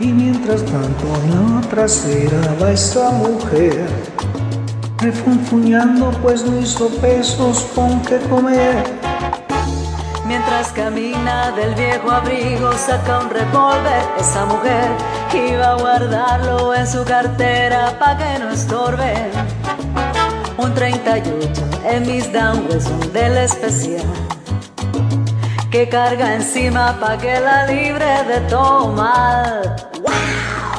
[0.00, 3.86] Y mientras tanto en la trasera va esa mujer.
[5.00, 9.07] refunfuñando pues no hizo pesos con que comer.
[10.58, 14.90] Mientras camina del viejo abrigo saca un revólver, esa mujer
[15.32, 19.14] iba a guardarlo en su cartera pa' que no estorbe.
[20.56, 22.28] Un 38 en mis
[22.68, 24.02] Wilson del especial
[25.70, 29.76] que carga encima pa' que la libre de todo mal.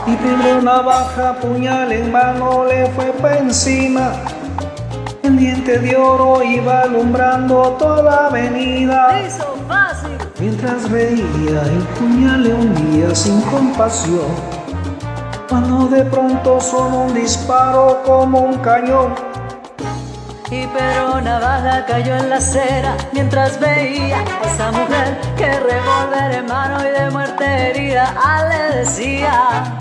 [0.05, 4.11] Y Pedro Navaja, puñal en mano, le fue pa' encima.
[5.23, 9.21] El diente de oro iba alumbrando toda la avenida.
[10.61, 14.27] Mientras veía el puñal le hundía sin compasión.
[15.47, 19.15] Cuando de pronto sonó un disparo como un cañón.
[20.51, 26.45] Y Pedro Navaja cayó en la acera mientras veía a esa mujer que revólver en
[26.47, 29.77] mano y de muerte herida ah, le decía.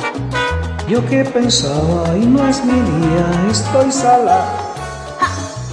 [0.88, 4.44] Yo que pensaba y no es mi día, estoy sala.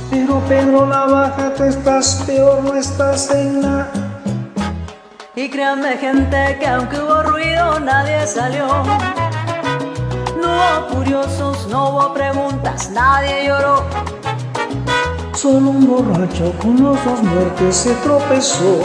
[0.10, 4.15] Pero Pedro Navaja, tú estás peor, no estás en nada.
[5.38, 8.68] Y créanme gente que aunque hubo ruido nadie salió.
[10.41, 13.84] No hubo curiosos, no hubo preguntas, nadie lloró.
[15.34, 18.82] Solo un borracho con los dos muertes se tropezó.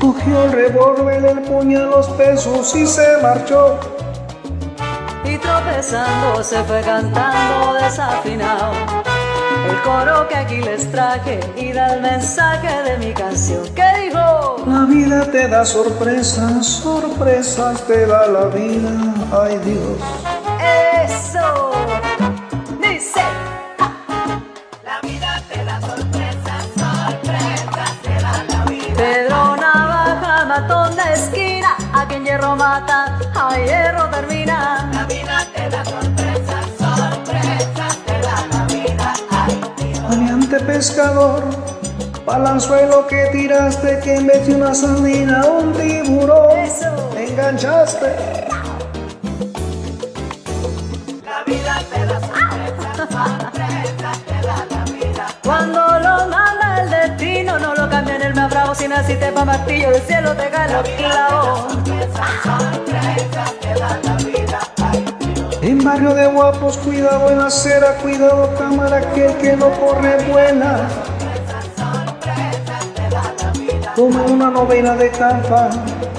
[0.00, 3.78] Cogió el revólver, el puñal, los pesos y se marchó.
[5.24, 9.15] Y tropezando se fue cantando desafinado.
[9.66, 13.64] El coro que aquí les traje y da el mensaje de mi canción.
[13.74, 14.56] ¿Qué dijo?
[14.66, 18.90] La vida te da sorpresas, sorpresas te da la vida.
[19.42, 19.98] Ay Dios.
[21.04, 21.72] Eso.
[22.80, 23.20] Dice.
[24.84, 28.94] La vida te da sorpresas, sorpresas te da la vida.
[28.96, 34.88] Pedro Navaja, matón de esquina, a quien hierro mata, a hierro termina.
[34.92, 36.35] La vida te da sorpresas
[40.56, 41.44] Valiente pescador,
[42.24, 46.58] balanzuelo que tiraste que de una sardina un tiburón.
[46.58, 46.86] Eso.
[47.12, 48.06] Te enganchaste.
[51.24, 55.26] La vida te da sorpresas, sorpresas te da la vida.
[55.44, 58.74] Cuando lo manda el destino, no lo cambia en el más bravo.
[58.74, 61.72] Si naciste pa' martillo, del cielo te cae los clavos.
[61.72, 64.60] Sorpresas, sorpresas te da la vida.
[65.66, 70.16] En barrio de guapos, cuidado en la acera, cuidado cámara, que el que no corre
[70.30, 70.88] vuela.
[73.96, 75.70] Como una novela de campa,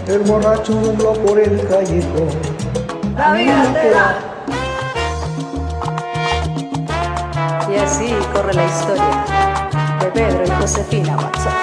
[0.05, 2.27] el borracho dobló por el callejón.
[3.15, 4.19] La vida te da.
[7.71, 9.25] Y así corre la historia
[10.01, 11.53] de Pedro y Josefina Watson.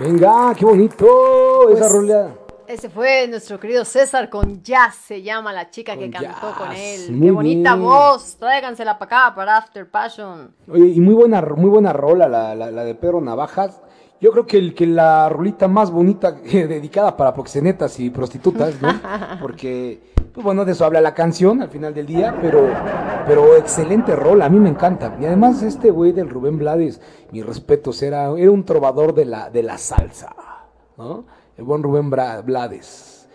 [0.00, 2.45] Venga, qué bonito esa Pues, rola.
[2.68, 7.12] Ese fue nuestro querido César con Jazz, se llama la chica que cantó con él.
[7.12, 7.86] muy Qué bonita bien.
[7.86, 10.52] voz, tráigansela para acá, para After Passion.
[10.68, 13.80] Oye, y muy buena, muy buena rola la, la, la de Pedro Navajas.
[14.20, 18.80] Yo creo que, el, que la rolita más bonita eh, dedicada para proxenetas y prostitutas,
[18.80, 18.88] ¿no?
[19.40, 20.00] Porque,
[20.32, 22.66] pues bueno, de eso habla la canción al final del día, pero,
[23.26, 25.16] pero excelente rola, a mí me encanta.
[25.20, 29.50] Y además este güey del Rubén Blades, mis respetos, era, era un trovador de la,
[29.50, 30.34] de la salsa,
[30.96, 31.26] ¿no?
[31.56, 33.28] El buen Rubén Bra- Blades.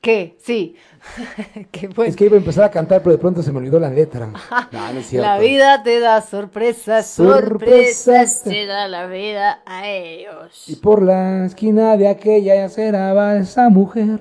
[0.00, 0.36] ¿Qué?
[0.42, 0.76] Sí.
[1.70, 2.08] Qué bueno.
[2.08, 4.30] Es que iba a empezar a cantar, pero de pronto se me olvidó la letra.
[4.72, 5.26] No, no es cierto.
[5.28, 7.96] La vida te da sorpresas, Sorpresas.
[7.96, 10.64] sorpresas te da la vida a ellos.
[10.68, 14.20] Y por la esquina de aquella acera va esa mujer,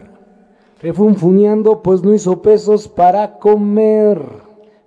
[0.82, 4.20] refunfuñando, pues no hizo pesos para comer.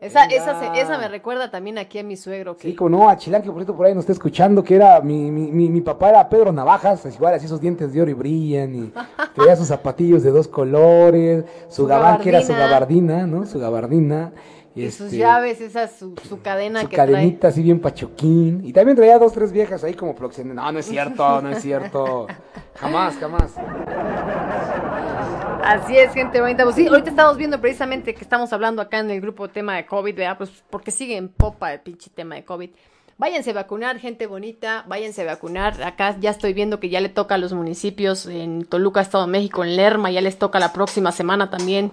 [0.03, 2.57] Esa, esa, se- esa me recuerda también aquí a mi suegro.
[2.57, 2.69] Que...
[2.69, 5.01] Sí, como no, a Chilán, que por cierto por ahí nos está escuchando, que era,
[5.01, 8.11] mi, mi, mi, mi papá era Pedro Navajas, pues igual así sus dientes de oro
[8.11, 8.93] y brillan, y
[9.35, 13.15] traía sus zapatillos de dos colores, su, Su gabán, que era su gabardina.
[13.15, 13.47] gabardina, ¿no?
[13.47, 14.33] Su gabardina.
[14.75, 17.13] Y sus este, llaves, esa su, su cadena Su que trae.
[17.13, 18.63] cadenita así bien pachoquín.
[18.65, 20.65] Y también traía dos, tres viejas ahí como proxenetas.
[20.65, 22.27] No, no es cierto, no es cierto.
[22.77, 23.53] Jamás, jamás.
[25.65, 26.65] Así es, gente bonita.
[26.65, 29.87] Pues sí, ahorita estamos viendo precisamente que estamos hablando acá en el grupo tema de
[29.87, 30.39] COVID, ¿verdad?
[30.39, 32.71] Pues porque sigue en popa el pinche tema de COVID.
[33.19, 35.81] Váyanse a vacunar, gente bonita, váyanse a vacunar.
[35.85, 39.31] Acá ya estoy viendo que ya le toca a los municipios en Toluca, Estado de
[39.31, 41.93] México, en Lerma, ya les toca la próxima semana también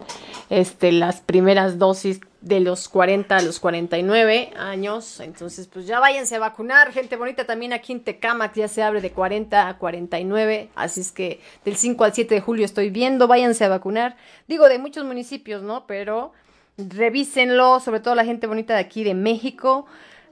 [0.49, 5.19] este, las primeras dosis de los 40 a los 49 años.
[5.19, 7.45] Entonces, pues ya váyanse a vacunar, gente bonita.
[7.45, 10.69] También aquí en Tecamac ya se abre de 40 a 49.
[10.75, 14.15] Así es que del 5 al 7 de julio estoy viendo, váyanse a vacunar.
[14.47, 15.85] Digo, de muchos municipios, ¿no?
[15.85, 16.31] Pero
[16.77, 19.85] revísenlo, sobre todo la gente bonita de aquí de México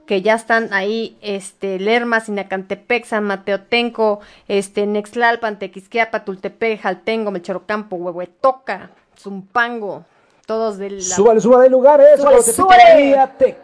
[0.06, 7.96] que ya están ahí, este, Lerma, Sinacantepec, San Mateotenco, este, Nexlalpan, Tequisquiapa, Tultepec, Jaltengo, Melchorocampo,
[7.96, 10.06] Huehuetoca, Zumpango.
[10.48, 11.02] Todos del.
[11.02, 12.22] Súbale, súbale de lugar, eso.
[12.22, 12.82] Súbale, cuando te pito súbale.
[12.88, 13.56] la vida, te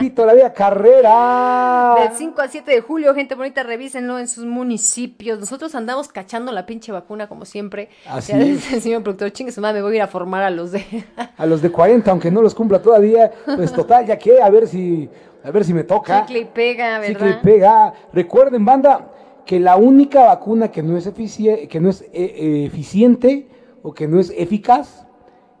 [0.00, 1.94] pito la vida carrera.
[2.00, 5.38] Del 5 al 7 de julio, gente bonita, revísenlo en sus municipios.
[5.38, 7.88] Nosotros andamos cachando la pinche vacuna como siempre.
[8.08, 8.72] Así Ya es.
[8.72, 10.84] el señor productor, chingue su madre, me voy a ir a formar a los de...
[11.38, 14.66] A los de 40, aunque no los cumpla todavía, pues total, ya que, a ver
[14.66, 15.08] si,
[15.44, 16.26] a ver si me toca.
[16.26, 17.12] Chicle y pega, ¿verdad?
[17.12, 17.94] Chicle y pega.
[18.12, 19.12] Recuerden, banda,
[19.46, 23.48] que la única vacuna que no es, efici- que no es eh, eh, eficiente
[23.82, 25.03] o que no es eficaz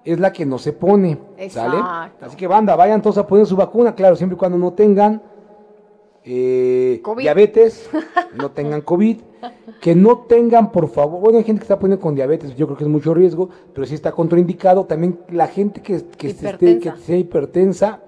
[0.04, 1.18] es la que no se pone.
[1.48, 1.78] ¿Sale?
[2.20, 5.22] Así que, banda, vayan todos a poner su vacuna, claro, siempre y cuando no tengan
[6.24, 7.88] eh, diabetes,
[8.34, 9.20] no tengan COVID,
[9.80, 12.78] que no tengan, por favor, bueno, hay gente que está poniendo con diabetes, yo creo
[12.78, 14.84] que es mucho riesgo, pero sí está contraindicado.
[14.84, 18.00] También la gente que, que, se esté, que sea hipertensa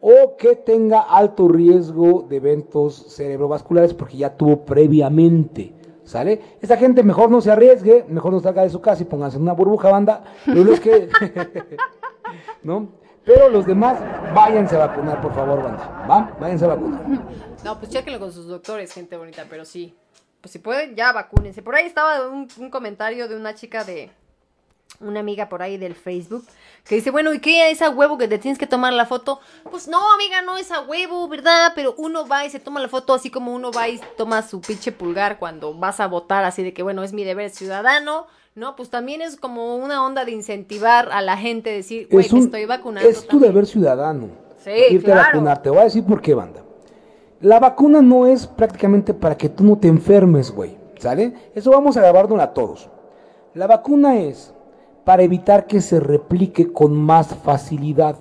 [0.00, 5.72] o que tenga alto riesgo de eventos cerebrovasculares porque ya tuvo previamente.
[6.04, 6.58] ¿Sale?
[6.60, 9.42] Esa gente mejor no se arriesgue, mejor no salga de su casa y pónganse en
[9.42, 10.24] una burbuja banda.
[10.44, 11.08] Pero los que.
[12.62, 12.88] ¿No?
[13.24, 14.00] Pero los demás,
[14.34, 16.06] váyanse a vacunar, por favor, banda.
[16.10, 16.36] ¿Va?
[16.40, 17.02] Váyanse a vacunar.
[17.64, 19.96] No, pues chéquenlo con sus doctores, gente bonita, pero sí.
[20.40, 21.62] Pues si pueden, ya vacúnense.
[21.62, 24.10] Por ahí estaba un comentario de una chica de.
[25.02, 26.44] Una amiga por ahí del Facebook
[26.84, 29.40] que dice, bueno, ¿y qué es a huevo que te tienes que tomar la foto?
[29.70, 31.72] Pues no, amiga, no es a huevo, ¿verdad?
[31.74, 34.60] Pero uno va y se toma la foto así como uno va y toma su
[34.60, 38.76] pinche pulgar cuando vas a votar, así de que, bueno, es mi deber ciudadano, ¿no?
[38.76, 42.40] Pues también es como una onda de incentivar a la gente, decir, güey, Es un-
[42.40, 43.08] estoy vacunando.
[43.08, 44.28] Es tu deber ciudadano.
[44.62, 45.60] Sí, irte a vacunar.
[45.62, 46.62] Te voy a decir por qué, banda.
[47.40, 50.76] La vacuna no es prácticamente para que tú no te enfermes, güey.
[50.98, 51.32] ¿Sale?
[51.54, 52.88] Eso vamos a grabarnos a todos.
[53.54, 54.54] La vacuna es
[55.04, 58.16] para evitar que se replique con más facilidad.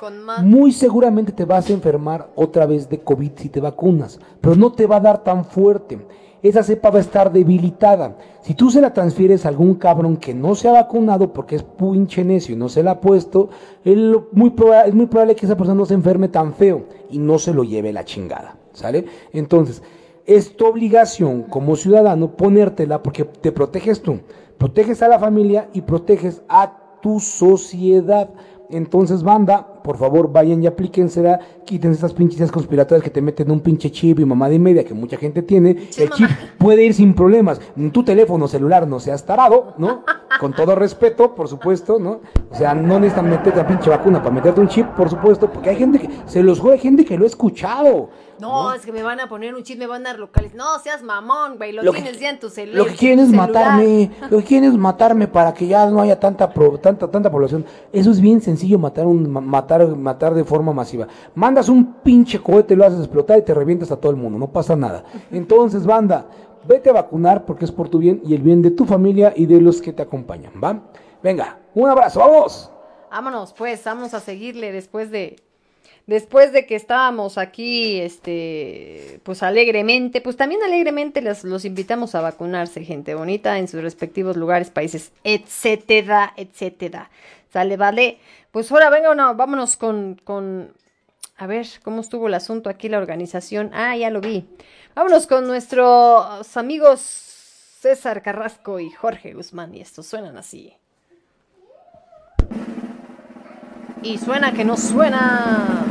[0.00, 0.42] Con más...
[0.44, 4.72] Muy seguramente te vas a enfermar otra vez de COVID si te vacunas, pero no
[4.72, 6.06] te va a dar tan fuerte.
[6.42, 8.18] Esa cepa va a estar debilitada.
[8.42, 11.62] Si tú se la transfieres a algún cabrón que no se ha vacunado porque es
[11.62, 13.48] pinche necio y no se la ha puesto,
[13.84, 17.18] él- muy proba- es muy probable que esa persona no se enferme tan feo y
[17.18, 18.56] no se lo lleve la chingada.
[18.72, 19.06] ¿Sale?
[19.32, 19.82] Entonces,
[20.26, 24.18] es tu obligación como ciudadano ponértela porque te proteges tú,
[24.58, 28.30] proteges a la familia y proteges a tu sociedad.
[28.70, 33.60] Entonces, banda, por favor, vayan y aplíquensela, quiten esas pinches conspiratorias que te meten un
[33.60, 35.88] pinche chip y mamada y media que mucha gente tiene.
[35.96, 37.60] El chip puede ir sin problemas.
[37.92, 40.02] Tu teléfono celular no seas tarado, ¿no?
[40.40, 42.20] Con todo respeto, por supuesto, ¿no?
[42.50, 45.70] O sea, no necesitan meterte la pinche vacuna para meterte un chip, por supuesto, porque
[45.70, 48.10] hay gente que, se los juro, hay gente que lo ha escuchado.
[48.38, 50.58] No, es que me van a poner un chip, me van a localizar.
[50.58, 53.20] No, seas mamón, güey, lo, Lo que- tienes ya en tu cel- Lo que quieren
[53.20, 53.48] es celular.
[53.48, 57.30] matarme, lo que quieren es matarme para que ya no haya tanta pro- tanta tanta
[57.30, 57.64] población.
[57.94, 59.40] Eso es bien sencillo matar un ma-
[59.80, 61.06] matar matar de forma masiva.
[61.34, 64.48] Mandas un pinche cohete, lo haces explotar y te revientas a todo el mundo, no
[64.48, 65.04] pasa nada.
[65.30, 66.26] Entonces, banda,
[66.66, 69.46] vete a vacunar porque es por tu bien y el bien de tu familia y
[69.46, 70.80] de los que te acompañan, ¿va?
[71.22, 72.70] Venga, un abrazo, vamos.
[73.10, 75.36] Vámonos, pues, vamos a seguirle después de.
[76.06, 82.20] Después de que estábamos aquí, este, pues alegremente, pues también alegremente les, los invitamos a
[82.20, 87.10] vacunarse, gente bonita, en sus respectivos lugares, países, etcétera, etcétera.
[87.52, 88.18] Sale, vale.
[88.56, 90.72] Pues ahora venga, no, vámonos con, con,
[91.36, 93.70] a ver, ¿cómo estuvo el asunto aquí, la organización?
[93.74, 94.48] Ah, ya lo vi.
[94.94, 100.72] Vámonos con nuestros amigos César Carrasco y Jorge Guzmán, y estos suenan así.
[104.00, 105.84] Y suena que no suena.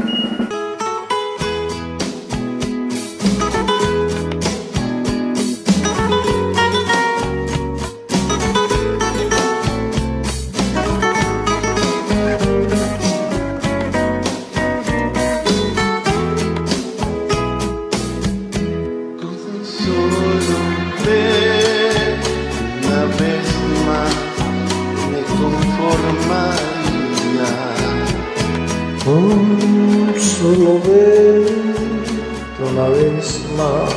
[33.58, 33.90] Más,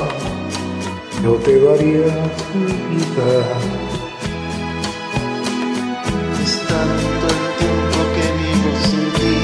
[1.22, 2.08] yo te daría
[2.54, 3.30] mi vida.
[6.42, 9.38] Es tanto el tiempo que vivo sin ti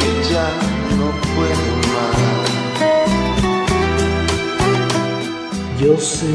[0.00, 0.48] que ya
[0.98, 2.18] no puedo más.
[5.80, 6.34] Yo sé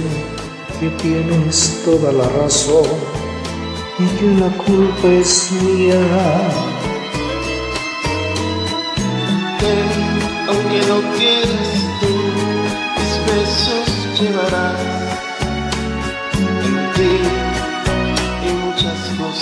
[0.80, 2.90] que tienes toda la razón
[4.00, 6.65] y que la culpa es mía.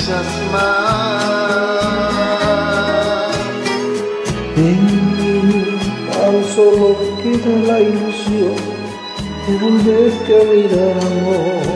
[0.03, 1.83] Muchas más.
[4.57, 4.79] En
[5.17, 5.79] mí
[6.11, 6.87] tan solo
[7.21, 8.59] queda la ilusión
[9.47, 11.67] de volverte a mirar, amor.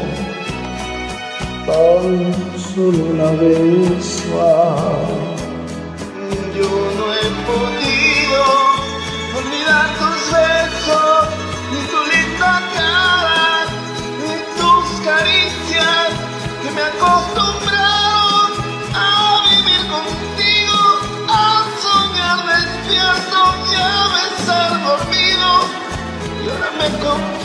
[1.66, 2.16] Tan
[2.58, 4.28] solo la beso.
[4.30, 5.07] Yo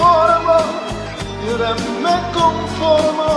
[0.02, 0.58] conformo,
[1.44, 3.30] y ahora me conformo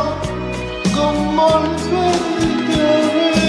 [0.95, 3.44] con volverte a ver.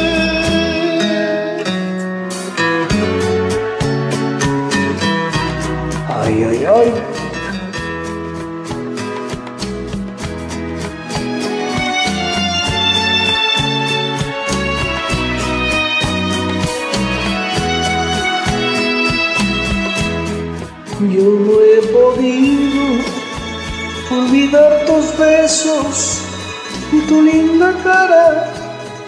[27.06, 28.52] Tu linda cara,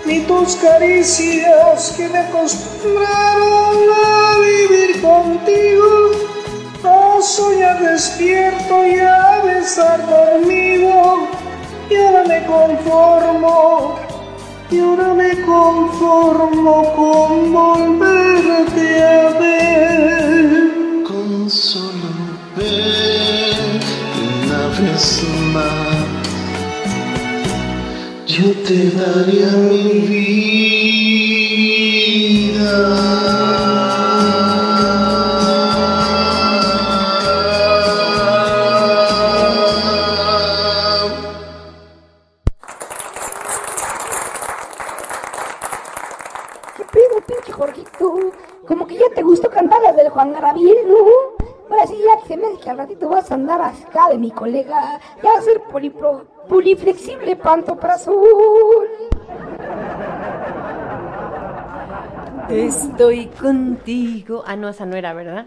[0.05, 6.11] ni tus caricias que me acostumbraron a vivir contigo,
[6.85, 11.29] a soñar despierto y a besar dormido.
[11.91, 13.99] Y ahora me conformo,
[14.71, 20.18] y ahora me conformo con volverte a ver.
[28.39, 31.49] Yo te daría mi vida.
[46.77, 48.33] ¿Qué pedo, pinche Jorgito?
[48.69, 50.95] Como que ya te gustó cantar las del Juan Gabriel, ¿no?
[51.71, 54.19] Ahora sí, ya que se me hace que al ratito vas a andar acá de
[54.19, 55.01] mi colega.
[55.71, 58.89] Polipro, poliflexible pantoprazol.
[62.49, 64.43] Estoy contigo.
[64.47, 65.47] Ah, no, esa no era, ¿verdad?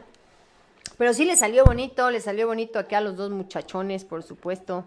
[0.97, 4.85] Pero sí le salió bonito, le salió bonito aquí a los dos muchachones, por supuesto.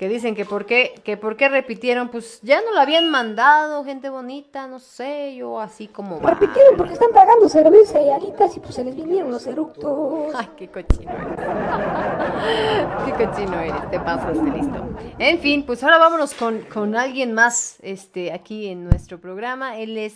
[0.00, 3.84] Que dicen que por qué, que por qué repitieron, pues ya no lo habían mandado,
[3.84, 6.20] gente bonita, no sé, yo así como.
[6.20, 10.34] Repitieron porque están tragando cerveza y alitas y pues se les vinieron los eructos.
[10.34, 11.38] Ay, qué cochino eres.
[13.04, 14.88] qué cochino eres, te pasaste listo.
[15.18, 19.76] En fin, pues ahora vámonos con, con alguien más este, aquí en nuestro programa.
[19.76, 20.14] Él es,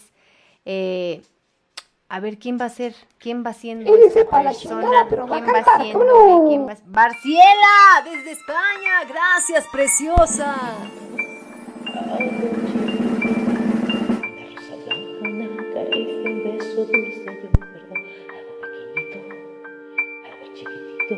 [0.65, 1.21] eh,
[2.15, 2.95] a ver, ¿quién va a ser?
[3.19, 4.83] ¿Quién va siendo Él es esta para la persona?
[4.83, 6.07] chingada, pero va a ¿Quién va cantar, siendo?
[6.07, 6.49] ¿cómo no?
[6.49, 9.05] ¿Quién va- Barciela, desde España.
[9.09, 10.55] Gracias, preciosa.
[15.23, 18.01] Una caricia, un beso dulce de un verdad,
[18.31, 19.19] algo pequeñito,
[20.25, 21.15] algo chiquitito,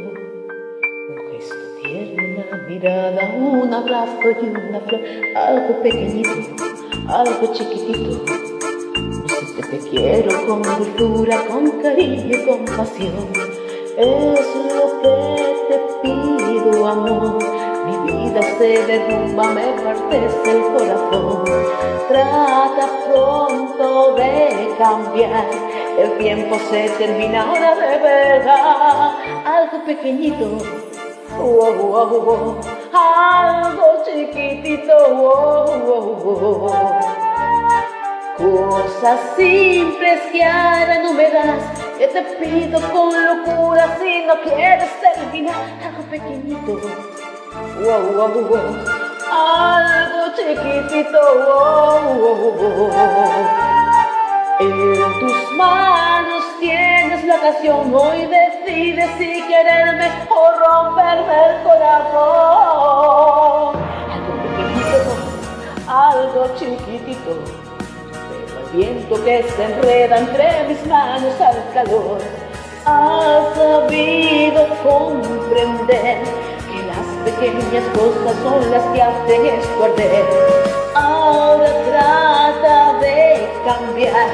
[1.09, 5.01] un gesto tierno, una mirada, un abrazo y una flor,
[5.37, 6.65] algo pequeñito,
[7.09, 8.46] algo chiquitito.
[9.41, 13.29] Decirte te quiero con dulzura, con cariño y compasión,
[13.99, 14.41] es
[14.73, 15.17] lo que
[15.69, 17.39] te pido, amor.
[17.85, 21.45] Mi vida se derrumba, me partes el corazón.
[22.09, 25.45] Trata pronto de cambiar.
[25.99, 29.19] El tiempo se termina ahora de verdad.
[29.45, 30.47] Algo pequeñito,
[31.37, 32.61] wow, wow, wow.
[32.91, 34.97] algo chiquitito.
[38.37, 41.57] Cosas simples que harán humedad,
[41.97, 45.57] que te pido con locura si no quieres terminar.
[45.83, 46.79] Algo pequeñito,
[47.81, 48.61] wow, wow, wow.
[49.33, 52.93] algo chiquitito, wow, wow, wow.
[54.61, 62.97] En tus manos tienes la ocasión, hoy decides si quererme o romperme el corazón.
[64.13, 65.01] Algo pequeñito,
[65.89, 67.66] algo chiquitito
[68.77, 72.19] viento que se enreda entre mis manos al calor.
[72.85, 76.19] Has sabido comprender
[76.69, 80.25] que las pequeñas cosas son las que hacen esto arder.
[80.95, 84.29] Ahora trata de cambiar,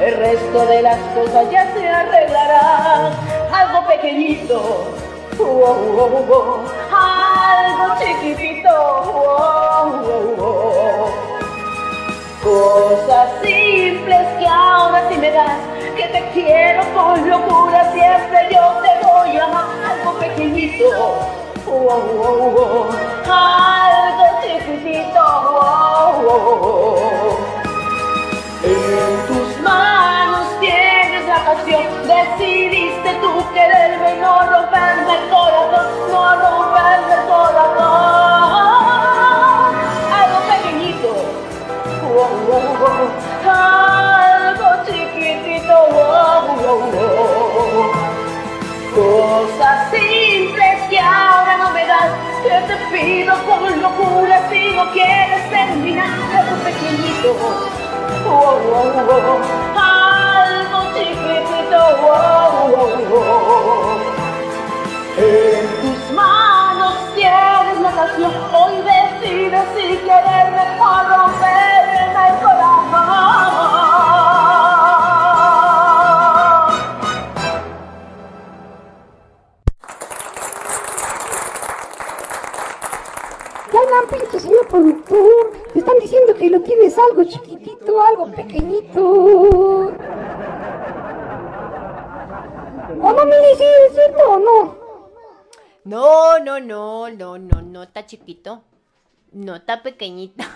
[0.00, 3.12] el resto de las cosas ya se arreglarán.
[3.50, 4.92] Algo pequeñito,
[5.38, 6.60] wow, wow, wow.
[6.92, 9.06] algo chiquitito.
[12.46, 15.58] Cosas simples que ahora sí me das,
[15.96, 19.64] que te quiero con locura, siempre yo te voy a amar.
[19.90, 20.84] Algo pequeñito,
[21.66, 22.90] wow, wow, wow.
[23.26, 27.36] algo chiquitito, wow, wow.
[28.62, 37.12] En tus manos tienes la pasión, decidiste tú quererme, no romperme el corazón, no romperme
[37.12, 38.15] el corazón.
[45.70, 47.56] oh.
[48.94, 52.10] Cosas simples que ahora no me das,
[52.42, 56.08] que te pido con locura si no quieres terminar
[56.48, 57.36] tu pequeñito.
[58.26, 58.58] Oh,
[59.76, 61.80] Algo chiquitito,
[65.18, 73.85] En tus manos tienes la canción, hoy decides si quererme o romperme el.
[84.68, 85.52] Productor.
[85.72, 89.02] Te están diciendo que lo tienes algo chiquitito, algo pequeñito.
[92.98, 93.54] ¿O no, Mili?
[93.56, 94.76] ¿Sí es cierto o no?
[95.84, 98.62] No, no, no, no, no, no está chiquito.
[99.32, 100.44] No está pequeñito.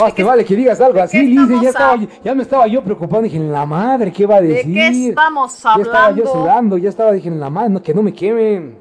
[0.00, 1.60] Más te vale que digas algo así, Liz.
[1.62, 3.24] Ya, estaba, ya me estaba yo preocupando.
[3.24, 4.74] Dije, en la madre, ¿qué va a ¿De decir?
[4.74, 6.32] qué estamos Ya estaba yo hablando?
[6.32, 8.78] sudando, ya estaba, dije, en la madre, no, que no me quemen.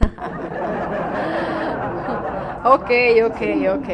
[2.64, 2.90] Ok,
[3.24, 3.40] ok,
[3.74, 3.88] ok.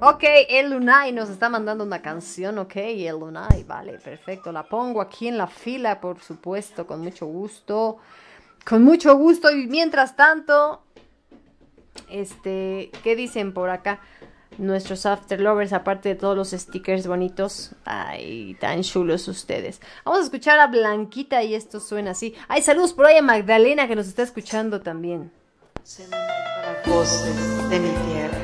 [0.00, 4.50] Ok, el Lunay nos está mandando una canción, ok, el Lunay, vale, perfecto.
[4.50, 7.98] La pongo aquí en la fila, por supuesto, con mucho gusto.
[8.64, 9.50] Con mucho gusto.
[9.50, 10.82] Y mientras tanto,
[12.08, 14.00] este, ¿qué dicen por acá?
[14.56, 17.72] Nuestros after lovers, aparte de todos los stickers bonitos.
[17.84, 19.82] Ay, tan chulos ustedes.
[20.06, 22.34] Vamos a escuchar a Blanquita y esto suena así.
[22.48, 25.30] Ay, saludos por ahí a Magdalena que nos está escuchando también.
[26.86, 28.38] Voces de mi tierra.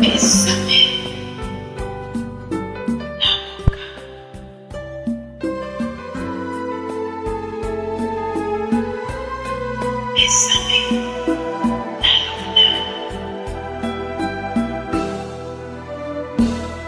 [0.00, 0.80] Bésame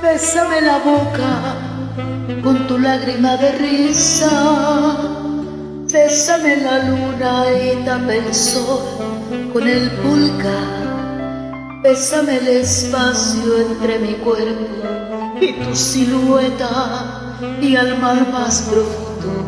[0.01, 1.57] Bésame la boca
[2.45, 5.32] con tu lágrima de risa.
[5.93, 8.81] Bésame la luna y tapa el sol
[9.53, 11.83] con el pulgar.
[11.83, 19.45] Bésame el espacio entre mi cuerpo y tu silueta y al mar más profundo.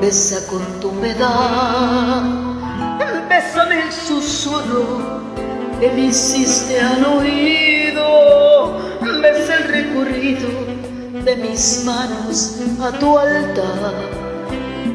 [0.00, 2.22] Besa con tu humedad.
[3.28, 5.20] Bésame el susurro
[5.78, 8.76] que me hiciste al oído.
[9.22, 10.48] Besa el recorrido
[11.24, 14.25] de mis manos a tu altar.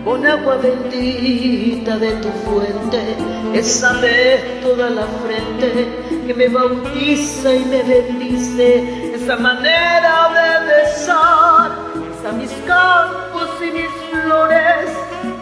[0.03, 3.15] Con agua bendita de tu fuente,
[3.53, 5.88] bésame toda la frente
[6.26, 9.14] que me bautiza y me bendice.
[9.14, 14.90] Esa manera de besar, besa mis campos y mis flores,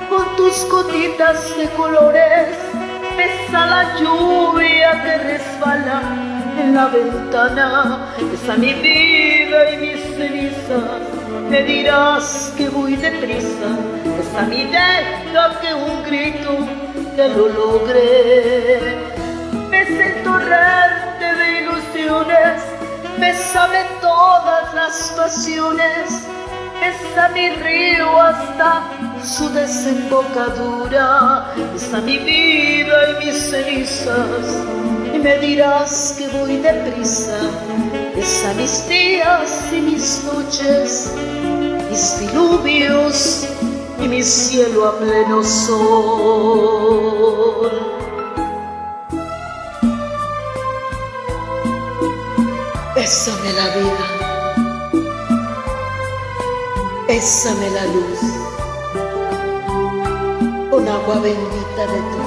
[0.10, 2.49] con tus gotitas de colores.
[3.15, 6.02] Besa la lluvia que resbala
[6.60, 11.18] en la ventana, besa mi vida y mis cenizas.
[11.49, 13.69] Me dirás que voy deprisa,
[14.05, 16.55] besa mi deja que un grito
[17.15, 18.80] que lo logré.
[19.71, 22.61] Besa el torrente de ilusiones,
[23.17, 26.27] bésame todas las pasiones,
[26.80, 28.84] besa mi río hasta
[29.23, 34.45] su desembocadura, besa mi vida y mis cenizas,
[35.13, 37.39] y me dirás que voy deprisa,
[38.15, 41.11] besa mis días y mis noches,
[41.89, 43.47] mis diluvios
[44.01, 46.89] y mi cielo a pleno sol.
[52.95, 54.07] Bésame la vida,
[57.07, 58.19] bésame la luz,
[60.69, 62.19] con agua bendita de tu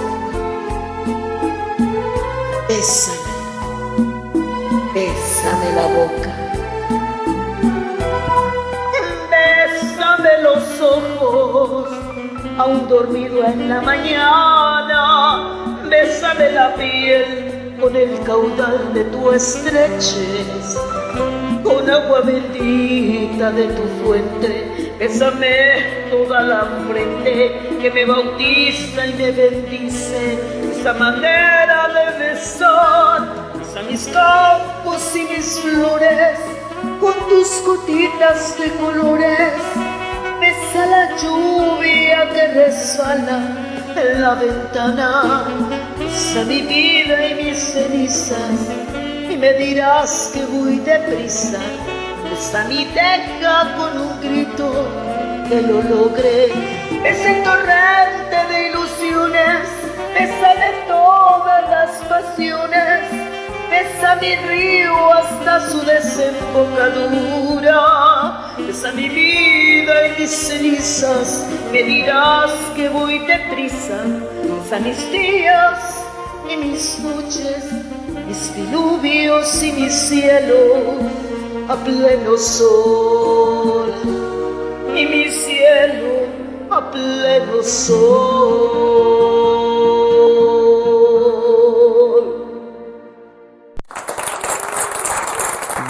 [2.68, 3.32] Bésame,
[4.94, 6.41] bésame la boca.
[10.82, 11.88] Ojos,
[12.58, 15.58] aún dormido en la mañana.
[15.88, 20.76] Bésame la piel con el caudal de tu estrechez.
[21.62, 29.30] Con agua bendita de tu fuente, bésame toda la frente que me bautiza y me
[29.30, 30.38] bendice.
[30.78, 33.28] Esa manera de besar,
[33.58, 36.38] besa mis campos y mis flores,
[37.00, 39.91] con tus gotitas de colores.
[40.72, 43.42] Besa la lluvia que resbala
[43.94, 45.44] en la ventana.
[45.98, 48.70] Besa mi vida y mis cenizas.
[49.28, 51.58] Y me dirás que voy deprisa.
[52.24, 54.88] Besa mi teja con un grito
[55.46, 56.48] que lo logré.
[57.02, 59.68] Besa el torrente de ilusiones.
[60.14, 63.21] Besa de todas las pasiones.
[63.72, 68.52] Besa mi río hasta su desembocadura.
[68.58, 74.04] Besa mi vida y mis cenizas, me dirás que voy deprisa.
[74.70, 76.04] A mis días
[76.50, 77.64] y mis noches,
[78.26, 80.98] mis diluvios y mi cielo
[81.68, 83.90] a pleno sol.
[84.94, 86.26] Y mi cielo
[86.70, 89.41] a pleno sol.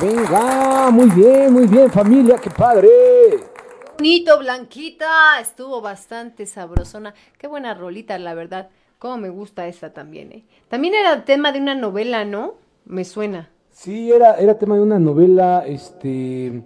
[0.02, 2.88] Venga, muy bien, muy bien, familia, qué padre.
[3.96, 7.14] Bonito, Blanquita, estuvo bastante sabrosona.
[7.38, 8.68] Qué buena rolita, la verdad.
[8.98, 10.44] Cómo me gusta esta también, ¿eh?
[10.68, 12.54] También era tema de una novela, ¿no?
[12.84, 13.50] Me suena.
[13.70, 16.64] Sí, era, era tema de una novela, este...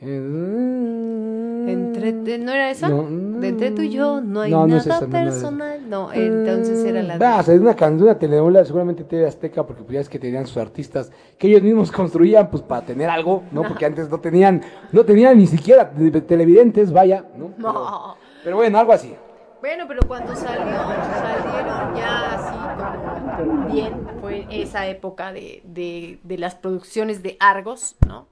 [0.00, 2.88] eh, Entre, ¿No era esa?
[2.88, 5.06] No, de entre tú y yo no hay no, nada es esa.
[5.06, 5.88] personal.
[5.88, 7.18] No, entonces era la.
[7.20, 10.56] Ah, de una una telenovela, seguramente TV Azteca, porque pues ya es que tenían sus
[10.58, 13.62] artistas que ellos mismos construían, pues para tener algo, ¿no?
[13.62, 14.62] Porque antes no tenían,
[14.92, 17.52] no tenían ni siquiera te- televidentes, vaya, ¿no?
[17.56, 18.16] Pero, No.
[18.44, 19.14] pero bueno, algo así.
[19.60, 26.38] Bueno, pero cuando salió, salieron ya así como bien, fue esa época de, de, de
[26.38, 28.28] las producciones de Argos, ¿no?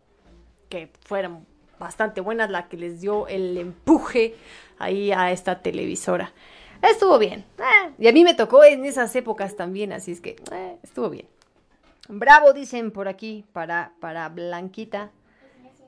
[0.68, 1.44] Que fueron
[1.78, 4.34] bastante buenas, la que les dio el empuje
[4.78, 6.32] ahí a esta televisora.
[6.82, 7.44] Estuvo bien.
[7.58, 11.10] eh, y a mí me tocó en esas épocas también, así es que eh, estuvo
[11.10, 11.26] bien.
[12.08, 15.10] Bravo, dicen por aquí, para, para Blanquita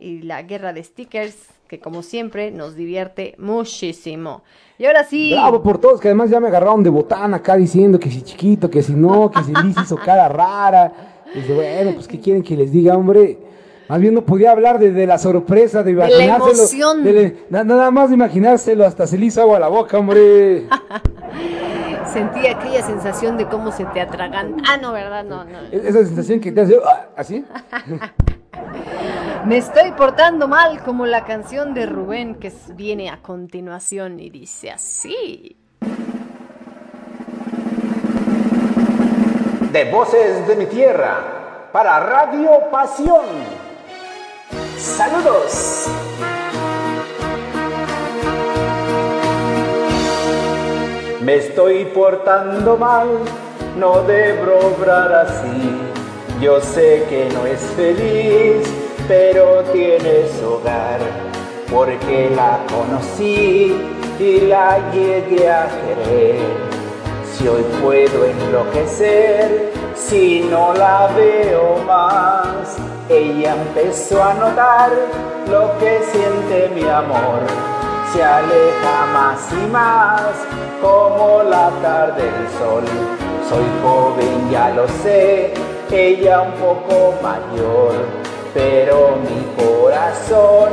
[0.01, 1.37] y la guerra de stickers,
[1.69, 4.43] que como siempre nos divierte muchísimo.
[4.79, 5.33] Y ahora sí.
[5.33, 8.71] Bravo por todos, que además ya me agarraron de botán acá diciendo que si chiquito,
[8.71, 10.93] que si no, que si Liz hizo cara rara.
[11.35, 13.39] Dice, bueno, pues ¿qué quieren que les diga, hombre?
[13.89, 16.53] Más bien no podía hablar de, de la sorpresa, de la imaginárselo.
[16.53, 17.05] emoción.
[17.05, 19.99] de le- na- nada más de imaginárselo, hasta se le hizo agua a la boca,
[19.99, 20.67] hombre.
[22.13, 24.57] Sentí aquella sensación de cómo se te atragan.
[24.69, 25.25] Ah, no, ¿verdad?
[25.25, 25.59] No, no.
[25.73, 27.45] E- Esa sensación que te hace, ah, así.
[29.47, 34.71] Me estoy portando mal como la canción de Rubén que viene a continuación y dice
[34.71, 35.57] así.
[39.73, 43.58] De voces de mi tierra, para Radio Pasión.
[44.79, 45.87] Saludos.
[51.21, 53.09] Me estoy portando mal,
[53.77, 55.81] no debo obrar así.
[56.41, 58.69] Yo sé que no es feliz,
[59.09, 61.01] pero tienes hogar,
[61.73, 63.77] porque la conocí
[64.21, 66.39] y la llegué a querer.
[67.33, 72.79] Si hoy puedo enloquecer, si no la veo más,
[73.09, 74.91] ella empezó a notar
[75.49, 77.41] lo que siente mi amor.
[78.13, 80.33] Se aleja más y más,
[80.81, 82.85] como la tarde del sol.
[83.49, 85.55] Soy joven, ya lo sé,
[85.91, 87.95] ella un poco mayor,
[88.53, 90.71] pero mi corazón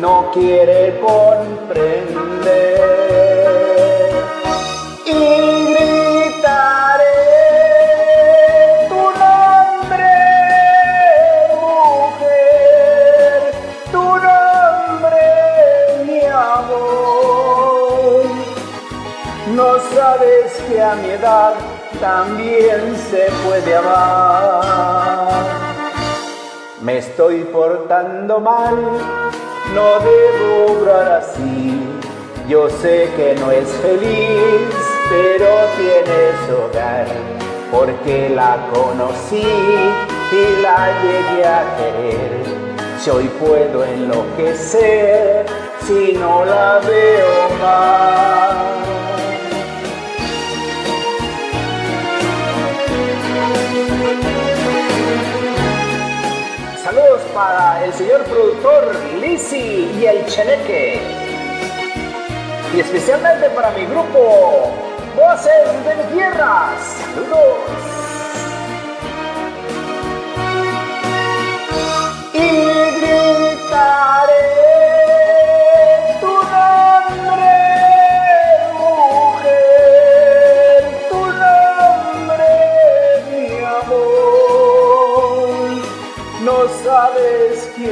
[0.00, 2.98] no quiere comprender
[5.06, 5.97] y
[20.80, 21.54] a mi edad
[22.00, 25.44] también se puede amar.
[26.80, 28.76] Me estoy portando mal,
[29.74, 31.80] no debo obrar así.
[32.48, 34.74] Yo sé que no es feliz,
[35.10, 37.06] pero tienes hogar,
[37.70, 39.46] porque la conocí
[40.32, 42.44] y la llegué a querer.
[42.98, 45.46] Si hoy puedo enloquecer,
[45.86, 48.87] si no la veo más.
[57.38, 61.00] Para el señor productor Lisi y el Cheneque.
[62.74, 64.72] Y especialmente para mi grupo
[65.14, 66.70] Voces de mi Tierra.
[66.80, 67.97] Saludos.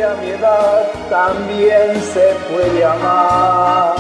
[0.03, 3.95] A mi edad también se puede amar.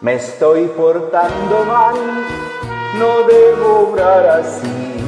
[0.00, 1.94] Me estoy portando mal,
[2.98, 5.04] no debo obrar así.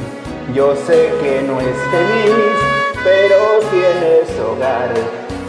[0.53, 2.33] Yo sé que no es feliz,
[3.03, 4.91] pero tienes hogar,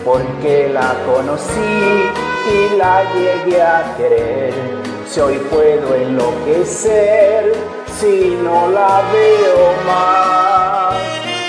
[0.04, 2.10] porque la conocí
[2.50, 4.52] y la llegué a querer.
[5.06, 7.54] Si hoy puedo enloquecer,
[7.98, 10.57] si no la veo más.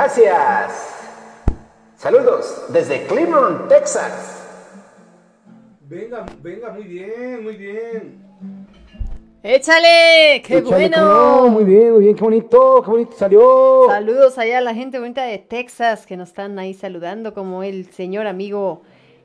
[0.00, 0.96] Gracias.
[1.98, 4.48] Saludos desde Cleveland, Texas.
[5.82, 8.24] Venga, venga, muy bien, muy bien.
[9.42, 10.40] ¡Échale!
[10.42, 11.50] ¡Qué Échale, bueno!
[11.50, 13.84] Muy bien, muy bien, qué bonito, qué bonito salió.
[13.88, 17.92] Saludos allá a la gente bonita de Texas que nos están ahí saludando, como el
[17.92, 18.80] señor amigo,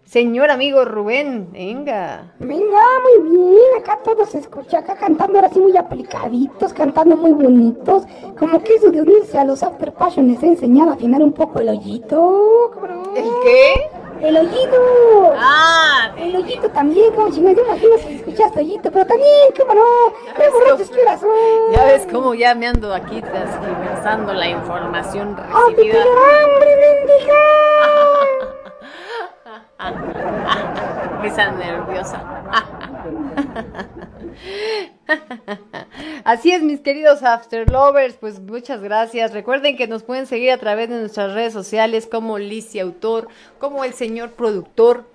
[0.05, 1.49] señor amigo Rubén.
[1.51, 2.33] Venga.
[2.39, 7.31] Venga, muy bien, acá todo se escucha, acá cantando ahora sí muy aplicaditos, cantando muy
[7.31, 8.03] bonitos.
[8.37, 11.33] Como que eso de unirse a los After Passion les ha enseñado a afinar un
[11.33, 12.71] poco el hoyito.
[13.15, 13.89] ¿El qué?
[14.21, 15.33] El hoyito.
[15.37, 16.13] Ah.
[16.17, 19.83] El hoyito también, como si me imagino que escuchaste hoyito, pero también, cómo no,
[20.37, 21.29] qué borrachos que son.
[21.73, 26.01] Ya ves cómo ya me ando aquí transgiversando la información ¡Ah, te recibida.
[26.01, 28.61] hambre, mendiga!
[31.21, 32.43] Risa nerviosa.
[36.23, 39.33] Así es, mis queridos After Lovers, pues muchas gracias.
[39.33, 43.27] Recuerden que nos pueden seguir a través de nuestras redes sociales como Licia Autor,
[43.59, 45.05] como el señor productor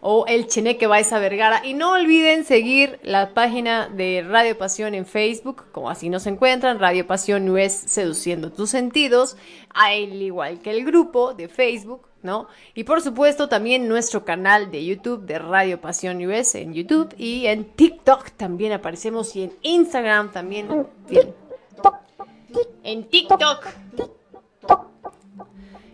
[0.00, 1.64] o el Cheneque Baiza Vergara.
[1.64, 6.78] Y no olviden seguir la página de Radio Pasión en Facebook, como así nos encuentran,
[6.78, 9.36] Radio Pasión US Seduciendo tus Sentidos,
[9.74, 12.48] al igual que el grupo de Facebook, ¿no?
[12.74, 17.46] Y por supuesto también nuestro canal de YouTube de Radio Pasión US en YouTube y
[17.46, 20.86] en TikTok también aparecemos y en Instagram también.
[21.08, 21.34] Bien.
[22.82, 23.87] En TikTok.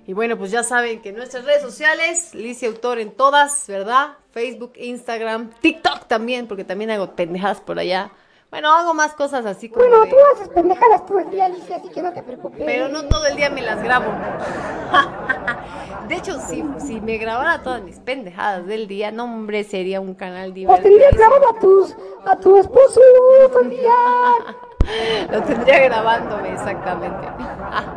[0.06, 4.18] Y bueno, pues ya saben que nuestras redes sociales, Licia Autor en todas, ¿verdad?
[4.32, 8.10] Facebook, Instagram, TikTok también, porque también hago pendejadas por allá.
[8.50, 11.76] Bueno, hago más cosas así como Bueno, de- tú haces pendejadas todo el día, Alicia,
[11.76, 12.62] así que no te preocupes.
[12.64, 14.12] Pero no todo el día me las grabo.
[16.08, 20.14] De hecho, si, si me grabara todas mis pendejadas del día, no, hombre, sería un
[20.14, 20.82] canal Pues divertido.
[20.88, 23.00] tendrías grabado a tus, a tu esposo
[23.70, 23.94] día.
[25.30, 27.28] Lo tendría grabándome, exactamente.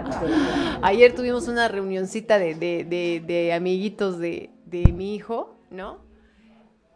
[0.82, 6.08] Ayer tuvimos una reunioncita de, de, de, de amiguitos de, de mi hijo, ¿no?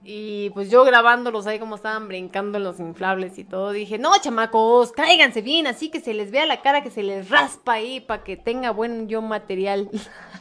[0.04, 4.10] Y pues yo grabándolos ahí como estaban brincando en los inflables y todo, dije, no,
[4.20, 8.00] chamacos, cáiganse bien, así que se les vea la cara, que se les raspa ahí
[8.00, 9.90] para que tenga buen yo material.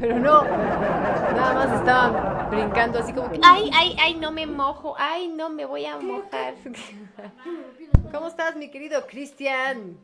[0.00, 4.94] Pero no, nada más estaban brincando así como que, ay, ay, ay, no me mojo,
[4.98, 6.54] ay, no me voy a mojar.
[8.12, 9.98] ¿Cómo estás, mi querido Cristian?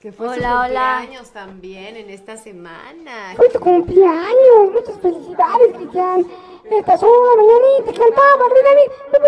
[0.00, 0.96] Que fue su Hola, hola.
[0.98, 3.32] cumpleaños también en esta semana.
[3.36, 6.26] Fue tu cumpleaños, muchas felicidades, Cristian.
[6.70, 8.90] Esta es una mañanita que cantaba David.
[9.12, 9.18] No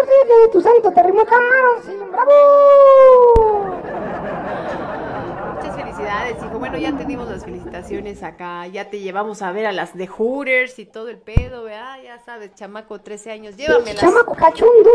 [0.42, 3.76] de tu santo te rimó camarón, sí, bravo.
[6.06, 6.58] Felicidades, hijo.
[6.60, 8.66] Bueno, ya tenemos las felicitaciones acá.
[8.68, 11.96] Ya te llevamos a ver a las de Hooters y todo el pedo, ¿verdad?
[12.04, 13.56] Ya sabes, chamaco, 13 años.
[13.56, 13.96] Llévamelas.
[13.96, 14.90] Chamaco cachundo,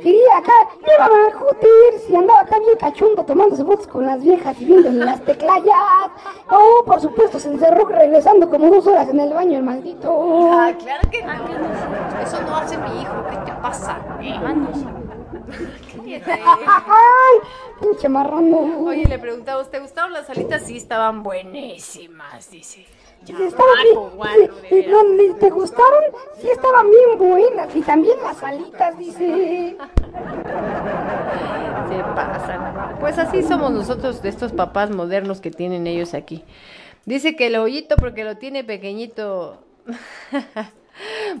[0.00, 0.52] quería acá,
[0.86, 4.90] llévame al Hooters y andaba acá bien cachundo tomándose fotos con las viejas y viendo
[5.04, 6.10] las teclayas.
[6.48, 10.52] Oh, por supuesto, se encerró regresando como dos horas en el baño el maldito.
[10.52, 11.32] Ah, claro que no.
[12.22, 13.14] Eso no hace mi hijo.
[13.28, 13.98] ¿Qué te pasa?
[14.20, 15.03] Eh.
[16.26, 17.38] Ay,
[17.80, 18.84] pinche marrano.
[18.86, 20.62] Oye, le preguntamos, ¿te gustaron las alitas?
[20.62, 22.86] Sí, estaban buenísimas, dice.
[23.26, 26.04] Estaba bien, y- y no, ¿Te gustaron?
[26.40, 27.74] Sí, estaban bien buenas.
[27.74, 29.76] Y también las alitas, dice.
[31.88, 32.96] Se pasan.
[33.00, 36.44] Pues así somos nosotros de estos papás modernos que tienen ellos aquí.
[37.06, 39.58] Dice que el hoyito porque lo tiene pequeñito.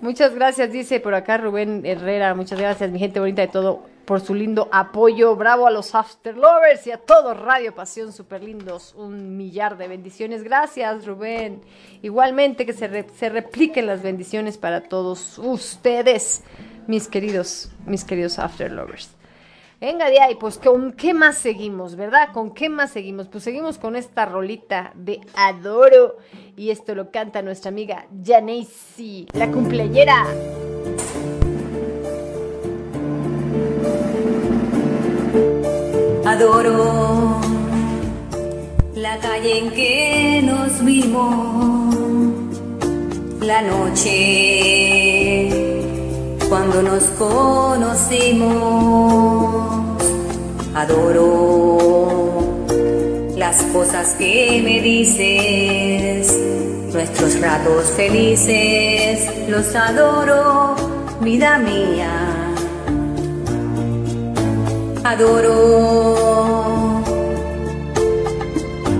[0.00, 2.34] Muchas gracias, dice por acá Rubén Herrera.
[2.34, 5.36] Muchas gracias, mi gente bonita de todo, por su lindo apoyo.
[5.36, 8.94] Bravo a los After Lovers y a todos Radio Pasión, super lindos.
[8.96, 10.42] Un millar de bendiciones.
[10.42, 11.62] Gracias, Rubén.
[12.02, 16.42] Igualmente que se, se repliquen las bendiciones para todos ustedes,
[16.86, 19.10] mis queridos, mis queridos After Lovers.
[19.86, 22.30] Venga de ahí, pues ¿con qué más seguimos, verdad?
[22.32, 23.28] ¿Con qué más seguimos?
[23.28, 26.16] Pues seguimos con esta rolita de Adoro.
[26.56, 30.24] Y esto lo canta nuestra amiga Janacy, la cumpleañera.
[36.24, 37.42] Adoro
[38.94, 41.94] la calle en que nos vimos,
[43.40, 44.94] la noche
[46.48, 48.54] cuando nos conocimos.
[50.74, 51.78] Adoro
[53.36, 56.36] las cosas que me dices,
[56.92, 60.74] nuestros ratos felices, los adoro,
[61.20, 62.10] vida mía.
[65.04, 66.54] Adoro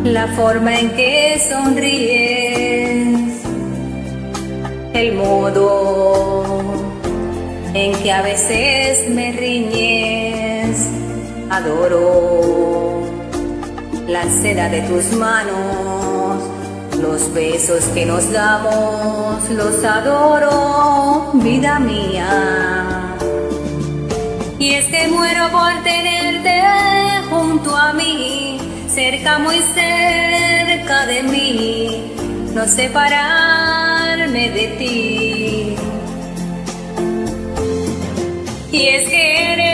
[0.05, 3.43] la forma en que sonríes
[4.93, 6.45] el modo
[7.75, 10.34] en que a veces me riñes.
[11.51, 13.03] Adoro
[14.09, 16.43] la seda de tus manos,
[17.01, 23.17] los besos que nos damos, los adoro, vida mía.
[24.59, 26.63] Y es que muero por tenerte
[27.31, 28.59] junto a mí,
[28.89, 32.13] cerca, muy cerca de mí,
[32.55, 35.77] no separarme de ti.
[38.73, 39.74] Y es que eres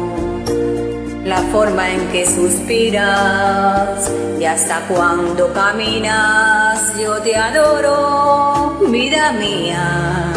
[1.51, 4.09] forma en que suspiras
[4.39, 10.31] y hasta cuando caminas yo te adoro, vida mía.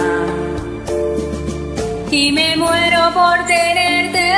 [2.10, 4.32] Y me muero por tenerte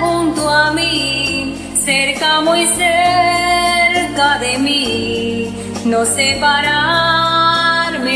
[0.00, 5.52] junto a mí, cerca, muy cerca de mí,
[5.84, 7.42] no separarme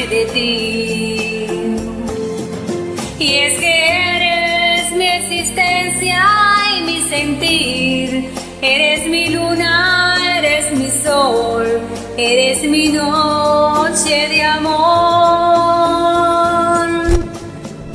[0.06, 1.46] de ti.
[3.18, 3.72] Y es que
[4.16, 6.47] eres mi existencia
[7.08, 8.30] sentir,
[8.60, 11.66] eres mi luna, eres mi sol,
[12.16, 14.78] eres mi noche de amor.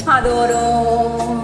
[0.07, 1.43] Adoro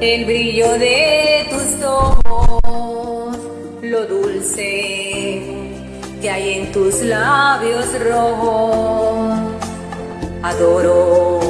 [0.00, 3.36] el brillo de tus ojos,
[3.82, 5.42] lo dulce
[6.20, 9.38] que hay en tus labios rojos.
[10.42, 11.40] Adoro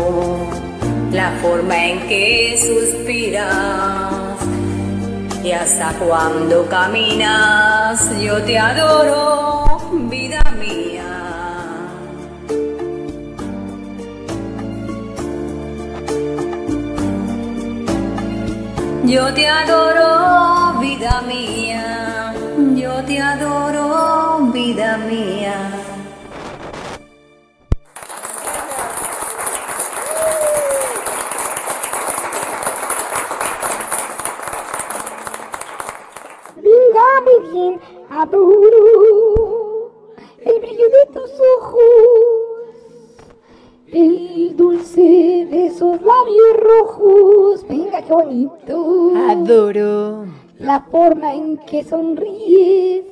[1.12, 4.17] la forma en que suspiras
[5.48, 9.80] y hasta cuando caminas yo te adoro,
[10.10, 11.06] vida mía.
[19.06, 22.34] Yo te adoro, vida mía,
[22.74, 25.37] yo te adoro, vida mía.
[38.20, 39.92] Adoro
[40.40, 41.80] el brillo de tus ojos,
[43.86, 45.00] el dulce
[45.50, 47.66] de esos labios rojos.
[47.68, 49.12] Venga, qué bonito.
[49.28, 50.26] Adoro.
[50.58, 53.04] La forma en que sonríes.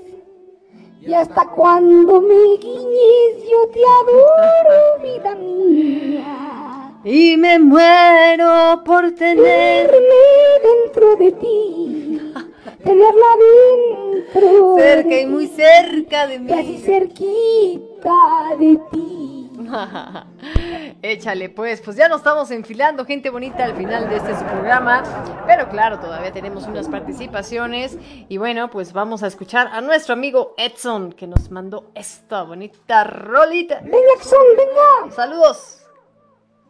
[1.00, 6.92] Y hasta cuando me guiñes, yo te adoro, vida mía.
[7.04, 10.24] Y me muero por tener Tenerme
[10.64, 12.32] dentro de ti.
[12.84, 14.05] Tenerla dentro.
[14.32, 16.78] Cerca y muy cerca de mí.
[16.84, 18.10] cerquita
[18.58, 19.50] de ti.
[21.02, 25.02] Échale pues, pues ya nos estamos enfilando, gente bonita, al final de este su programa.
[25.46, 27.98] Pero claro, todavía tenemos unas participaciones.
[28.28, 33.04] Y bueno, pues vamos a escuchar a nuestro amigo Edson, que nos mandó esta bonita
[33.04, 33.80] rolita.
[33.82, 35.14] Venga, Edson, venga.
[35.14, 35.86] Saludos,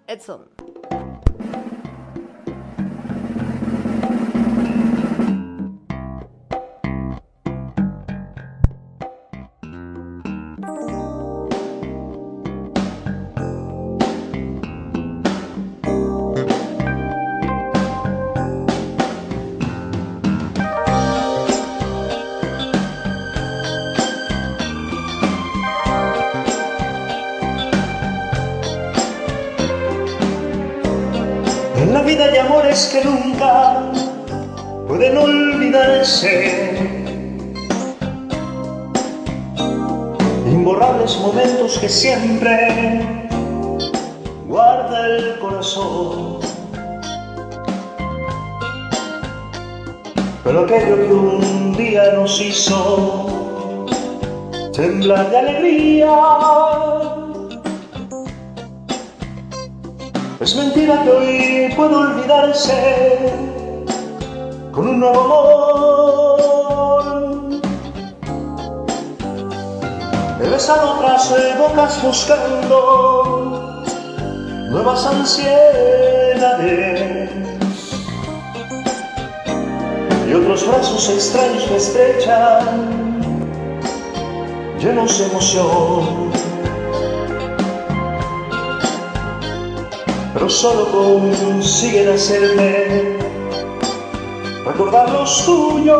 [0.06, 0.55] Edson.
[32.84, 33.90] Que nunca
[34.86, 36.76] pueden olvidarse.
[40.46, 43.28] Imborrables momentos que siempre
[44.46, 46.40] guarda el corazón.
[50.44, 53.86] Pero aquello que un día nos hizo
[54.74, 56.75] temblar de alegría
[60.46, 63.32] Es mentira que hoy puedo olvidarse
[64.70, 67.02] con un nuevo amor.
[70.40, 73.82] He besado otras bocas buscando
[74.70, 75.58] nuevas ansiedades
[80.28, 83.18] y otros brazos extraños me estrechan
[84.78, 86.25] llenos de emoción.
[90.36, 93.16] Pero solo consiguen hacerme
[94.66, 95.96] recordar los tuyos.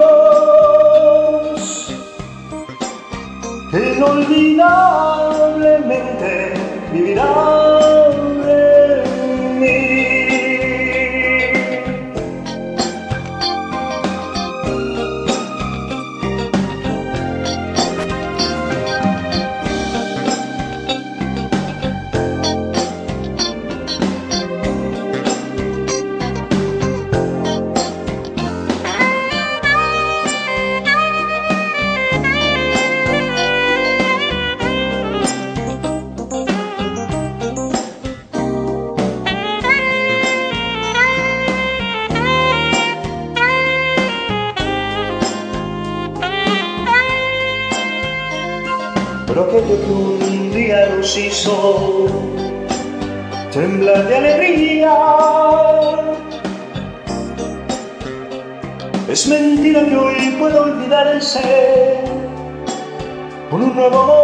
[3.73, 6.53] Inolvidablemente
[6.93, 8.06] vivirán
[60.49, 62.05] que hoy pueda olvidarse
[63.51, 64.16] con un nuevo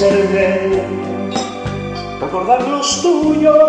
[0.00, 0.82] hacerme
[2.20, 3.59] recordar los tuyos,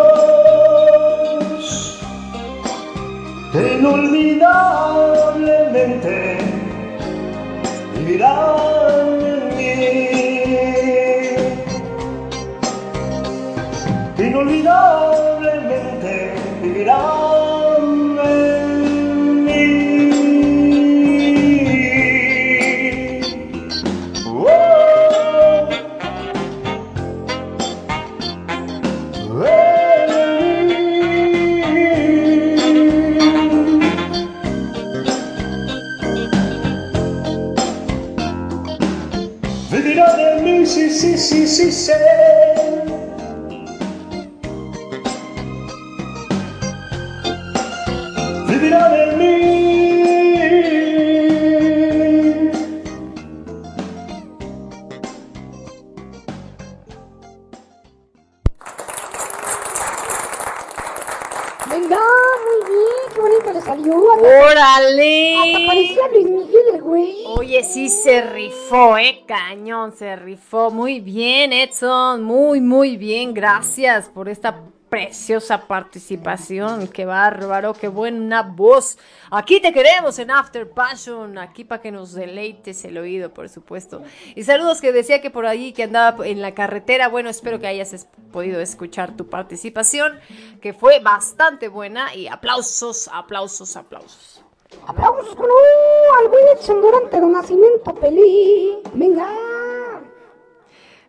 [68.72, 70.72] rifó, eh, cañón, se rifó.
[70.72, 73.33] Muy bien, Edson, muy, muy bien.
[73.33, 76.88] Gracias por esta preciosa participación.
[76.88, 78.98] Qué bárbaro, qué buena voz.
[79.30, 84.03] Aquí te queremos en After Passion, aquí para que nos deleites el oído, por supuesto.
[84.35, 87.09] Y saludos que decía que por ahí que andaba en la carretera.
[87.09, 90.17] Bueno, espero que hayas podido escuchar tu participación,
[90.61, 92.16] que fue bastante buena.
[92.16, 94.45] Y aplausos, aplausos, aplausos.
[94.88, 98.80] Aplausos con al buen Edson Durante de Nacimiento Pelí.
[98.93, 99.27] Venga.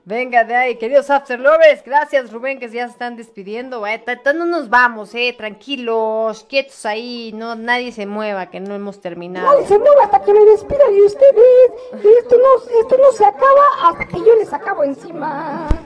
[0.04, 3.86] Venga de ahí, queridos After Lovers, gracias Rubén que ya se están despidiendo.
[3.86, 4.02] Eh,
[4.34, 9.46] no nos vamos, eh, tranquilos, quietos ahí, no nadie se mueva, que no hemos terminado.
[9.46, 11.70] Nadie se mueva hasta que me despida de ustedes.
[12.02, 15.68] Y esto no, esto no se acaba hasta que yo les acabo encima.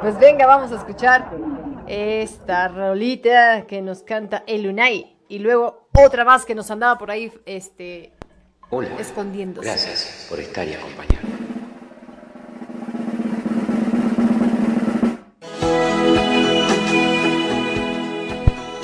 [0.00, 1.28] Pues venga, vamos a escuchar
[1.88, 7.10] esta rolita que nos canta el Unai y luego otra más que nos andaba por
[7.10, 8.12] ahí, este,
[8.70, 8.96] Hola.
[8.98, 9.68] escondiéndose.
[9.68, 11.20] Gracias por estar y acompañar.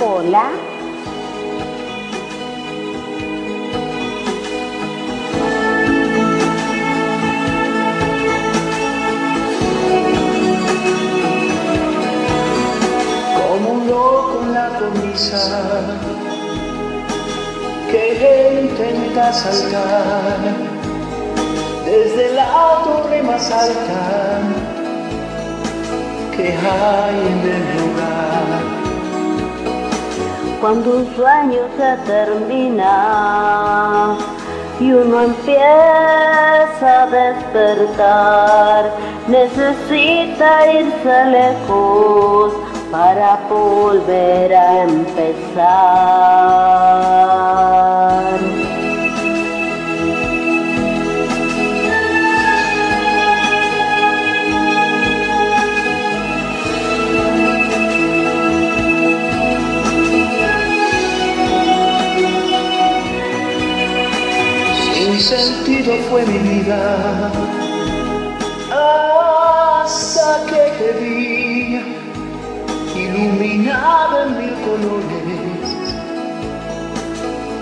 [0.00, 0.71] Hola.
[17.90, 20.38] Que intenta saltar
[21.84, 22.46] desde la
[22.82, 24.40] torre más alta
[26.34, 28.46] que hay en el lugar.
[30.62, 32.96] Cuando un sueño se termina
[34.80, 38.80] y uno empieza a despertar,
[39.28, 42.54] necesita irse lejos
[42.92, 45.62] para volver a empezar.
[64.94, 67.32] Sin sentido fue mi vida
[68.70, 70.62] hasta que
[73.22, 75.76] iluminada en mil colores,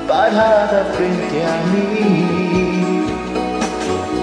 [0.08, 3.06] parada frente a mí.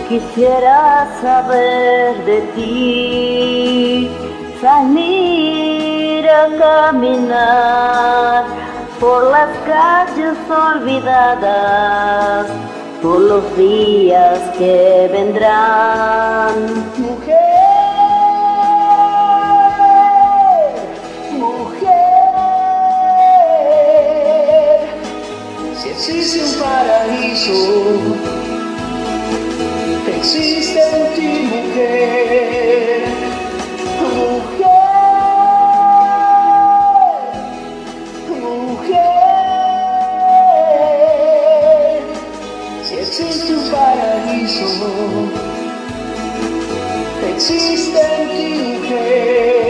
[0.10, 4.10] Quisiera saber de ti,
[4.62, 8.46] salir a caminar
[9.00, 12.48] por las calles olvidadas,
[13.02, 16.54] por los días que vendrán.
[16.98, 17.67] Mujer,
[26.78, 27.54] paraíso,
[30.16, 33.04] existe en ti, mujer.
[34.16, 34.68] Mujer,
[38.40, 39.08] mujer,
[42.84, 44.70] si existe un paraíso,
[47.34, 49.67] existe en ti, mujer.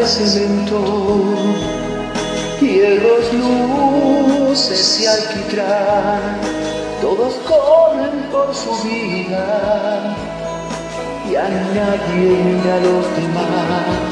[0.00, 0.80] De cemento,
[2.58, 6.38] hierros, luces y alquitrán,
[7.02, 10.16] todos corren por su vida
[11.30, 14.10] y a nadie mira a los demás.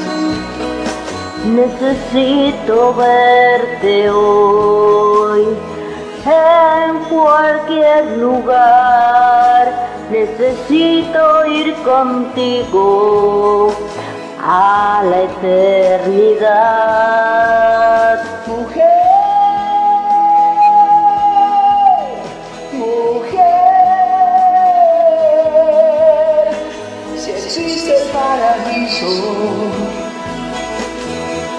[1.46, 5.44] Necesito verte hoy
[6.26, 9.88] en cualquier lugar.
[10.10, 13.72] Necesito ir contigo
[14.50, 16.48] a la eternidad.
[18.46, 18.88] Mujer,
[27.18, 29.12] si existe el paraíso,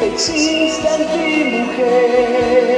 [0.02, 2.10] existe en ti, mujer.
[2.40, 2.69] Mujer,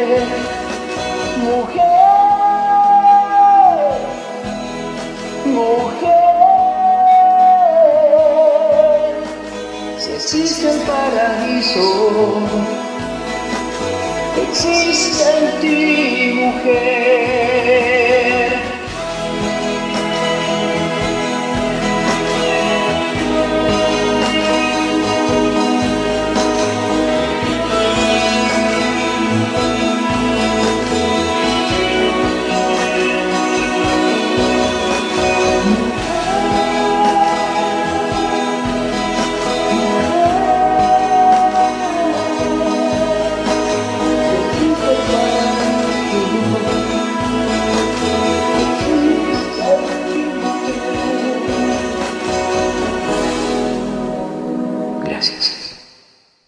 [10.34, 12.40] existe el paraíso,
[14.48, 17.10] existe en ti, mujer.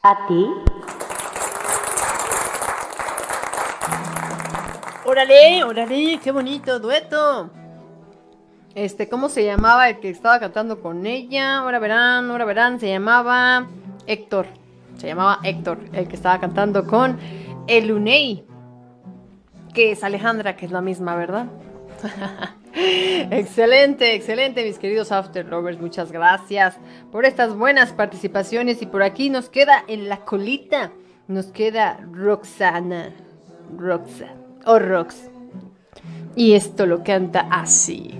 [0.05, 0.45] ¿A ti?
[5.05, 7.49] Órale, órale, qué bonito dueto.
[8.75, 11.59] Este, ¿cómo se llamaba el que estaba cantando con ella?
[11.59, 13.69] Ahora verán, ahora verán, se llamaba
[14.05, 14.47] Héctor.
[14.97, 17.17] Se llamaba Héctor, el que estaba cantando con
[17.67, 18.43] el Unei.
[19.73, 21.45] Que es Alejandra, que es la misma, ¿verdad?
[23.31, 25.79] excelente, excelente, mis queridos After Lovers.
[25.79, 26.75] Muchas gracias
[27.11, 28.81] por estas buenas participaciones.
[28.81, 30.91] Y por aquí nos queda en la colita,
[31.27, 33.13] nos queda Roxana.
[33.77, 34.33] Roxa.
[34.65, 35.29] O Rox.
[36.35, 38.19] Y esto lo canta así.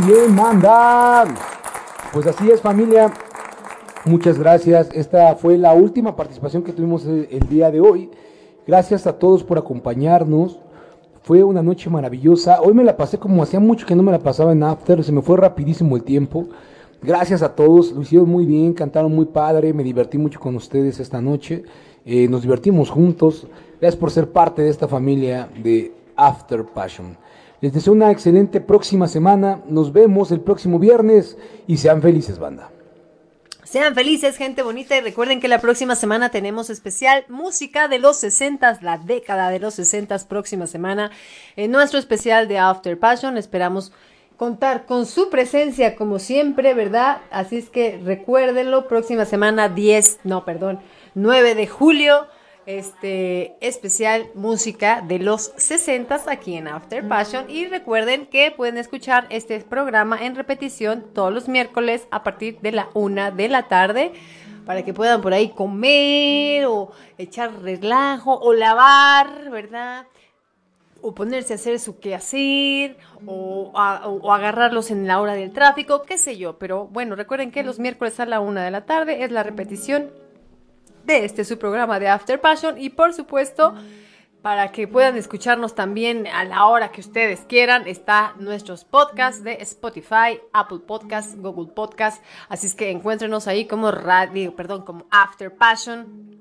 [0.00, 1.34] Bien, mandan.
[2.12, 3.12] Pues así es, familia.
[4.04, 4.88] Muchas gracias.
[4.92, 8.10] Esta fue la última participación que tuvimos el día de hoy.
[8.66, 10.58] Gracias a todos por acompañarnos.
[11.22, 12.60] Fue una noche maravillosa.
[12.60, 15.02] Hoy me la pasé como hacía mucho que no me la pasaba en After.
[15.02, 16.46] Se me fue rapidísimo el tiempo.
[17.02, 17.92] Gracias a todos.
[17.92, 19.72] Lo hicieron muy bien, cantaron muy padre.
[19.72, 21.64] Me divertí mucho con ustedes esta noche.
[22.04, 23.46] Eh, nos divertimos juntos.
[23.80, 27.16] Gracias por ser parte de esta familia de After Passion.
[27.66, 29.60] Les deseo una excelente próxima semana.
[29.68, 31.36] Nos vemos el próximo viernes
[31.66, 32.70] y sean felices, banda.
[33.64, 38.18] Sean felices, gente bonita, y recuerden que la próxima semana tenemos especial música de los
[38.18, 41.10] 60, la década de los 60, próxima semana,
[41.56, 43.36] en nuestro especial de After Passion.
[43.36, 43.90] Esperamos
[44.36, 47.18] contar con su presencia como siempre, ¿verdad?
[47.32, 50.78] Así es que recuérdenlo, próxima semana 10, no, perdón,
[51.14, 52.28] 9 de julio,
[52.66, 57.48] este especial música de los 60 aquí en After Passion.
[57.48, 62.72] Y recuerden que pueden escuchar este programa en repetición todos los miércoles a partir de
[62.72, 64.12] la una de la tarde
[64.66, 70.06] para que puedan por ahí comer o echar relajo o lavar, ¿verdad?
[71.02, 72.96] O ponerse a hacer su quehacer
[73.26, 76.58] o, a- o agarrarlos en la hora del tráfico, qué sé yo.
[76.58, 80.10] Pero bueno, recuerden que los miércoles a la una de la tarde es la repetición
[81.06, 83.74] de este su programa de After Passion y por supuesto
[84.42, 89.54] para que puedan escucharnos también a la hora que ustedes quieran está nuestros podcasts de
[89.54, 95.52] Spotify, Apple Podcasts, Google Podcasts, así es que encuéntrenos ahí como radio, perdón, como After
[95.52, 96.36] Passion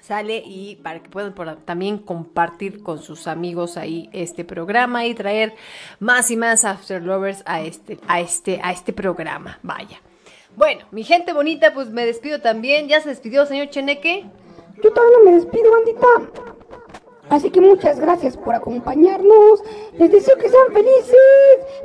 [0.00, 1.34] sale y para que puedan
[1.64, 5.54] también compartir con sus amigos ahí este programa y traer
[5.98, 9.58] más y más After Lovers a este a este a este programa.
[9.62, 10.00] Vaya.
[10.56, 12.88] Bueno, mi gente bonita, pues me despido también.
[12.88, 14.26] ¿Ya se despidió, señor Cheneque?
[14.82, 16.06] Yo todavía no me despido, bandita.
[17.30, 19.62] Así que muchas gracias por acompañarnos.
[19.96, 21.16] Les deseo que sean felices.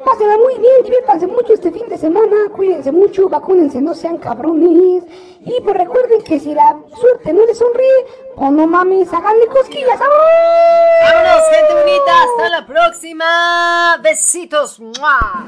[0.03, 2.49] Pásenla muy bien, diviértanse mucho este fin de semana.
[2.51, 5.03] Cuídense mucho, vacúnense, no sean cabrones.
[5.41, 9.99] Y pues recuerden que si la suerte no les sonríe, pues no mames, háganle cosquillas.
[9.99, 11.13] ¡Vámonos!
[11.13, 12.23] ¡Vámonos, gente bonita!
[12.23, 13.99] ¡Hasta la próxima!
[14.01, 14.79] ¡Besitos!
[14.79, 15.47] ¡Mua!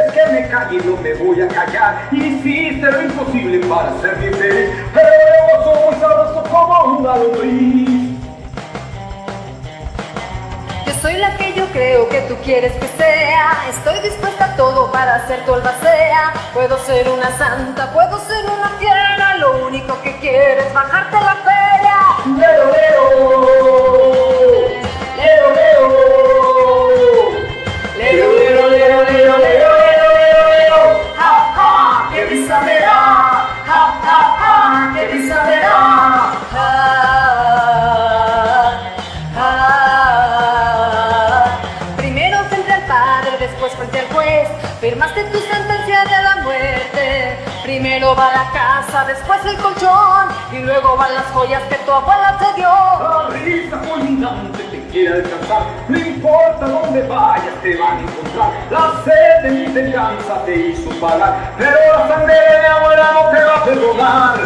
[0.25, 2.07] que me calle y no me voy a callar.
[2.11, 4.69] Hiciste lo imposible para serme feliz.
[4.93, 8.11] Pero soy sabroso como una lombriz.
[10.85, 13.65] Yo soy la que yo creo que tú quieres que sea.
[13.69, 16.33] Estoy dispuesta a todo para hacer tu albacea.
[16.53, 19.37] Puedo ser una santa, puedo ser una fiera.
[19.37, 22.37] Lo único que quiero es bajarte la feria.
[22.37, 24.30] Lero, lero.
[32.11, 33.47] Qué risa me da.
[33.65, 36.33] Ja, ja, ja, qué risa me da.
[36.53, 37.51] Ah,
[39.37, 40.41] ah.
[41.97, 44.49] Primero frente al padre, después frente al juez.
[44.79, 47.37] Firmaste tu sentencia de la muerte.
[47.63, 50.27] Primero va la casa, después el colchón.
[50.51, 52.69] Y luego van las joyas que tu abuela te dio.
[52.69, 53.77] La risa
[54.91, 55.63] te quiere alcanzar.
[55.87, 58.51] No importa dónde vayas, te van a encontrar.
[58.69, 61.53] La sed de mi venganza te hizo pagar.
[61.57, 64.39] Pero la sangre de mi abuela no te va a perdonar.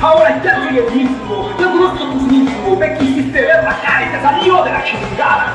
[0.00, 4.10] Ahora ya soy el mismo, yo conozco tus mismos, me quisiste ver la cara y
[4.10, 5.54] te salió de la chingada.